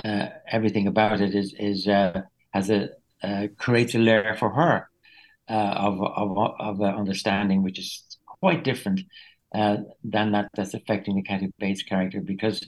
uh, 0.03 0.27
everything 0.47 0.87
about 0.87 1.21
it 1.21 1.33
is 1.33 1.55
is 1.57 1.87
uh, 1.87 2.21
has 2.53 2.69
a 2.69 2.89
uh, 3.23 3.47
creates 3.57 3.95
a 3.95 3.99
layer 3.99 4.35
for 4.35 4.49
her 4.49 4.89
uh, 5.51 5.73
of 5.87 6.01
of 6.59 6.81
understanding, 6.81 7.63
which 7.63 7.77
is 7.77 8.17
quite 8.25 8.63
different 8.63 9.01
uh, 9.53 9.77
than 10.03 10.31
that 10.31 10.49
that's 10.55 10.73
affecting 10.73 11.15
the 11.15 11.23
Kathy 11.23 11.51
Bates 11.59 11.83
character. 11.83 12.21
Because 12.21 12.65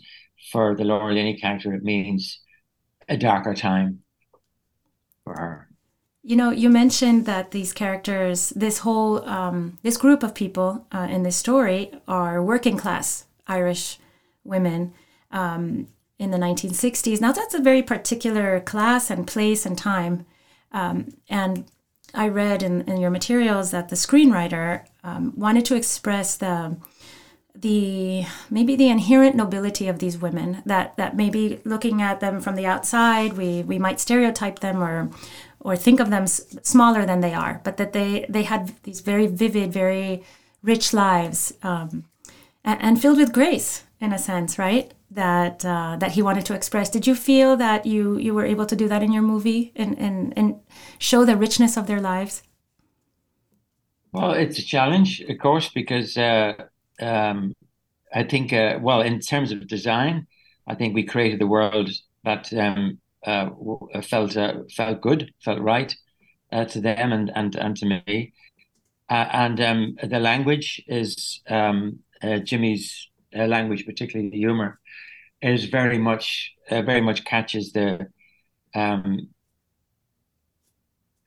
for 0.51 0.75
the 0.75 0.83
Laura 0.83 1.13
Linney 1.13 1.39
character, 1.39 1.73
it 1.73 1.83
means 1.83 2.41
a 3.07 3.17
darker 3.17 3.53
time 3.53 3.99
for 5.23 5.33
her. 5.33 5.69
You 6.25 6.35
know, 6.37 6.51
you 6.51 6.69
mentioned 6.69 7.25
that 7.25 7.51
these 7.51 7.73
characters, 7.73 8.49
this 8.55 8.79
whole, 8.79 9.27
um, 9.27 9.77
this 9.83 9.97
group 9.97 10.23
of 10.23 10.33
people 10.33 10.87
uh, 10.91 11.07
in 11.09 11.23
this 11.23 11.35
story 11.35 11.91
are 12.07 12.41
working 12.41 12.77
class 12.77 13.25
Irish 13.45 13.99
women 14.45 14.93
um, 15.31 15.87
in 16.19 16.31
the 16.31 16.37
1960s. 16.37 17.19
Now, 17.19 17.33
that's 17.33 17.53
a 17.53 17.59
very 17.59 17.83
particular 17.83 18.61
class 18.61 19.09
and 19.09 19.27
place 19.27 19.65
and 19.65 19.77
time. 19.77 20.25
Um, 20.71 21.09
and 21.29 21.65
I 22.13 22.27
read 22.27 22.61
in, 22.63 22.81
in, 22.81 22.97
your 22.97 23.09
materials 23.09 23.71
that 23.71 23.89
the 23.89 23.95
screenwriter 23.95 24.85
um, 25.03 25.33
wanted 25.35 25.65
to 25.65 25.75
express 25.75 26.37
the 26.37 26.77
the 27.55 28.25
maybe 28.49 28.75
the 28.75 28.89
inherent 28.89 29.35
nobility 29.35 29.87
of 29.87 29.99
these 29.99 30.17
women 30.17 30.63
that 30.65 30.97
that 30.97 31.15
maybe 31.15 31.61
looking 31.63 32.01
at 32.01 32.19
them 32.19 32.41
from 32.41 32.55
the 32.55 32.65
outside 32.65 33.33
we 33.33 33.61
we 33.61 33.77
might 33.77 33.99
stereotype 33.99 34.59
them 34.59 34.83
or 34.83 35.11
or 35.63 35.75
think 35.75 35.99
of 35.99 36.09
them 36.09 36.23
s- 36.23 36.55
smaller 36.61 37.05
than 37.05 37.21
they 37.21 37.33
are, 37.33 37.61
but 37.63 37.77
that 37.77 37.93
they 37.93 38.25
they 38.29 38.43
had 38.43 38.73
these 38.83 38.99
very 38.99 39.27
vivid, 39.27 39.71
very 39.73 40.23
rich 40.61 40.93
lives, 40.93 41.53
um, 41.63 42.05
and, 42.63 42.81
and, 42.81 43.01
filled 43.01 43.17
with 43.17 43.33
grace 43.33 43.83
in 43.99 44.13
a 44.13 44.19
sense, 44.19 44.57
right? 44.57 44.93
That 45.13 45.63
uh, 45.65 45.97
that 45.99 46.13
he 46.13 46.21
wanted 46.21 46.45
to 46.45 46.53
express. 46.55 46.89
Did 46.89 47.05
you 47.05 47.15
feel 47.15 47.55
that 47.57 47.85
you 47.85 48.17
you 48.17 48.33
were 48.33 48.45
able 48.45 48.65
to 48.65 48.75
do 48.75 48.87
that 48.87 49.03
in 49.03 49.11
your 49.11 49.21
movie 49.21 49.71
and 49.75 49.97
and, 49.99 50.33
and 50.37 50.59
show 50.97 51.25
the 51.25 51.37
richness 51.37 51.77
of 51.77 51.87
their 51.87 52.01
lives? 52.01 52.43
Well, 54.11 54.31
it's 54.31 54.59
a 54.59 54.63
challenge, 54.63 55.21
of 55.21 55.37
course, 55.39 55.69
because 55.69 56.17
uh, 56.17 56.53
um, 57.01 57.53
I 58.13 58.23
think, 58.23 58.53
uh, 58.53 58.79
well, 58.81 59.01
in 59.01 59.19
terms 59.19 59.51
of 59.51 59.67
design, 59.67 60.27
I 60.67 60.75
think 60.75 60.93
we 60.93 61.03
created 61.03 61.39
the 61.39 61.47
world 61.47 61.89
that 62.23 62.53
um, 62.53 62.99
uh, 63.25 63.49
felt 64.03 64.37
uh, 64.37 64.53
felt 64.75 65.01
good, 65.01 65.33
felt 65.43 65.61
right 65.61 65.95
uh, 66.51 66.65
to 66.65 66.81
them 66.81 67.11
and 67.11 67.31
and 67.35 67.55
and 67.55 67.75
to 67.77 67.85
me. 67.85 68.33
Uh, 69.09 69.27
and 69.33 69.61
um, 69.61 69.95
the 70.03 70.19
language 70.19 70.81
is 70.87 71.41
um, 71.49 71.99
uh, 72.21 72.37
Jimmy's 72.39 73.09
uh, 73.37 73.45
language, 73.45 73.85
particularly 73.85 74.29
the 74.29 74.37
humor, 74.37 74.79
is 75.43 75.65
very 75.65 75.97
much 75.97 76.51
very 76.69 77.01
much 77.01 77.25
catches 77.25 77.73
the 77.73 78.07
um, 78.73 79.29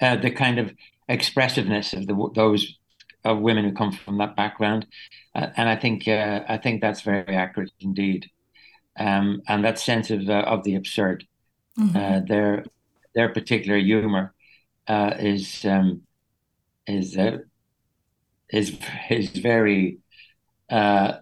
the 0.01 0.31
kind 0.31 0.59
of 0.59 0.73
expressiveness 1.09 1.93
of 1.93 2.07
the 2.07 2.31
those 2.35 2.79
of 3.25 3.39
women 3.41 3.65
who 3.65 3.73
come 3.73 3.93
from 3.93 4.19
that 4.19 4.37
background, 4.37 4.87
and 5.35 5.69
I 5.69 5.77
think 5.77 6.09
I 6.09 6.59
think 6.63 6.81
that's 6.81 7.03
very 7.03 7.37
accurate 7.37 7.73
indeed. 7.81 8.31
Um, 8.99 9.43
and 9.47 9.63
that 9.65 9.79
sense 9.79 10.11
of 10.11 10.29
of 10.29 10.65
the 10.65 10.75
absurd. 10.75 11.27
Mm-hmm. 11.79 11.97
Uh, 11.97 12.21
their 12.27 12.65
their 13.15 13.29
particular 13.31 13.79
humor 13.79 14.35
uh, 14.89 15.15
is 15.19 15.65
um, 15.65 16.03
is 16.87 17.17
uh, 17.17 17.39
is 18.51 18.79
is 19.11 19.31
very. 19.31 19.99
Uh, 20.71 21.19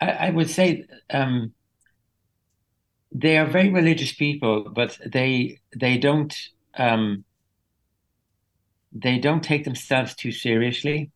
I, 0.00 0.10
I, 0.10 0.30
would 0.30 0.48
say 0.48 0.84
um, 1.10 1.52
they 3.12 3.38
are 3.38 3.46
very 3.46 3.70
religious 3.70 4.12
people, 4.12 4.70
but 4.74 4.98
they 5.06 5.60
they 5.74 5.98
don't 5.98 6.34
um, 6.76 7.24
they 8.92 9.18
don't 9.18 9.42
take 9.42 9.64
themselves 9.64 10.14
too 10.14 10.32
seriously, 10.32 11.10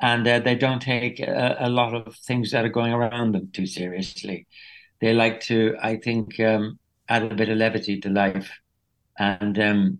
and 0.00 0.26
uh, 0.26 0.40
they 0.40 0.54
don't 0.54 0.80
take 0.80 1.20
a, 1.20 1.56
a, 1.60 1.68
lot 1.68 1.94
of 1.94 2.16
things 2.16 2.50
that 2.50 2.64
are 2.64 2.70
going 2.70 2.92
around 2.92 3.32
them 3.32 3.50
too 3.52 3.66
seriously. 3.66 4.46
They 5.00 5.12
like 5.12 5.40
to, 5.42 5.76
I 5.82 5.96
think, 5.96 6.38
um, 6.40 6.78
add 7.08 7.30
a 7.30 7.34
bit 7.34 7.48
of 7.48 7.58
levity 7.58 8.00
to 8.00 8.08
life, 8.08 8.50
and 9.18 9.98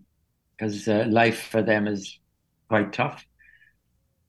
because 0.57 0.87
um, 0.87 1.01
uh, 1.01 1.05
life 1.07 1.43
for 1.43 1.61
them 1.61 1.87
is 1.87 2.19
quite 2.67 2.93
tough. 2.93 3.25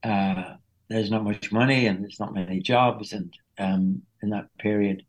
Uh, 0.02 0.54
there's 0.88 1.10
not 1.10 1.24
much 1.24 1.50
money 1.50 1.86
and 1.86 2.02
there's 2.02 2.20
not 2.20 2.34
many 2.34 2.60
jobs, 2.60 3.12
and 3.12 3.34
um, 3.58 4.02
in 4.22 4.30
that 4.30 4.46
period, 4.58 5.02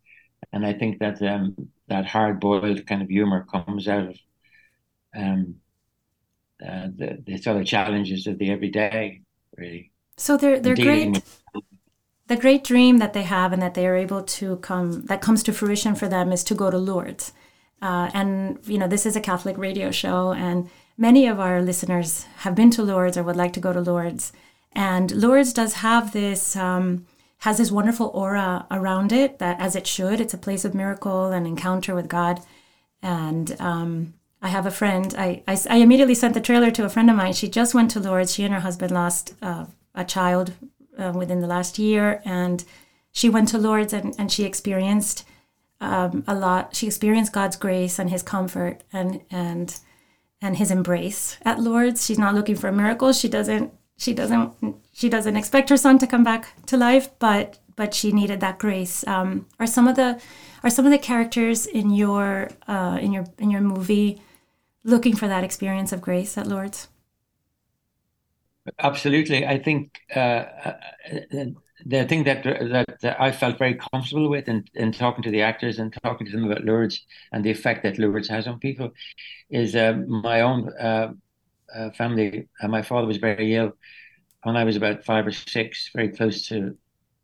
and 0.53 0.65
I 0.65 0.73
think 0.73 0.99
that 0.99 1.21
um, 1.21 1.55
that 1.87 2.05
hard-boiled 2.05 2.85
kind 2.87 3.01
of 3.01 3.09
humor 3.09 3.45
comes 3.51 3.87
out 3.87 4.09
of 4.09 4.17
um, 5.15 5.55
uh, 6.65 6.87
the, 6.95 7.23
the 7.25 7.37
sort 7.37 7.57
of 7.57 7.65
challenges 7.65 8.27
of 8.27 8.37
the 8.37 8.51
everyday, 8.51 9.21
really. 9.57 9.91
So 10.17 10.37
they're 10.37 10.59
they're 10.59 10.75
great. 10.75 11.23
The 12.27 12.35
great 12.35 12.65
dream 12.65 12.97
that 12.97 13.13
they 13.13 13.23
have 13.23 13.53
and 13.53 13.61
that 13.61 13.73
they 13.73 13.87
are 13.87 13.95
able 13.95 14.21
to 14.21 14.57
come 14.57 15.03
that 15.03 15.21
comes 15.21 15.43
to 15.43 15.53
fruition 15.53 15.95
for 15.95 16.09
them 16.09 16.31
is 16.31 16.43
to 16.45 16.55
go 16.55 16.69
to 16.69 16.77
Lourdes. 16.77 17.31
Uh, 17.81 18.09
and 18.13 18.59
you 18.65 18.77
know, 18.77 18.87
this 18.87 19.05
is 19.05 19.15
a 19.15 19.21
Catholic 19.21 19.57
radio 19.57 19.91
show, 19.91 20.33
and 20.33 20.69
many 20.97 21.27
of 21.27 21.39
our 21.39 21.61
listeners 21.61 22.23
have 22.37 22.55
been 22.55 22.71
to 22.71 22.83
Lourdes 22.83 23.17
or 23.17 23.23
would 23.23 23.35
like 23.35 23.53
to 23.53 23.59
go 23.59 23.71
to 23.71 23.79
Lourdes. 23.79 24.33
And 24.73 25.11
Lourdes 25.11 25.53
does 25.53 25.75
have 25.75 26.11
this 26.11 26.55
um, 26.55 27.05
has 27.39 27.57
this 27.57 27.71
wonderful 27.71 28.07
aura 28.13 28.65
around 28.71 29.11
it 29.11 29.39
that, 29.39 29.59
as 29.59 29.75
it 29.75 29.85
should, 29.85 30.19
it's 30.19 30.33
a 30.33 30.39
place 30.39 30.65
of 30.65 30.73
miracle 30.73 31.27
and 31.27 31.45
encounter 31.45 31.93
with 31.93 32.07
God. 32.07 32.41
And 33.01 33.55
um, 33.59 34.13
I 34.41 34.49
have 34.49 34.65
a 34.65 34.71
friend. 34.71 35.13
I, 35.17 35.43
I, 35.47 35.57
I, 35.69 35.77
immediately 35.77 36.15
sent 36.15 36.33
the 36.33 36.41
trailer 36.41 36.71
to 36.71 36.85
a 36.85 36.89
friend 36.89 37.09
of 37.09 37.15
mine. 37.15 37.33
She 37.33 37.47
just 37.47 37.75
went 37.75 37.91
to 37.91 37.99
Lourdes. 37.99 38.33
She 38.33 38.43
and 38.43 38.53
her 38.53 38.59
husband 38.61 38.91
lost 38.91 39.35
uh, 39.41 39.65
a 39.93 40.03
child 40.03 40.53
uh, 40.97 41.13
within 41.15 41.41
the 41.41 41.47
last 41.47 41.77
year, 41.77 42.21
and 42.25 42.63
she 43.11 43.29
went 43.29 43.49
to 43.49 43.57
Lourdes 43.57 43.93
and, 43.93 44.15
and 44.17 44.31
she 44.31 44.43
experienced 44.43 45.25
um, 45.79 46.23
a 46.27 46.35
lot. 46.35 46.75
She 46.75 46.87
experienced 46.87 47.33
God's 47.33 47.55
grace 47.55 47.99
and 47.99 48.09
His 48.09 48.23
comfort 48.23 48.83
and 48.91 49.21
and 49.29 49.79
and 50.41 50.57
His 50.57 50.71
embrace 50.71 51.37
at 51.43 51.59
Lourdes. 51.59 52.05
She's 52.05 52.19
not 52.19 52.35
looking 52.35 52.55
for 52.55 52.67
a 52.67 52.73
miracle. 52.73 53.13
She 53.13 53.29
doesn't. 53.29 53.73
She 53.97 54.13
doesn't. 54.13 54.53
She 54.93 55.09
doesn't 55.09 55.35
expect 55.35 55.69
her 55.69 55.77
son 55.77 55.97
to 55.99 56.07
come 56.07 56.23
back 56.23 56.53
to 56.67 56.77
life, 56.77 57.09
but 57.19 57.59
but 57.75 57.93
she 57.93 58.11
needed 58.11 58.39
that 58.41 58.59
grace. 58.59 59.05
Um, 59.07 59.47
are 59.59 59.67
some 59.67 59.87
of 59.87 59.95
the 59.95 60.19
are 60.63 60.69
some 60.69 60.85
of 60.85 60.91
the 60.91 60.97
characters 60.97 61.65
in 61.65 61.91
your 61.91 62.49
uh, 62.67 62.97
in 63.01 63.11
your 63.11 63.25
in 63.39 63.49
your 63.49 63.61
movie 63.61 64.21
looking 64.83 65.15
for 65.15 65.27
that 65.27 65.43
experience 65.43 65.91
of 65.91 66.01
grace 66.01 66.37
at 66.37 66.47
Lourdes? 66.47 66.87
Absolutely, 68.79 69.45
I 69.45 69.59
think 69.59 69.99
uh, 70.15 70.19
uh, 70.19 70.73
the 71.85 72.05
thing 72.05 72.23
that, 72.25 72.43
that, 72.43 73.15
I 73.19 73.31
felt 73.31 73.57
very 73.57 73.75
comfortable 73.75 74.29
with 74.29 74.49
in, 74.49 74.65
in 74.73 74.91
talking 74.91 75.23
to 75.23 75.31
the 75.31 75.41
actors 75.41 75.79
and 75.79 75.95
talking 76.03 76.27
to 76.27 76.33
them 76.33 76.51
about 76.51 76.65
Lourdes 76.65 77.05
and 77.31 77.43
the 77.45 77.51
effect 77.51 77.83
that 77.83 77.97
Lourdes 77.97 78.27
has 78.27 78.47
on 78.47 78.59
people 78.59 78.91
is 79.49 79.75
uh, 79.75 79.93
my 80.07 80.41
own 80.41 80.69
uh, 81.75 81.79
uh, 81.79 81.91
family. 81.91 82.47
my 82.67 82.81
father 82.81 83.07
was 83.07 83.17
very 83.17 83.55
ill 83.55 83.71
when 84.43 84.57
I 84.57 84.63
was 84.63 84.75
about 84.75 85.05
five 85.05 85.27
or 85.27 85.31
six, 85.31 85.89
very 85.95 86.09
close 86.09 86.47
to 86.47 86.77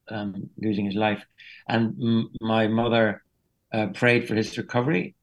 um, 0.09 0.49
losing 0.57 0.85
his 0.85 0.95
life, 0.95 1.23
and 1.69 1.95
m- 2.01 2.29
my 2.41 2.67
mother 2.67 3.23
uh, 3.73 3.87
prayed 3.93 4.27
for 4.27 4.35
his 4.35 4.57
recovery. 4.57 5.15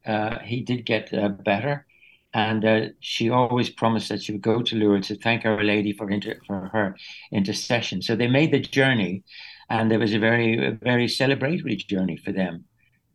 he 0.45 0.63
did 0.63 0.87
get 0.87 1.11
better 1.45 1.87
and 2.33 2.65
uh, 2.65 2.81
she 3.01 3.31
always 3.31 3.71
promised 3.71 4.09
that 4.09 4.23
she 4.23 4.33
would 4.33 4.43
go 4.43 4.63
to 4.63 4.77
Lourdes 4.77 5.09
to 5.09 5.17
thank 5.17 5.45
Our 5.45 5.65
Lady 5.65 5.93
for 5.93 6.11
inter- 6.11 6.41
for 6.47 6.69
her 6.73 6.97
intercession. 7.33 8.03
So 8.03 8.15
they 8.15 8.29
made 8.29 8.53
the 8.53 8.61
journey, 8.61 9.25
and 9.69 9.93
it 9.93 9.99
was 9.99 10.15
a 10.15 10.19
very 10.19 10.79
very 10.83 11.07
celebratory 11.07 11.77
journey 11.89 12.17
for 12.17 12.33
them, 12.33 12.65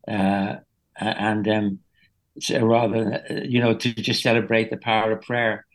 uh, 0.07 0.57
and 0.99 1.47
um, 1.47 1.79
so 2.39 2.65
rather 2.65 3.23
you 3.45 3.61
know 3.61 3.75
to 3.75 3.93
just 3.93 4.23
celebrate 4.23 4.69
the 4.69 4.77
power 4.77 5.13
of 5.13 5.21
prayer. 5.21 5.65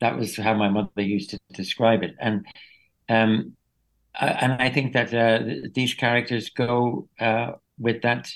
That 0.00 0.18
was 0.18 0.36
how 0.36 0.54
my 0.54 0.68
mother 0.68 1.02
used 1.02 1.30
to 1.30 1.38
describe 1.52 2.02
it, 2.02 2.14
and 2.20 2.46
um, 3.08 3.56
and 4.20 4.52
I 4.52 4.70
think 4.70 4.92
that 4.92 5.12
uh, 5.14 5.68
these 5.74 5.94
characters 5.94 6.50
go 6.50 7.08
uh, 7.18 7.52
with 7.78 8.02
that 8.02 8.30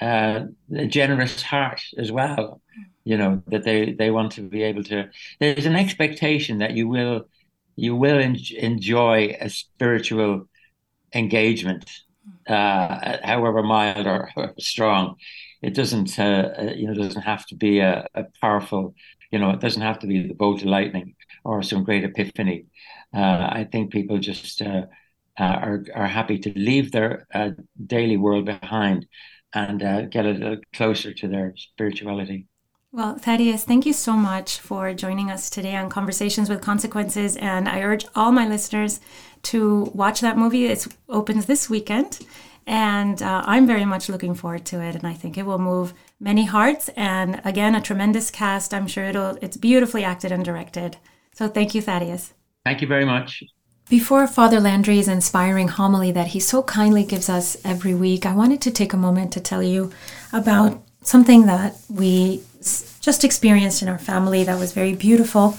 uh, 0.00 0.46
generous 0.88 1.42
heart 1.42 1.80
as 1.96 2.12
well 2.12 2.60
you 3.04 3.16
know 3.16 3.42
that 3.46 3.64
they 3.64 3.92
they 3.92 4.10
want 4.10 4.32
to 4.32 4.42
be 4.42 4.62
able 4.62 4.82
to 4.82 5.08
there's 5.40 5.64
an 5.64 5.76
expectation 5.76 6.58
that 6.58 6.72
you 6.72 6.86
will 6.88 7.22
you 7.76 7.94
will 7.94 8.18
en- 8.18 8.36
enjoy 8.58 9.34
a 9.40 9.48
spiritual 9.48 10.48
engagement 11.14 11.88
uh, 12.48 13.18
however 13.22 13.62
mild 13.62 14.06
or, 14.06 14.30
or, 14.36 14.54
strong. 14.58 15.16
It 15.62 15.74
doesn't 15.74 16.18
uh, 16.18 16.52
uh, 16.58 16.72
you 16.76 16.86
know 16.86 16.94
doesn't 16.94 17.22
have 17.22 17.46
to 17.46 17.54
be 17.54 17.78
a, 17.78 18.06
a, 18.14 18.24
powerful 18.40 18.94
you 19.30 19.38
know 19.38 19.50
it 19.50 19.60
doesn't 19.60 19.82
have 19.82 19.98
to 19.98 20.06
be 20.06 20.26
the 20.26 20.34
bolt 20.34 20.62
of 20.62 20.68
lightning 20.68 21.14
or 21.44 21.62
some 21.62 21.84
great 21.84 22.04
epiphany 22.04 22.66
uh, 23.14 23.48
i 23.50 23.66
think 23.70 23.92
people 23.92 24.18
just 24.18 24.62
uh, 24.62 24.82
uh, 25.38 25.42
are, 25.42 25.84
are 25.94 26.06
happy 26.06 26.38
to 26.38 26.52
leave 26.58 26.92
their 26.92 27.26
daily 27.86 28.16
world 28.16 28.44
behind 28.44 29.06
and 29.54 29.80
get 30.10 30.26
a 30.26 30.30
little 30.30 30.58
closer 30.72 31.12
to 31.12 31.28
their 31.28 31.54
spirituality 31.56 32.46
well, 32.92 33.18
Thaddeus, 33.18 33.64
thank 33.64 33.84
you 33.84 33.92
so 33.92 34.14
much 34.14 34.58
for 34.58 34.94
joining 34.94 35.30
us 35.30 35.50
today 35.50 35.76
on 35.76 35.90
Conversations 35.90 36.48
with 36.48 36.62
Consequences. 36.62 37.36
And 37.36 37.68
I 37.68 37.82
urge 37.82 38.06
all 38.14 38.32
my 38.32 38.48
listeners 38.48 39.00
to 39.42 39.90
watch 39.92 40.22
that 40.22 40.38
movie. 40.38 40.64
It 40.64 40.86
opens 41.06 41.44
this 41.44 41.68
weekend. 41.68 42.20
And 42.66 43.22
uh, 43.22 43.42
I'm 43.46 43.66
very 43.66 43.84
much 43.84 44.08
looking 44.08 44.34
forward 44.34 44.64
to 44.66 44.80
it. 44.80 44.96
And 44.96 45.06
I 45.06 45.14
think 45.14 45.38
it 45.38 45.46
will 45.46 45.58
move 45.58 45.94
many 46.18 46.44
hearts. 46.44 46.88
And 46.96 47.40
again, 47.44 47.74
a 47.74 47.80
tremendous 47.80 48.30
cast. 48.30 48.74
I'm 48.74 48.88
sure 48.88 49.04
it'll, 49.04 49.38
it's 49.40 49.56
beautifully 49.56 50.02
acted 50.02 50.32
and 50.32 50.44
directed. 50.44 50.96
So 51.32 51.48
thank 51.48 51.74
you, 51.74 51.82
Thaddeus. 51.82 52.32
Thank 52.64 52.80
you 52.80 52.88
very 52.88 53.04
much. 53.04 53.44
Before 53.88 54.26
Father 54.26 54.58
Landry's 54.58 55.06
inspiring 55.06 55.68
homily 55.68 56.10
that 56.10 56.28
he 56.28 56.40
so 56.40 56.64
kindly 56.64 57.04
gives 57.04 57.28
us 57.28 57.56
every 57.64 57.94
week, 57.94 58.26
I 58.26 58.34
wanted 58.34 58.60
to 58.62 58.72
take 58.72 58.92
a 58.92 58.96
moment 58.96 59.32
to 59.34 59.40
tell 59.40 59.62
you 59.62 59.92
about 60.32 60.82
something 61.02 61.46
that 61.46 61.76
we 61.88 62.42
just 63.00 63.22
experienced 63.22 63.82
in 63.82 63.88
our 63.88 63.98
family 63.98 64.42
that 64.42 64.58
was 64.58 64.72
very 64.72 64.96
beautiful. 64.96 65.56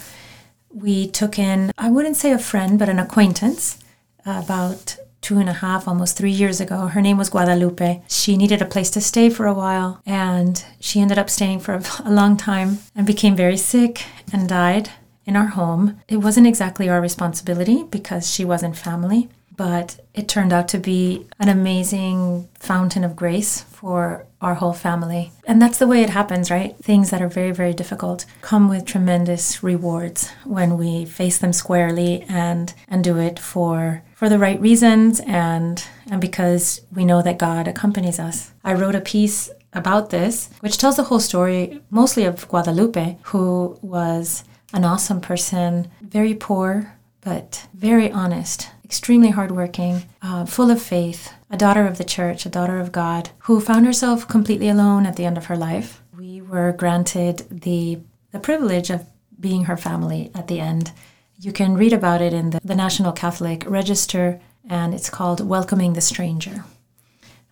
We 0.70 1.08
took 1.08 1.39
in, 1.39 1.72
I 1.78 1.89
wouldn't 1.89 2.18
say 2.18 2.34
a 2.34 2.38
friend, 2.38 2.78
but 2.78 2.89
an 2.89 2.99
acquaintance 2.99 3.80
about 4.26 4.97
two 5.28 5.39
and 5.39 5.49
a 5.49 5.53
half, 5.67 5.89
almost 5.89 6.15
three 6.15 6.32
years 6.32 6.61
ago. 6.61 6.88
Her 6.88 7.01
name 7.01 7.17
was 7.17 7.30
Guadalupe. 7.30 8.01
She 8.07 8.38
needed 8.38 8.61
a 8.61 8.65
place 8.73 8.89
to 8.91 9.01
stay 9.01 9.30
for 9.30 9.45
a 9.45 9.53
while, 9.53 10.01
and 10.05 10.63
she 10.80 11.01
ended 11.01 11.19
up 11.19 11.30
staying 11.30 11.59
for 11.59 11.73
a 12.05 12.09
long 12.09 12.38
time 12.38 12.78
and 12.95 13.05
became 13.05 13.36
very 13.36 13.57
sick 13.57 14.05
and 14.32 14.47
died 14.47 14.89
in 15.25 15.36
our 15.36 15.47
home. 15.47 15.99
It 16.07 16.17
wasn't 16.17 16.47
exactly 16.47 16.88
our 16.88 17.01
responsibility 17.01 17.84
because 17.84 18.32
she 18.32 18.45
wasn't 18.45 18.78
family, 18.78 19.28
but 19.58 19.99
it 20.14 20.30
turned 20.30 20.53
out 20.53 20.68
to 20.70 20.78
be 20.78 21.28
an 21.39 21.49
amazing 21.49 22.47
fountain 22.60 23.03
of 23.03 23.16
grace 23.16 23.64
for 23.64 24.26
our 24.39 24.55
whole 24.55 24.74
family. 24.74 25.32
And 25.47 25.60
that's 25.60 25.80
the 25.80 25.88
way 25.88 26.03
it 26.03 26.12
happens, 26.12 26.51
right? 26.51 26.76
Things 26.78 27.10
that 27.10 27.22
are 27.22 27.28
very, 27.28 27.51
very 27.51 27.74
difficult 27.74 28.26
come 28.41 28.70
with 28.70 28.86
tremendous 28.86 29.64
rewards 29.64 30.30
when 30.45 30.78
we 30.78 31.05
face 31.05 31.39
them 31.39 31.53
squarely 31.53 32.22
and 32.30 32.74
and 32.88 33.03
do 33.03 33.18
it 33.18 33.39
for 33.39 34.03
for 34.14 34.30
the 34.30 34.39
right 34.39 34.62
reasons 34.62 35.20
and 35.22 35.84
and 36.10 36.22
because 36.22 36.82
we 36.93 37.03
know 37.03 37.22
that 37.24 37.39
God 37.39 37.68
accompanies 37.68 38.20
us. 38.20 38.51
I 38.64 38.74
wrote 38.76 38.95
a 38.95 39.01
piece 39.01 39.49
about 39.74 40.12
this 40.12 40.49
which 40.60 40.78
tells 40.78 40.97
the 40.97 41.03
whole 41.03 41.20
story 41.20 41.82
mostly 41.89 42.26
of 42.26 42.47
Guadalupe 42.47 43.18
who 43.24 43.78
was 43.82 44.43
an 44.74 44.84
awesome 44.84 45.22
person, 45.22 45.89
very 46.01 46.36
poor 46.36 46.93
but 47.22 47.68
very 47.74 48.10
honest, 48.10 48.70
extremely 48.88 49.32
hardworking, 49.32 50.04
uh, 50.22 50.46
full 50.46 50.72
of 50.72 50.82
faith, 50.82 51.34
a 51.50 51.58
daughter 51.58 51.86
of 51.86 51.98
the 51.98 52.06
church, 52.06 52.46
a 52.46 52.50
daughter 52.50 52.80
of 52.80 52.94
God, 52.94 53.32
who 53.40 53.60
found 53.60 53.86
herself 53.86 54.26
completely 54.30 54.70
alone 54.70 55.06
at 55.06 55.18
the 55.18 55.26
end 55.26 55.38
of 55.38 55.48
her 55.48 55.58
life. 55.58 56.02
We 56.18 56.42
were 56.42 56.72
granted 56.72 57.46
the, 57.52 58.00
the 58.32 58.40
privilege 58.40 58.90
of 58.90 59.06
being 59.38 59.66
her 59.66 59.76
family 59.76 60.32
at 60.34 60.48
the 60.48 60.62
end. 60.62 60.94
You 61.38 61.52
can 61.52 61.76
read 61.76 61.92
about 61.92 62.22
it 62.22 62.32
in 62.32 62.52
the, 62.52 62.62
the 62.64 62.76
National 62.76 63.12
Catholic 63.12 63.66
Register, 63.68 64.40
and 64.70 64.94
it's 64.94 65.10
called 65.10 65.46
Welcoming 65.46 65.92
the 65.92 66.00
Stranger. 66.00 66.64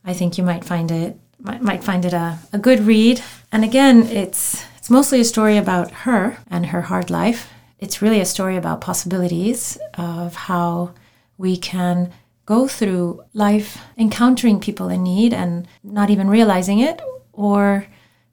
I 0.05 0.13
think 0.13 0.37
you 0.37 0.43
might 0.45 0.63
find 0.63 0.89
it 0.89 1.19
might, 1.37 1.61
might 1.61 1.83
find 1.83 2.05
it 2.05 2.13
a, 2.13 2.39
a 2.53 2.57
good 2.57 2.79
read. 2.79 3.21
And 3.51 3.65
again, 3.65 4.03
it's 4.03 4.63
it's 4.77 4.89
mostly 4.89 5.19
a 5.19 5.25
story 5.25 5.57
about 5.57 5.91
her 5.91 6.37
and 6.49 6.67
her 6.67 6.83
hard 6.83 7.09
life 7.09 7.51
it's 7.79 8.01
really 8.01 8.19
a 8.19 8.25
story 8.25 8.55
about 8.55 8.81
possibilities 8.81 9.77
of 9.95 10.35
how 10.35 10.93
we 11.37 11.57
can 11.57 12.11
go 12.45 12.67
through 12.67 13.23
life 13.33 13.79
encountering 13.97 14.59
people 14.59 14.89
in 14.89 15.03
need 15.03 15.33
and 15.33 15.67
not 15.83 16.09
even 16.09 16.29
realizing 16.29 16.79
it 16.79 17.01
or 17.33 17.87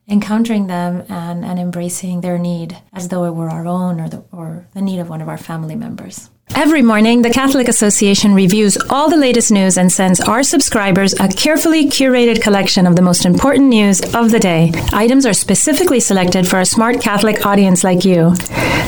encountering 0.09 0.67
them 0.67 1.05
and, 1.09 1.45
and 1.45 1.59
embracing 1.59 2.21
their 2.21 2.39
need 2.39 2.77
as 2.93 3.09
though 3.09 3.25
it 3.25 3.35
were 3.35 3.49
our 3.49 3.67
own 3.67 4.01
or 4.01 4.09
the, 4.09 4.23
or 4.33 4.67
the 4.75 4.83
need 4.83 4.99
of 4.99 5.09
one 5.09 5.23
of 5.23 5.29
our 5.29 5.39
family 5.39 5.77
members. 5.77 6.29
Every 6.55 6.83
morning, 6.83 7.23
the 7.23 7.31
Catholic 7.31 7.67
Association 7.67 8.35
reviews 8.35 8.77
all 8.91 9.09
the 9.09 9.17
latest 9.17 9.51
news 9.51 9.79
and 9.79 9.91
sends 9.91 10.21
our 10.21 10.43
subscribers 10.43 11.15
a 11.15 11.27
carefully 11.27 11.87
curated 11.87 12.43
collection 12.43 12.87
of 12.87 12.95
the 12.95 13.01
most 13.01 13.25
important 13.25 13.69
news 13.69 14.03
of 14.15 14.31
the 14.31 14.39
day. 14.39 14.71
Items 14.93 15.25
are 15.25 15.33
specifically 15.33 15.99
selected 15.99 16.47
for 16.47 16.61
a 16.61 16.67
smart 16.67 17.01
Catholic 17.01 17.47
audience 17.47 17.85
like 17.85 18.05
you. 18.05 18.35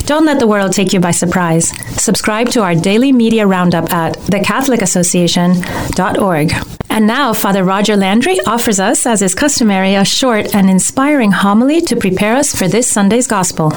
Don't 0.01 0.27
let 0.27 0.41
the 0.41 0.47
world 0.47 0.75
take 0.75 0.93
you 0.93 1.01
by 1.01 1.11
surprise. 1.11 1.71
Subscribe 2.01 2.51
to 2.51 2.63
our 2.63 2.75
daily 2.75 3.13
media 3.13 3.47
roundup 3.47 3.91
at 3.93 4.13
thecatholicassociation.org. 4.15 6.53
And 6.91 7.07
now, 7.07 7.33
Father 7.33 7.65
Roger 7.65 7.97
Landry 7.97 8.39
offers 8.47 8.79
us, 8.79 9.07
as 9.07 9.23
is 9.23 9.35
customary, 9.35 9.95
a 9.95 10.05
short 10.05 10.55
and 10.55 10.69
inspiring 10.69 11.33
homily 11.33 11.81
to 11.81 11.97
prepare 11.97 12.37
us 12.37 12.55
for 12.55 12.69
this 12.69 12.87
Sunday's 12.87 13.27
Gospel. 13.27 13.73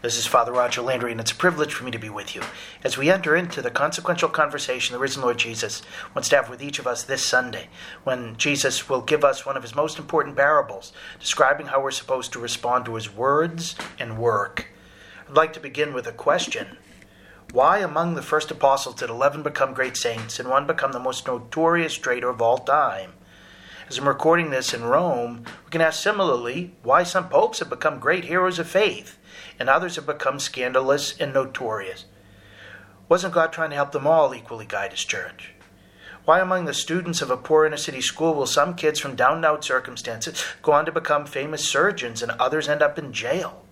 This 0.00 0.16
is 0.16 0.28
Father 0.28 0.52
Roger 0.52 0.80
Landry, 0.80 1.10
and 1.10 1.20
it's 1.20 1.32
a 1.32 1.34
privilege 1.34 1.74
for 1.74 1.82
me 1.82 1.90
to 1.90 1.98
be 1.98 2.08
with 2.08 2.36
you 2.36 2.42
as 2.84 2.96
we 2.96 3.10
enter 3.10 3.34
into 3.34 3.60
the 3.60 3.68
consequential 3.68 4.28
conversation 4.28 4.92
the 4.92 5.00
risen 5.00 5.22
Lord 5.22 5.38
Jesus 5.38 5.82
wants 6.14 6.28
to 6.28 6.36
have 6.36 6.48
with 6.48 6.62
each 6.62 6.78
of 6.78 6.86
us 6.86 7.02
this 7.02 7.24
Sunday, 7.24 7.66
when 8.04 8.36
Jesus 8.36 8.88
will 8.88 9.00
give 9.00 9.24
us 9.24 9.44
one 9.44 9.56
of 9.56 9.64
his 9.64 9.74
most 9.74 9.98
important 9.98 10.36
parables, 10.36 10.92
describing 11.18 11.66
how 11.66 11.82
we're 11.82 11.90
supposed 11.90 12.32
to 12.32 12.38
respond 12.38 12.84
to 12.84 12.94
his 12.94 13.12
words 13.12 13.74
and 13.98 14.18
work. 14.18 14.68
I'd 15.28 15.34
like 15.34 15.52
to 15.54 15.60
begin 15.60 15.92
with 15.92 16.06
a 16.06 16.12
question 16.12 16.78
Why, 17.50 17.78
among 17.78 18.14
the 18.14 18.22
first 18.22 18.52
apostles, 18.52 18.94
did 18.94 19.10
11 19.10 19.42
become 19.42 19.74
great 19.74 19.96
saints 19.96 20.38
and 20.38 20.48
one 20.48 20.68
become 20.68 20.92
the 20.92 21.00
most 21.00 21.26
notorious 21.26 21.94
traitor 21.94 22.28
of 22.28 22.40
all 22.40 22.58
time? 22.58 23.14
As 23.88 23.98
I'm 23.98 24.06
recording 24.06 24.50
this 24.50 24.72
in 24.72 24.84
Rome, 24.84 25.42
we 25.64 25.70
can 25.72 25.80
ask 25.80 26.00
similarly 26.00 26.76
why 26.84 27.02
some 27.02 27.28
popes 27.28 27.58
have 27.58 27.68
become 27.68 27.98
great 27.98 28.26
heroes 28.26 28.60
of 28.60 28.68
faith 28.68 29.17
and 29.58 29.68
others 29.68 29.96
have 29.96 30.06
become 30.06 30.38
scandalous 30.38 31.18
and 31.18 31.32
notorious. 31.32 32.04
Wasn't 33.08 33.34
God 33.34 33.52
trying 33.52 33.70
to 33.70 33.76
help 33.76 33.92
them 33.92 34.06
all 34.06 34.34
equally 34.34 34.66
guide 34.66 34.92
His 34.92 35.04
church? 35.04 35.52
Why, 36.24 36.40
among 36.40 36.66
the 36.66 36.74
students 36.74 37.22
of 37.22 37.30
a 37.30 37.38
poor 37.38 37.64
inner 37.64 37.78
city 37.78 38.02
school, 38.02 38.34
will 38.34 38.46
some 38.46 38.74
kids 38.74 39.00
from 39.00 39.16
down 39.16 39.36
and 39.36 39.44
out 39.46 39.64
circumstances 39.64 40.44
go 40.60 40.72
on 40.72 40.84
to 40.84 40.92
become 40.92 41.24
famous 41.24 41.66
surgeons 41.66 42.22
and 42.22 42.32
others 42.32 42.68
end 42.68 42.82
up 42.82 42.98
in 42.98 43.14
jail? 43.14 43.64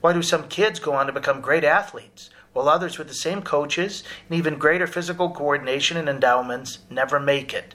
Why 0.00 0.14
do 0.14 0.22
some 0.22 0.48
kids 0.48 0.80
go 0.80 0.94
on 0.94 1.06
to 1.06 1.12
become 1.12 1.42
great 1.42 1.64
athletes, 1.64 2.30
while 2.54 2.68
others 2.68 2.96
with 2.96 3.08
the 3.08 3.14
same 3.14 3.42
coaches 3.42 4.02
and 4.28 4.38
even 4.38 4.58
greater 4.58 4.86
physical 4.86 5.30
coordination 5.30 5.96
and 5.96 6.08
endowments 6.08 6.78
never 6.88 7.20
make 7.20 7.52
it? 7.52 7.74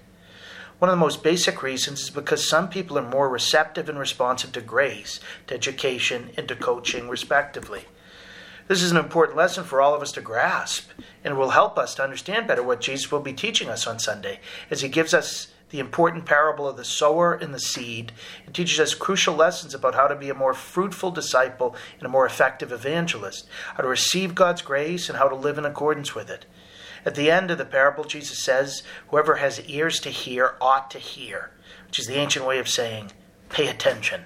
One 0.80 0.90
of 0.90 0.94
the 0.94 1.06
most 1.06 1.24
basic 1.24 1.62
reasons 1.62 2.04
is 2.04 2.10
because 2.10 2.48
some 2.48 2.70
people 2.70 2.98
are 2.98 3.08
more 3.08 3.28
receptive 3.28 3.90
and 3.90 4.00
responsive 4.00 4.54
to 4.54 4.62
grace, 4.62 5.20
to 5.48 5.54
education, 5.54 6.30
and 6.38 6.48
to 6.48 6.56
coaching, 6.56 7.10
respectively. 7.10 7.84
This 8.70 8.82
is 8.82 8.92
an 8.92 8.98
important 8.98 9.38
lesson 9.38 9.66
for 9.66 9.82
all 9.82 9.94
of 9.94 10.02
us 10.02 10.14
to 10.14 10.22
grasp, 10.22 10.92
and 11.24 11.34
it 11.34 11.38
will 11.38 11.50
help 11.50 11.78
us 11.78 11.96
to 11.96 12.04
understand 12.04 12.48
better 12.48 12.64
what 12.64 12.80
Jesus 12.80 13.12
will 13.12 13.20
be 13.20 13.34
teaching 13.34 13.68
us 13.68 13.86
on 13.86 14.00
Sunday 14.00 14.40
as 14.72 14.82
he 14.82 14.88
gives 14.88 15.14
us 15.14 15.48
the 15.70 15.80
important 15.80 16.26
parable 16.26 16.68
of 16.68 16.78
the 16.78 16.86
sower 16.86 17.34
and 17.34 17.54
the 17.54 17.60
seed 17.60 18.14
and 18.46 18.56
teaches 18.56 18.80
us 18.80 18.94
crucial 18.94 19.36
lessons 19.36 19.74
about 19.74 19.96
how 19.96 20.08
to 20.08 20.16
be 20.16 20.30
a 20.30 20.34
more 20.34 20.54
fruitful 20.54 21.12
disciple 21.12 21.76
and 21.98 22.06
a 22.06 22.10
more 22.10 22.26
effective 22.26 22.72
evangelist, 22.72 23.48
how 23.76 23.84
to 23.84 23.90
receive 23.90 24.34
God's 24.34 24.62
grace 24.62 25.10
and 25.10 25.18
how 25.18 25.28
to 25.28 25.36
live 25.36 25.58
in 25.58 25.66
accordance 25.66 26.16
with 26.16 26.30
it. 26.30 26.46
At 27.06 27.16
the 27.16 27.32
end 27.32 27.52
of 27.52 27.58
the 27.58 27.66
parable, 27.66 28.04
Jesus 28.04 28.40
says, 28.40 28.84
Whoever 29.10 29.36
has 29.36 29.62
ears 29.62 30.00
to 30.02 30.10
hear 30.10 30.56
ought 30.60 30.92
to 30.92 31.00
hear, 31.00 31.52
which 31.88 32.00
is 32.00 32.08
the 32.08 32.18
ancient 32.18 32.46
way 32.46 32.60
of 32.60 32.68
saying, 32.68 33.12
pay 33.50 33.68
attention. 33.68 34.26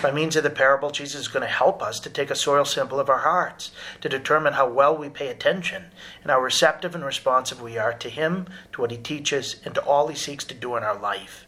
By 0.00 0.12
means 0.12 0.36
of 0.36 0.44
the 0.44 0.50
parable, 0.50 0.90
Jesus 0.90 1.22
is 1.22 1.28
going 1.28 1.42
to 1.42 1.52
help 1.52 1.82
us 1.82 1.98
to 2.00 2.10
take 2.10 2.30
a 2.30 2.36
soil 2.36 2.64
sample 2.64 3.00
of 3.00 3.08
our 3.08 3.18
hearts, 3.18 3.72
to 4.00 4.08
determine 4.08 4.52
how 4.52 4.68
well 4.68 4.96
we 4.96 5.08
pay 5.08 5.26
attention 5.26 5.86
and 6.22 6.30
how 6.30 6.40
receptive 6.40 6.94
and 6.94 7.04
responsive 7.04 7.60
we 7.60 7.78
are 7.78 7.92
to 7.94 8.08
Him, 8.08 8.46
to 8.72 8.80
what 8.80 8.92
He 8.92 8.96
teaches, 8.96 9.56
and 9.64 9.74
to 9.74 9.82
all 9.82 10.06
He 10.06 10.14
seeks 10.14 10.44
to 10.44 10.54
do 10.54 10.76
in 10.76 10.84
our 10.84 10.96
life. 10.96 11.47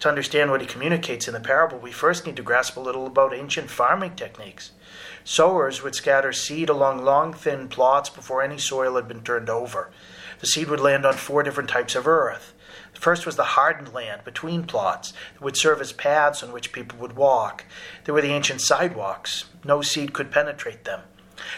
To 0.00 0.08
understand 0.08 0.50
what 0.50 0.60
He 0.60 0.66
communicates 0.66 1.26
in 1.26 1.34
the 1.34 1.40
parable, 1.40 1.78
we 1.78 1.90
first 1.90 2.24
need 2.24 2.36
to 2.36 2.42
grasp 2.42 2.76
a 2.76 2.80
little 2.80 3.06
about 3.06 3.34
ancient 3.34 3.68
farming 3.68 4.14
techniques. 4.14 4.70
Sowers 5.24 5.82
would 5.82 5.94
scatter 5.94 6.32
seed 6.32 6.68
along 6.68 7.04
long, 7.04 7.34
thin 7.34 7.68
plots 7.68 8.08
before 8.08 8.40
any 8.40 8.58
soil 8.58 8.94
had 8.94 9.08
been 9.08 9.22
turned 9.22 9.50
over. 9.50 9.90
The 10.40 10.46
seed 10.46 10.68
would 10.68 10.80
land 10.80 11.04
on 11.04 11.14
four 11.14 11.42
different 11.42 11.68
types 11.68 11.96
of 11.96 12.06
earth. 12.06 12.54
The 12.94 13.00
first 13.00 13.26
was 13.26 13.36
the 13.36 13.44
hardened 13.44 13.92
land 13.92 14.22
between 14.24 14.64
plots 14.64 15.12
that 15.34 15.42
would 15.42 15.56
serve 15.56 15.80
as 15.80 15.92
paths 15.92 16.42
on 16.42 16.52
which 16.52 16.72
people 16.72 16.98
would 17.00 17.16
walk. 17.16 17.64
They 18.04 18.12
were 18.12 18.22
the 18.22 18.32
ancient 18.32 18.60
sidewalks. 18.60 19.46
No 19.64 19.82
seed 19.82 20.12
could 20.12 20.30
penetrate 20.30 20.84
them. 20.84 21.00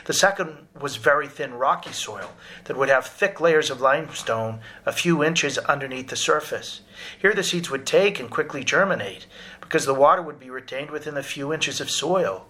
The 0.04 0.12
second 0.12 0.68
was 0.78 0.96
very 0.96 1.28
thin 1.28 1.54
rocky 1.54 1.92
soil 1.92 2.32
that 2.64 2.76
would 2.76 2.88
have 2.88 3.06
thick 3.06 3.40
layers 3.40 3.70
of 3.70 3.80
limestone 3.80 4.60
a 4.84 4.92
few 4.92 5.24
inches 5.24 5.58
underneath 5.58 6.08
the 6.08 6.16
surface. 6.16 6.80
Here 7.18 7.34
the 7.34 7.42
seeds 7.42 7.70
would 7.70 7.86
take 7.86 8.20
and 8.20 8.30
quickly 8.30 8.64
germinate 8.64 9.26
because 9.60 9.86
the 9.86 9.94
water 9.94 10.22
would 10.22 10.40
be 10.40 10.50
retained 10.50 10.90
within 10.90 11.16
a 11.16 11.22
few 11.22 11.52
inches 11.52 11.80
of 11.80 11.90
soil. 11.90 12.46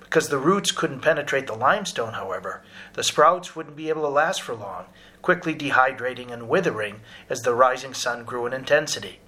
Because 0.00 0.28
the 0.28 0.38
roots 0.38 0.70
couldn't 0.70 1.00
penetrate 1.00 1.46
the 1.46 1.54
limestone, 1.54 2.14
however, 2.14 2.62
the 2.92 3.02
sprouts 3.02 3.56
wouldn't 3.56 3.76
be 3.76 3.88
able 3.88 4.02
to 4.02 4.08
last 4.08 4.42
for 4.42 4.54
long, 4.54 4.86
quickly 5.22 5.54
dehydrating 5.54 6.30
and 6.30 6.48
withering 6.48 7.00
as 7.28 7.42
the 7.42 7.54
rising 7.54 7.94
sun 7.94 8.24
grew 8.24 8.46
in 8.46 8.52
intensity. 8.52 9.20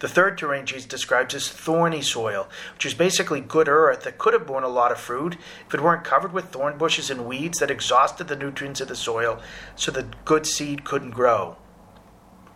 The 0.00 0.08
third 0.08 0.38
terrain 0.38 0.66
Jesus 0.66 0.86
describes 0.86 1.34
as 1.34 1.48
thorny 1.48 2.02
soil, 2.02 2.48
which 2.74 2.86
is 2.86 2.94
basically 2.94 3.40
good 3.40 3.68
earth 3.68 4.02
that 4.02 4.18
could 4.18 4.32
have 4.32 4.46
borne 4.46 4.64
a 4.64 4.68
lot 4.68 4.92
of 4.92 4.98
fruit 4.98 5.36
if 5.66 5.74
it 5.74 5.80
weren't 5.80 6.04
covered 6.04 6.32
with 6.32 6.46
thorn 6.46 6.78
bushes 6.78 7.10
and 7.10 7.26
weeds 7.26 7.58
that 7.58 7.70
exhausted 7.70 8.28
the 8.28 8.36
nutrients 8.36 8.80
of 8.80 8.88
the 8.88 8.96
soil 8.96 9.40
so 9.74 9.90
the 9.90 10.08
good 10.24 10.46
seed 10.46 10.84
couldn't 10.84 11.10
grow. 11.10 11.56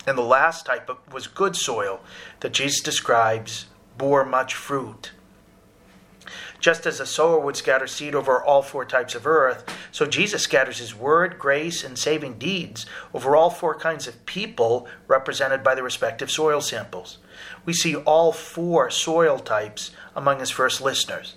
And 0.07 0.17
the 0.17 0.23
last 0.23 0.65
type 0.65 0.89
was 1.13 1.27
good 1.27 1.55
soil 1.55 2.01
that 2.39 2.53
Jesus 2.53 2.81
describes 2.81 3.67
bore 3.97 4.25
much 4.25 4.55
fruit. 4.55 5.11
Just 6.61 6.85
as 6.85 6.99
a 6.99 7.07
sower 7.07 7.39
would 7.39 7.57
scatter 7.57 7.87
seed 7.87 8.13
over 8.13 8.41
all 8.41 8.61
four 8.61 8.85
types 8.85 9.15
of 9.15 9.25
earth, 9.25 9.65
so 9.91 10.05
Jesus 10.05 10.43
scatters 10.43 10.77
his 10.77 10.95
word, 10.95 11.39
grace, 11.39 11.83
and 11.83 11.97
saving 11.97 12.37
deeds 12.37 12.85
over 13.15 13.35
all 13.35 13.49
four 13.49 13.73
kinds 13.73 14.07
of 14.07 14.25
people 14.27 14.87
represented 15.07 15.63
by 15.63 15.73
the 15.73 15.81
respective 15.81 16.29
soil 16.29 16.61
samples. 16.61 17.17
We 17.65 17.73
see 17.73 17.95
all 17.95 18.31
four 18.31 18.91
soil 18.91 19.39
types 19.39 19.89
among 20.15 20.39
his 20.39 20.51
first 20.51 20.81
listeners. 20.81 21.35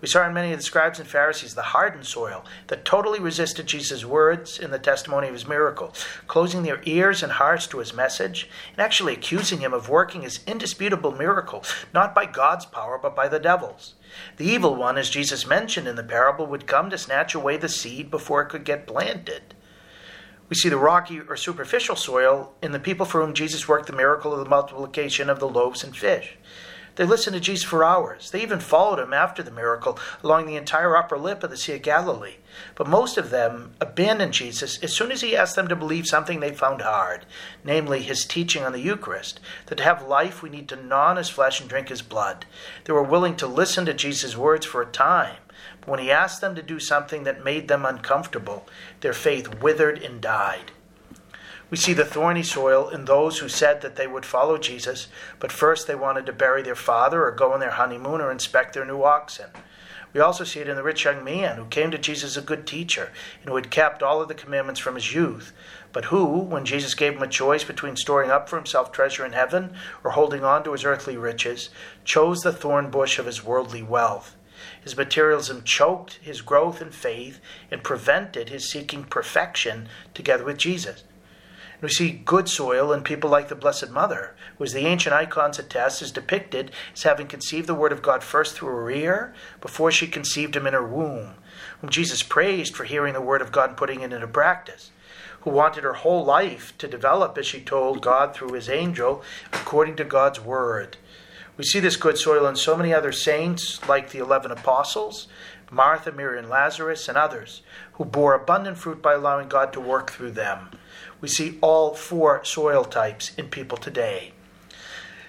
We 0.00 0.08
saw 0.08 0.26
in 0.26 0.34
many 0.34 0.52
of 0.52 0.58
the 0.58 0.64
scribes 0.64 1.00
and 1.00 1.08
Pharisees 1.08 1.54
the 1.54 1.62
hardened 1.62 2.06
soil 2.06 2.44
that 2.68 2.84
totally 2.84 3.18
resisted 3.18 3.66
Jesus' 3.66 4.04
words 4.04 4.58
in 4.58 4.70
the 4.70 4.78
testimony 4.78 5.26
of 5.28 5.34
his 5.34 5.48
miracle, 5.48 5.92
closing 6.26 6.62
their 6.62 6.80
ears 6.84 7.22
and 7.22 7.32
hearts 7.32 7.66
to 7.68 7.78
his 7.78 7.94
message, 7.94 8.48
and 8.72 8.80
actually 8.80 9.14
accusing 9.14 9.58
him 9.58 9.74
of 9.74 9.88
working 9.88 10.22
his 10.22 10.40
indisputable 10.46 11.12
miracle, 11.12 11.64
not 11.92 12.14
by 12.14 12.26
God's 12.26 12.66
power, 12.66 12.98
but 13.00 13.16
by 13.16 13.28
the 13.28 13.40
devil's. 13.40 13.94
The 14.36 14.46
evil 14.46 14.76
one, 14.76 14.98
as 14.98 15.10
Jesus 15.10 15.46
mentioned 15.46 15.88
in 15.88 15.96
the 15.96 16.04
parable, 16.04 16.46
would 16.46 16.66
come 16.66 16.90
to 16.90 16.98
snatch 16.98 17.34
away 17.34 17.56
the 17.56 17.68
seed 17.68 18.10
before 18.10 18.42
it 18.42 18.48
could 18.48 18.64
get 18.64 18.86
planted. 18.86 19.54
We 20.48 20.56
see 20.56 20.68
the 20.68 20.78
rocky 20.78 21.20
or 21.20 21.36
superficial 21.36 21.96
soil 21.96 22.54
in 22.62 22.72
the 22.72 22.78
people 22.78 23.04
for 23.04 23.20
whom 23.20 23.34
Jesus 23.34 23.68
worked 23.68 23.86
the 23.86 23.92
miracle 23.92 24.32
of 24.32 24.38
the 24.38 24.48
multiplication 24.48 25.28
of 25.28 25.40
the 25.40 25.48
loaves 25.48 25.84
and 25.84 25.94
fish. 25.94 26.38
They 26.98 27.04
listened 27.04 27.34
to 27.34 27.40
Jesus 27.40 27.64
for 27.64 27.84
hours. 27.84 28.32
They 28.32 28.42
even 28.42 28.58
followed 28.58 28.98
him 28.98 29.12
after 29.12 29.40
the 29.40 29.52
miracle 29.52 30.00
along 30.24 30.46
the 30.46 30.56
entire 30.56 30.96
upper 30.96 31.16
lip 31.16 31.44
of 31.44 31.50
the 31.50 31.56
Sea 31.56 31.74
of 31.74 31.82
Galilee. 31.82 32.38
But 32.74 32.88
most 32.88 33.16
of 33.16 33.30
them 33.30 33.74
abandoned 33.80 34.32
Jesus 34.32 34.82
as 34.82 34.96
soon 34.96 35.12
as 35.12 35.20
he 35.20 35.36
asked 35.36 35.54
them 35.54 35.68
to 35.68 35.76
believe 35.76 36.08
something 36.08 36.40
they 36.40 36.50
found 36.50 36.82
hard, 36.82 37.24
namely 37.62 38.02
his 38.02 38.24
teaching 38.24 38.64
on 38.64 38.72
the 38.72 38.80
Eucharist, 38.80 39.38
that 39.66 39.76
to 39.76 39.84
have 39.84 40.08
life 40.08 40.42
we 40.42 40.50
need 40.50 40.68
to 40.70 40.76
gnaw 40.76 41.10
on 41.10 41.18
his 41.18 41.28
flesh 41.28 41.60
and 41.60 41.70
drink 41.70 41.88
his 41.88 42.02
blood. 42.02 42.46
They 42.82 42.92
were 42.92 43.00
willing 43.04 43.36
to 43.36 43.46
listen 43.46 43.86
to 43.86 43.94
Jesus' 43.94 44.36
words 44.36 44.66
for 44.66 44.82
a 44.82 44.86
time, 44.86 45.36
but 45.80 45.90
when 45.90 46.00
he 46.00 46.10
asked 46.10 46.40
them 46.40 46.56
to 46.56 46.62
do 46.62 46.80
something 46.80 47.22
that 47.22 47.44
made 47.44 47.68
them 47.68 47.86
uncomfortable, 47.86 48.66
their 49.02 49.12
faith 49.12 49.62
withered 49.62 50.02
and 50.02 50.20
died. 50.20 50.72
We 51.70 51.76
see 51.76 51.92
the 51.92 52.04
thorny 52.04 52.42
soil 52.42 52.88
in 52.88 53.04
those 53.04 53.38
who 53.38 53.48
said 53.48 53.82
that 53.82 53.96
they 53.96 54.06
would 54.06 54.24
follow 54.24 54.56
Jesus, 54.56 55.08
but 55.38 55.52
first 55.52 55.86
they 55.86 55.94
wanted 55.94 56.24
to 56.26 56.32
bury 56.32 56.62
their 56.62 56.74
father 56.74 57.24
or 57.24 57.30
go 57.30 57.52
on 57.52 57.60
their 57.60 57.72
honeymoon 57.72 58.22
or 58.22 58.30
inspect 58.30 58.72
their 58.72 58.86
new 58.86 59.02
oxen. 59.02 59.50
We 60.14 60.20
also 60.20 60.44
see 60.44 60.60
it 60.60 60.68
in 60.68 60.76
the 60.76 60.82
rich 60.82 61.04
young 61.04 61.22
man 61.22 61.56
who 61.56 61.66
came 61.66 61.90
to 61.90 61.98
Jesus 61.98 62.30
as 62.30 62.36
a 62.38 62.46
good 62.46 62.66
teacher 62.66 63.12
and 63.40 63.50
who 63.50 63.56
had 63.56 63.70
kept 63.70 64.02
all 64.02 64.22
of 64.22 64.28
the 64.28 64.34
commandments 64.34 64.80
from 64.80 64.94
his 64.94 65.12
youth, 65.12 65.52
but 65.92 66.06
who, 66.06 66.38
when 66.38 66.64
Jesus 66.64 66.94
gave 66.94 67.14
him 67.14 67.22
a 67.22 67.28
choice 67.28 67.64
between 67.64 67.96
storing 67.96 68.30
up 68.30 68.48
for 68.48 68.56
himself 68.56 68.90
treasure 68.90 69.26
in 69.26 69.34
heaven 69.34 69.74
or 70.02 70.12
holding 70.12 70.44
on 70.44 70.64
to 70.64 70.72
his 70.72 70.86
earthly 70.86 71.18
riches, 71.18 71.68
chose 72.04 72.40
the 72.40 72.52
thorn 72.52 72.90
bush 72.90 73.18
of 73.18 73.26
his 73.26 73.44
worldly 73.44 73.82
wealth. 73.82 74.34
His 74.80 74.96
materialism 74.96 75.62
choked 75.62 76.14
his 76.22 76.40
growth 76.40 76.80
in 76.80 76.90
faith 76.90 77.40
and 77.70 77.82
prevented 77.82 78.48
his 78.48 78.68
seeking 78.68 79.04
perfection 79.04 79.88
together 80.14 80.44
with 80.44 80.56
Jesus. 80.56 81.04
We 81.80 81.88
see 81.88 82.22
good 82.24 82.48
soil 82.48 82.92
in 82.92 83.02
people 83.02 83.30
like 83.30 83.48
the 83.48 83.54
Blessed 83.54 83.90
Mother, 83.90 84.34
who, 84.56 84.64
as 84.64 84.72
the 84.72 84.86
ancient 84.86 85.14
icons 85.14 85.58
attest, 85.58 86.02
is 86.02 86.10
depicted 86.10 86.72
as 86.92 87.04
having 87.04 87.28
conceived 87.28 87.68
the 87.68 87.74
Word 87.74 87.92
of 87.92 88.02
God 88.02 88.24
first 88.24 88.56
through 88.56 88.68
her 88.70 88.90
ear, 88.90 89.32
before 89.60 89.92
she 89.92 90.08
conceived 90.08 90.56
him 90.56 90.66
in 90.66 90.74
her 90.74 90.86
womb. 90.86 91.34
whom 91.80 91.90
Jesus 91.90 92.22
praised 92.22 92.74
for 92.74 92.84
hearing 92.84 93.14
the 93.14 93.20
word 93.20 93.42
of 93.42 93.52
God 93.52 93.70
and 93.70 93.76
putting 93.76 94.00
it 94.00 94.12
into 94.12 94.26
practice, 94.26 94.90
who 95.40 95.50
wanted 95.50 95.84
her 95.84 95.94
whole 95.94 96.24
life 96.24 96.76
to 96.78 96.88
develop 96.88 97.38
as 97.38 97.46
she 97.46 97.60
told 97.60 98.02
God 98.02 98.34
through 98.34 98.52
his 98.52 98.68
angel 98.68 99.22
according 99.52 99.96
to 99.96 100.04
God's 100.04 100.40
word. 100.40 100.96
We 101.56 101.64
see 101.64 101.80
this 101.80 101.96
good 101.96 102.18
soil 102.18 102.46
in 102.46 102.56
so 102.56 102.76
many 102.76 102.94
other 102.94 103.12
saints, 103.12 103.86
like 103.88 104.10
the 104.10 104.18
eleven 104.18 104.50
apostles, 104.50 105.28
Martha, 105.70 106.12
Mary, 106.12 106.38
and 106.38 106.48
Lazarus, 106.48 107.08
and 107.08 107.18
others, 107.18 107.62
who 107.94 108.04
bore 108.04 108.34
abundant 108.34 108.78
fruit 108.78 109.02
by 109.02 109.14
allowing 109.14 109.48
God 109.48 109.72
to 109.72 109.80
work 109.80 110.10
through 110.10 110.30
them. 110.30 110.70
We 111.20 111.28
see 111.28 111.58
all 111.60 111.94
four 111.94 112.44
soil 112.44 112.84
types 112.84 113.34
in 113.36 113.48
people 113.48 113.76
today. 113.76 114.32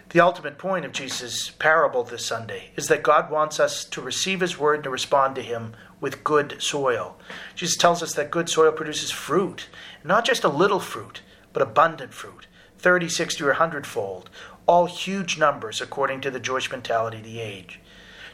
The 0.10 0.20
ultimate 0.20 0.58
point 0.58 0.86
of 0.86 0.92
Jesus' 0.92 1.50
parable 1.50 2.04
this 2.04 2.26
Sunday 2.26 2.72
is 2.76 2.88
that 2.88 3.04
God 3.04 3.30
wants 3.30 3.60
us 3.60 3.86
to 3.86 4.02
receive 4.02 4.40
His 4.40 4.58
word 4.58 4.76
and 4.76 4.84
to 4.86 4.90
respond 4.90 5.36
to 5.36 5.42
Him 5.42 5.74
with 6.02 6.24
good 6.24 6.62
soil. 6.62 7.18
Jesus 7.56 7.78
tells 7.78 8.02
us 8.02 8.14
that 8.14 8.32
good 8.32 8.50
soil 8.50 8.72
produces 8.72 9.12
fruit, 9.12 9.68
not 10.04 10.26
just 10.26 10.44
a 10.44 10.50
little 10.50 10.80
fruit, 10.80 11.22
but 11.54 11.62
abundant 11.62 12.14
fruit 12.14 12.48
30, 12.80 13.10
60, 13.10 13.44
or 13.44 13.48
100 13.48 13.86
fold, 13.86 14.30
all 14.66 14.86
huge 14.86 15.38
numbers 15.38 15.82
according 15.82 16.22
to 16.22 16.32
the 16.32 16.40
Jewish 16.40 16.72
mentality 16.72 17.18
of 17.18 17.24
the 17.24 17.40
age. 17.40 17.80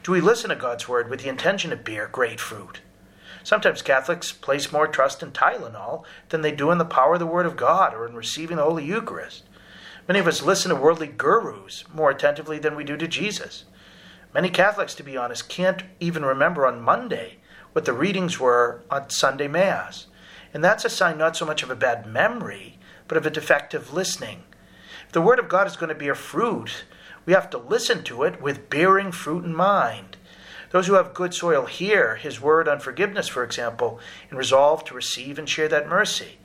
Do 0.03 0.11
we 0.11 0.21
listen 0.21 0.51
to 0.51 0.55
God's 0.55 0.87
word 0.87 1.09
with 1.09 1.21
the 1.21 1.29
intention 1.29 1.71
to 1.71 1.75
bear 1.75 2.07
great 2.07 2.39
fruit? 2.39 2.81
Sometimes 3.45 3.83
Catholics 3.83 4.31
place 4.31 4.71
more 4.71 4.87
trust 4.87 5.21
in 5.21 5.29
Tylenol 5.29 6.03
than 6.29 6.41
they 6.41 6.51
do 6.51 6.71
in 6.71 6.79
the 6.79 6.83
power 6.83 7.13
of 7.13 7.19
the 7.19 7.27
Word 7.27 7.45
of 7.45 7.55
God 7.55 7.93
or 7.93 8.07
in 8.07 8.15
receiving 8.15 8.57
the 8.57 8.63
Holy 8.63 8.83
Eucharist. 8.83 9.43
Many 10.07 10.17
of 10.17 10.25
us 10.25 10.41
listen 10.41 10.69
to 10.69 10.75
worldly 10.75 11.05
gurus 11.05 11.83
more 11.93 12.09
attentively 12.09 12.57
than 12.57 12.75
we 12.75 12.83
do 12.83 12.97
to 12.97 13.07
Jesus. 13.07 13.65
Many 14.33 14.49
Catholics, 14.49 14.95
to 14.95 15.03
be 15.03 15.15
honest, 15.15 15.47
can't 15.47 15.83
even 15.99 16.25
remember 16.25 16.65
on 16.65 16.81
Monday 16.81 17.37
what 17.73 17.85
the 17.85 17.93
readings 17.93 18.39
were 18.39 18.81
on 18.89 19.11
Sunday 19.11 19.47
Mass. 19.47 20.07
And 20.51 20.63
that's 20.63 20.83
a 20.83 20.89
sign 20.89 21.19
not 21.19 21.37
so 21.37 21.45
much 21.45 21.61
of 21.61 21.69
a 21.69 21.75
bad 21.75 22.07
memory, 22.07 22.79
but 23.07 23.15
of 23.15 23.27
a 23.27 23.29
defective 23.29 23.93
listening. 23.93 24.41
If 25.05 25.11
the 25.11 25.21
Word 25.21 25.37
of 25.37 25.49
God 25.49 25.67
is 25.67 25.77
going 25.77 25.89
to 25.89 25.95
bear 25.95 26.15
fruit, 26.15 26.85
we 27.27 27.33
have 27.33 27.51
to 27.51 27.59
listen 27.59 28.03
to 28.05 28.23
it 28.23 28.41
with 28.41 28.71
bearing 28.71 29.11
fruit 29.11 29.45
in 29.45 29.55
mind. 29.55 30.14
Those 30.75 30.87
who 30.87 30.95
have 30.95 31.13
good 31.13 31.33
soil 31.33 31.67
hear 31.67 32.17
His 32.17 32.41
Word 32.41 32.67
on 32.67 32.81
forgiveness, 32.81 33.29
for 33.29 33.45
example, 33.45 33.97
and 34.29 34.37
resolve 34.37 34.83
to 34.83 34.93
receive 34.93 35.39
and 35.39 35.47
share 35.47 35.69
that 35.69 35.87
mercy. 35.87 36.37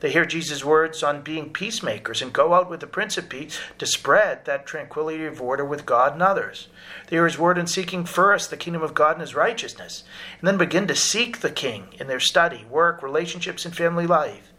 They 0.00 0.10
hear 0.10 0.24
Jesus' 0.24 0.64
words 0.64 1.04
on 1.04 1.22
being 1.22 1.52
peacemakers 1.52 2.20
and 2.20 2.32
go 2.32 2.52
out 2.54 2.68
with 2.68 2.80
the 2.80 2.88
Prince 2.88 3.16
of 3.16 3.28
Peace 3.28 3.60
to 3.78 3.86
spread 3.86 4.44
that 4.44 4.66
tranquility 4.66 5.24
of 5.24 5.40
order 5.40 5.64
with 5.64 5.86
God 5.86 6.14
and 6.14 6.22
others. 6.22 6.66
They 7.06 7.14
hear 7.14 7.26
his 7.26 7.38
word 7.38 7.58
in 7.58 7.68
seeking 7.68 8.04
first 8.06 8.50
the 8.50 8.56
kingdom 8.56 8.82
of 8.82 8.92
God 8.92 9.12
and 9.12 9.20
his 9.20 9.36
righteousness, 9.36 10.02
and 10.40 10.48
then 10.48 10.58
begin 10.58 10.88
to 10.88 10.96
seek 10.96 11.38
the 11.38 11.52
King 11.52 11.86
in 12.00 12.08
their 12.08 12.18
study, 12.18 12.66
work, 12.68 13.04
relationships, 13.04 13.64
and 13.64 13.72
family 13.72 14.08
life. 14.08 14.52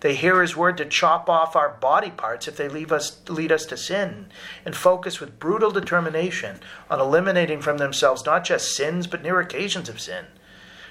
They 0.00 0.14
hear 0.14 0.40
his 0.40 0.56
word 0.56 0.78
to 0.78 0.86
chop 0.86 1.28
off 1.28 1.54
our 1.54 1.68
body 1.68 2.10
parts 2.10 2.48
if 2.48 2.56
they 2.56 2.68
leave 2.68 2.90
us, 2.90 3.20
lead 3.28 3.52
us 3.52 3.66
to 3.66 3.76
sin, 3.76 4.28
and 4.64 4.74
focus 4.74 5.20
with 5.20 5.38
brutal 5.38 5.70
determination 5.70 6.60
on 6.90 7.00
eliminating 7.00 7.60
from 7.60 7.78
themselves 7.78 8.24
not 8.24 8.44
just 8.44 8.74
sins, 8.74 9.06
but 9.06 9.22
near 9.22 9.40
occasions 9.40 9.88
of 9.90 10.00
sin. 10.00 10.26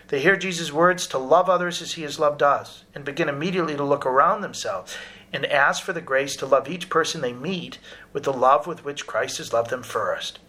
They 0.10 0.20
hear 0.20 0.36
Jesus' 0.36 0.72
words 0.72 1.08
to 1.08 1.18
love 1.18 1.50
others 1.50 1.82
as 1.82 1.94
he 1.94 2.04
has 2.04 2.20
loved 2.20 2.44
us 2.44 2.84
and 2.94 3.04
begin 3.06 3.30
immediately 3.30 3.76
to 3.76 3.84
look 3.84 4.06
around 4.06 4.42
themselves 4.42 4.96
and 5.32 5.46
ask 5.46 5.84
for 5.84 5.94
the 5.94 6.02
grace 6.02 6.36
to 6.38 6.46
love 6.46 6.68
each 6.68 6.90
person 6.90 7.22
they 7.22 7.34
meet 7.34 7.78
with 8.14 8.24
the 8.24 8.34
love 8.34 8.66
with 8.66 8.84
which 8.84 9.08
Christ 9.08 9.38
has 9.38 9.54
loved 9.54 9.70
them 9.70 9.84
first. 9.84 10.40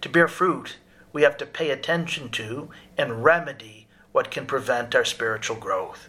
To 0.00 0.08
bear 0.08 0.28
fruit, 0.28 0.76
we 1.12 1.22
have 1.22 1.36
to 1.38 1.46
pay 1.46 1.70
attention 1.70 2.30
to 2.30 2.70
and 2.96 3.24
remedy 3.24 3.88
what 4.12 4.30
can 4.30 4.46
prevent 4.46 4.94
our 4.94 5.04
spiritual 5.04 5.56
growth. 5.56 6.08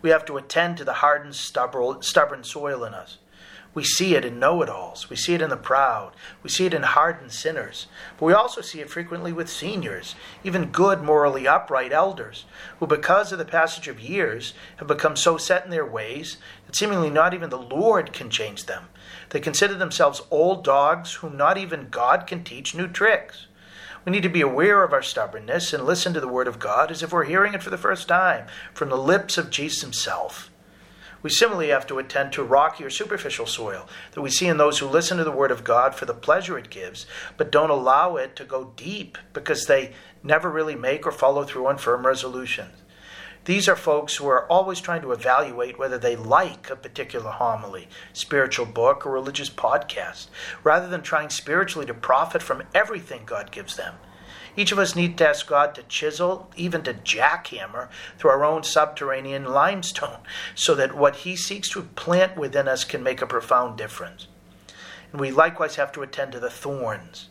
We 0.00 0.10
have 0.10 0.24
to 0.26 0.36
attend 0.36 0.76
to 0.78 0.84
the 0.84 0.94
hardened, 0.94 1.34
stubborn 1.34 2.44
soil 2.44 2.84
in 2.84 2.94
us. 2.94 3.18
We 3.74 3.84
see 3.84 4.14
it 4.14 4.24
in 4.24 4.38
know 4.38 4.62
it 4.62 4.68
alls. 4.68 5.10
We 5.10 5.16
see 5.16 5.34
it 5.34 5.42
in 5.42 5.50
the 5.50 5.56
proud. 5.56 6.12
We 6.42 6.50
see 6.50 6.66
it 6.66 6.74
in 6.74 6.82
hardened 6.82 7.32
sinners. 7.32 7.86
But 8.18 8.26
we 8.26 8.32
also 8.32 8.60
see 8.60 8.80
it 8.80 8.90
frequently 8.90 9.32
with 9.32 9.48
seniors, 9.48 10.14
even 10.42 10.72
good, 10.72 11.02
morally 11.02 11.46
upright 11.46 11.92
elders, 11.92 12.46
who, 12.80 12.86
because 12.86 13.30
of 13.30 13.38
the 13.38 13.44
passage 13.44 13.86
of 13.86 14.00
years, 14.00 14.54
have 14.78 14.88
become 14.88 15.16
so 15.16 15.36
set 15.36 15.64
in 15.64 15.70
their 15.70 15.86
ways 15.86 16.38
that 16.66 16.74
seemingly 16.74 17.10
not 17.10 17.34
even 17.34 17.50
the 17.50 17.58
Lord 17.58 18.12
can 18.12 18.30
change 18.30 18.64
them. 18.64 18.88
They 19.30 19.40
consider 19.40 19.74
themselves 19.74 20.22
old 20.30 20.64
dogs 20.64 21.14
whom 21.14 21.36
not 21.36 21.58
even 21.58 21.88
God 21.90 22.26
can 22.26 22.44
teach 22.44 22.74
new 22.74 22.88
tricks. 22.88 23.47
We 24.08 24.12
need 24.12 24.22
to 24.22 24.30
be 24.30 24.40
aware 24.40 24.84
of 24.84 24.94
our 24.94 25.02
stubbornness 25.02 25.74
and 25.74 25.84
listen 25.84 26.14
to 26.14 26.20
the 26.20 26.26
Word 26.26 26.48
of 26.48 26.58
God 26.58 26.90
as 26.90 27.02
if 27.02 27.12
we're 27.12 27.24
hearing 27.24 27.52
it 27.52 27.62
for 27.62 27.68
the 27.68 27.76
first 27.76 28.08
time 28.08 28.46
from 28.72 28.88
the 28.88 28.96
lips 28.96 29.36
of 29.36 29.50
Jesus 29.50 29.82
Himself. 29.82 30.50
We 31.22 31.28
similarly 31.28 31.68
have 31.68 31.86
to 31.88 31.98
attend 31.98 32.32
to 32.32 32.42
rocky 32.42 32.84
or 32.84 32.88
superficial 32.88 33.44
soil 33.44 33.86
that 34.12 34.22
we 34.22 34.30
see 34.30 34.46
in 34.46 34.56
those 34.56 34.78
who 34.78 34.86
listen 34.86 35.18
to 35.18 35.24
the 35.24 35.30
Word 35.30 35.50
of 35.50 35.62
God 35.62 35.94
for 35.94 36.06
the 36.06 36.14
pleasure 36.14 36.56
it 36.56 36.70
gives, 36.70 37.04
but 37.36 37.52
don't 37.52 37.68
allow 37.68 38.16
it 38.16 38.34
to 38.36 38.46
go 38.46 38.72
deep 38.76 39.18
because 39.34 39.66
they 39.66 39.92
never 40.22 40.48
really 40.48 40.74
make 40.74 41.06
or 41.06 41.12
follow 41.12 41.44
through 41.44 41.66
on 41.66 41.76
firm 41.76 42.06
resolutions. 42.06 42.80
These 43.48 43.66
are 43.66 43.76
folks 43.76 44.16
who 44.16 44.28
are 44.28 44.46
always 44.46 44.78
trying 44.78 45.00
to 45.00 45.12
evaluate 45.12 45.78
whether 45.78 45.96
they 45.96 46.16
like 46.16 46.68
a 46.68 46.76
particular 46.76 47.30
homily, 47.30 47.88
spiritual 48.12 48.66
book, 48.66 49.06
or 49.06 49.10
religious 49.10 49.48
podcast, 49.48 50.26
rather 50.62 50.86
than 50.86 51.00
trying 51.00 51.30
spiritually 51.30 51.86
to 51.86 51.94
profit 51.94 52.42
from 52.42 52.64
everything 52.74 53.22
God 53.24 53.50
gives 53.50 53.76
them 53.76 53.94
each 54.58 54.72
of 54.72 54.78
us 54.80 54.96
needs 54.96 55.16
to 55.18 55.28
ask 55.28 55.46
God 55.46 55.72
to 55.76 55.84
chisel, 55.84 56.50
even 56.56 56.82
to 56.82 56.92
jackhammer, 56.92 57.88
through 58.18 58.30
our 58.30 58.44
own 58.44 58.64
subterranean 58.64 59.44
limestone, 59.44 60.18
so 60.56 60.74
that 60.74 60.96
what 60.96 61.16
He 61.16 61.36
seeks 61.36 61.70
to 61.70 61.82
plant 61.82 62.36
within 62.36 62.66
us 62.66 62.82
can 62.82 63.04
make 63.04 63.22
a 63.22 63.26
profound 63.26 63.78
difference. 63.78 64.26
And 65.12 65.20
we 65.20 65.30
likewise 65.30 65.76
have 65.76 65.92
to 65.92 66.02
attend 66.02 66.32
to 66.32 66.40
the 66.40 66.50
thorns. 66.50 67.28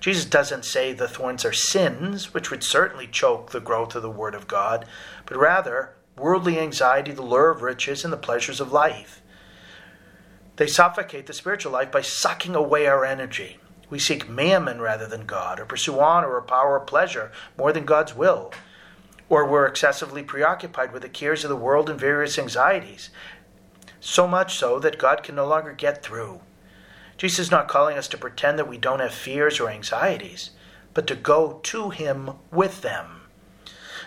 Jesus 0.00 0.24
doesn't 0.24 0.64
say 0.64 0.92
the 0.92 1.06
thorns 1.06 1.44
are 1.44 1.52
sins, 1.52 2.32
which 2.32 2.50
would 2.50 2.64
certainly 2.64 3.06
choke 3.06 3.50
the 3.50 3.60
growth 3.60 3.94
of 3.94 4.02
the 4.02 4.10
Word 4.10 4.34
of 4.34 4.48
God, 4.48 4.86
but 5.26 5.36
rather 5.36 5.94
worldly 6.16 6.58
anxiety, 6.58 7.12
the 7.12 7.22
lure 7.22 7.50
of 7.50 7.62
riches, 7.62 8.02
and 8.02 8.12
the 8.12 8.16
pleasures 8.16 8.60
of 8.60 8.72
life. 8.72 9.20
They 10.56 10.66
suffocate 10.66 11.26
the 11.26 11.32
spiritual 11.32 11.72
life 11.72 11.92
by 11.92 12.00
sucking 12.00 12.54
away 12.54 12.86
our 12.86 13.04
energy. 13.04 13.58
We 13.90 13.98
seek 13.98 14.28
mammon 14.28 14.80
rather 14.80 15.06
than 15.06 15.26
God, 15.26 15.60
or 15.60 15.66
pursue 15.66 16.00
honor 16.00 16.32
or 16.34 16.42
power 16.42 16.76
or 16.76 16.80
pleasure 16.80 17.30
more 17.58 17.72
than 17.72 17.84
God's 17.84 18.14
will. 18.14 18.52
Or 19.28 19.46
we're 19.46 19.66
excessively 19.66 20.22
preoccupied 20.22 20.92
with 20.92 21.02
the 21.02 21.08
cares 21.08 21.44
of 21.44 21.50
the 21.50 21.56
world 21.56 21.90
and 21.90 22.00
various 22.00 22.38
anxieties, 22.38 23.10
so 24.00 24.26
much 24.26 24.56
so 24.56 24.78
that 24.78 24.98
God 24.98 25.22
can 25.22 25.34
no 25.34 25.46
longer 25.46 25.72
get 25.72 26.02
through. 26.02 26.40
Jesus 27.20 27.38
is 27.38 27.50
not 27.50 27.68
calling 27.68 27.98
us 27.98 28.08
to 28.08 28.16
pretend 28.16 28.58
that 28.58 28.66
we 28.66 28.78
don't 28.78 29.00
have 29.00 29.12
fears 29.12 29.60
or 29.60 29.68
anxieties, 29.68 30.52
but 30.94 31.06
to 31.06 31.14
go 31.14 31.60
to 31.64 31.90
Him 31.90 32.30
with 32.50 32.80
them. 32.80 33.20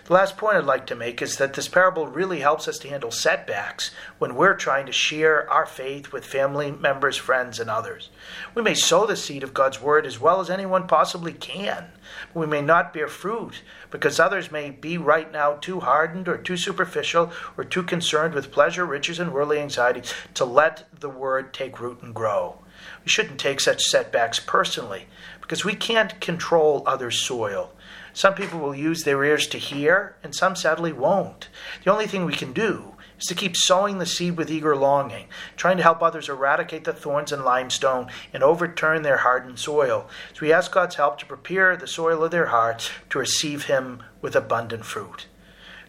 The 0.05 0.13
last 0.13 0.35
point 0.35 0.57
I'd 0.57 0.65
like 0.65 0.87
to 0.87 0.95
make 0.95 1.21
is 1.21 1.37
that 1.37 1.53
this 1.53 1.67
parable 1.67 2.07
really 2.07 2.39
helps 2.39 2.67
us 2.67 2.79
to 2.79 2.89
handle 2.89 3.11
setbacks 3.11 3.91
when 4.17 4.33
we're 4.33 4.55
trying 4.55 4.87
to 4.87 4.91
share 4.91 5.47
our 5.47 5.67
faith 5.67 6.11
with 6.11 6.25
family 6.25 6.71
members, 6.71 7.15
friends, 7.15 7.59
and 7.59 7.69
others. 7.69 8.09
We 8.55 8.63
may 8.63 8.73
sow 8.73 9.05
the 9.05 9.15
seed 9.15 9.43
of 9.43 9.53
God's 9.53 9.79
word 9.79 10.07
as 10.07 10.19
well 10.19 10.39
as 10.41 10.49
anyone 10.49 10.87
possibly 10.87 11.33
can. 11.33 11.89
But 12.33 12.39
we 12.39 12.47
may 12.47 12.63
not 12.63 12.93
bear 12.93 13.07
fruit 13.07 13.61
because 13.91 14.19
others 14.19 14.51
may 14.51 14.71
be 14.71 14.97
right 14.97 15.31
now 15.31 15.53
too 15.53 15.81
hardened 15.81 16.27
or 16.27 16.39
too 16.39 16.57
superficial 16.57 17.31
or 17.59 17.63
too 17.63 17.83
concerned 17.83 18.33
with 18.33 18.51
pleasure, 18.51 18.87
riches, 18.87 19.19
and 19.19 19.31
worldly 19.31 19.59
anxiety 19.59 20.01
to 20.33 20.45
let 20.45 20.87
the 20.99 21.09
word 21.09 21.53
take 21.53 21.79
root 21.79 22.01
and 22.01 22.15
grow. 22.15 22.57
We 23.03 23.09
shouldn't 23.09 23.39
take 23.39 23.59
such 23.59 23.83
setbacks 23.83 24.39
personally 24.39 25.07
because 25.41 25.65
we 25.65 25.75
can't 25.75 26.19
control 26.21 26.83
others' 26.85 27.19
soil. 27.19 27.73
Some 28.13 28.35
people 28.35 28.59
will 28.59 28.75
use 28.75 29.03
their 29.03 29.23
ears 29.23 29.47
to 29.47 29.57
hear, 29.57 30.15
and 30.23 30.35
some 30.35 30.55
sadly 30.55 30.93
won't. 30.93 31.49
The 31.83 31.91
only 31.91 32.07
thing 32.07 32.25
we 32.25 32.33
can 32.35 32.53
do 32.53 32.93
is 33.19 33.25
to 33.27 33.35
keep 33.35 33.55
sowing 33.55 33.97
the 33.97 34.05
seed 34.05 34.37
with 34.37 34.51
eager 34.51 34.75
longing, 34.75 35.27
trying 35.55 35.77
to 35.77 35.83
help 35.83 36.01
others 36.01 36.29
eradicate 36.29 36.83
the 36.83 36.93
thorns 36.93 37.31
and 37.31 37.43
limestone 37.43 38.07
and 38.33 38.43
overturn 38.43 39.01
their 39.01 39.17
hardened 39.17 39.59
soil. 39.59 40.07
So 40.33 40.39
we 40.41 40.53
ask 40.53 40.71
God's 40.71 40.95
help 40.95 41.19
to 41.19 41.25
prepare 41.25 41.75
the 41.75 41.87
soil 41.87 42.23
of 42.23 42.31
their 42.31 42.47
hearts 42.47 42.91
to 43.09 43.19
receive 43.19 43.65
Him 43.65 44.03
with 44.21 44.35
abundant 44.35 44.85
fruit. 44.85 45.27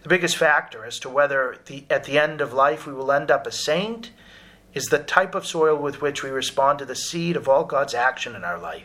The 0.03 0.09
biggest 0.09 0.37
factor 0.37 0.85
as 0.85 0.99
to 1.01 1.09
whether 1.09 1.59
the, 1.67 1.85
at 1.91 2.05
the 2.05 2.19
end 2.19 2.41
of 2.41 2.53
life 2.53 2.87
we 2.87 2.93
will 2.93 3.11
end 3.11 3.31
up 3.31 3.47
a 3.47 3.53
saint 3.53 4.11
is 4.75 4.87
the 4.87 4.99
type 4.99 5.35
of 5.35 5.47
soil 5.47 5.77
with 5.77 6.01
which 6.03 6.22
we 6.22 6.31
respond 6.31 6.79
to 6.81 6.85
the 6.85 6.97
seed 6.97 7.37
of 7.37 7.49
all 7.49 7.64
God's 7.64 7.95
action 7.95 8.35
in 8.35 8.45
our 8.45 8.59
life. 8.59 8.85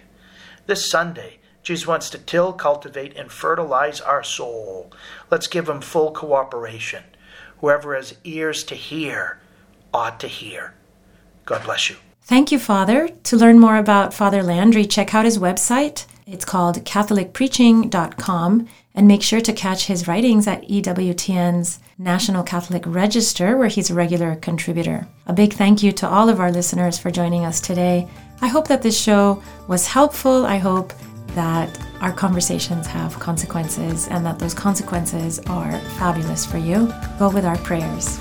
This 0.68 0.90
Sunday, 0.90 1.40
Jesus 1.64 1.88
wants 1.88 2.10
to 2.12 2.18
till, 2.18 2.54
cultivate, 2.54 3.18
and 3.18 3.32
fertilize 3.32 4.00
our 4.00 4.24
soul. 4.24 4.92
Let's 5.30 5.48
give 5.48 5.68
him 5.68 5.82
full 5.82 6.12
cooperation. 6.12 7.04
Whoever 7.60 7.96
has 7.96 8.16
ears 8.24 8.64
to 8.66 8.76
hear 8.76 9.40
ought 9.94 10.20
to 10.22 10.28
hear. 10.28 10.74
God 11.46 11.64
bless 11.64 11.90
you. 11.90 11.98
Thank 12.22 12.52
you, 12.52 12.60
Father. 12.60 13.08
To 13.08 13.38
learn 13.38 13.60
more 13.60 13.78
about 13.78 14.14
Father 14.14 14.44
Landry, 14.44 14.86
check 14.86 15.16
out 15.16 15.26
his 15.26 15.40
website 15.40 16.06
It's 16.28 16.46
called 16.46 16.86
CatholicPreaching.com. 16.86 18.68
And 18.96 19.08
make 19.08 19.22
sure 19.22 19.42
to 19.42 19.54
catch 19.54 19.86
his 19.86 20.08
writings 20.08 20.48
at 20.48 20.68
EWTN's 20.68 21.80
National 21.98 22.44
Catholic 22.44 22.84
Register, 22.86 23.56
where 23.56 23.68
he's 23.68 23.90
a 23.90 23.94
regular 23.94 24.36
contributor. 24.36 25.08
A 25.28 25.34
big 25.34 25.54
thank 25.54 25.84
you 25.84 25.92
to 25.94 26.08
all 26.08 26.28
of 26.28 26.40
our 26.40 26.52
listeners 26.52 26.98
for 26.98 27.12
joining 27.12 27.46
us 27.46 27.62
today. 27.62 28.08
I 28.42 28.48
hope 28.48 28.68
that 28.68 28.82
this 28.82 29.00
show 29.00 29.44
was 29.68 29.88
helpful. 29.88 30.46
I 30.46 30.58
hope 30.58 30.94
that 31.36 31.80
our 32.02 32.12
conversations 32.12 32.88
have 32.88 33.20
consequences 33.20 34.08
and 34.08 34.26
that 34.26 34.40
those 34.40 34.54
consequences 34.54 35.40
are 35.48 35.78
fabulous 35.98 36.46
for 36.46 36.58
you. 36.58 36.92
Go 37.20 37.30
with 37.30 37.46
our 37.46 37.58
prayers. 37.58 38.20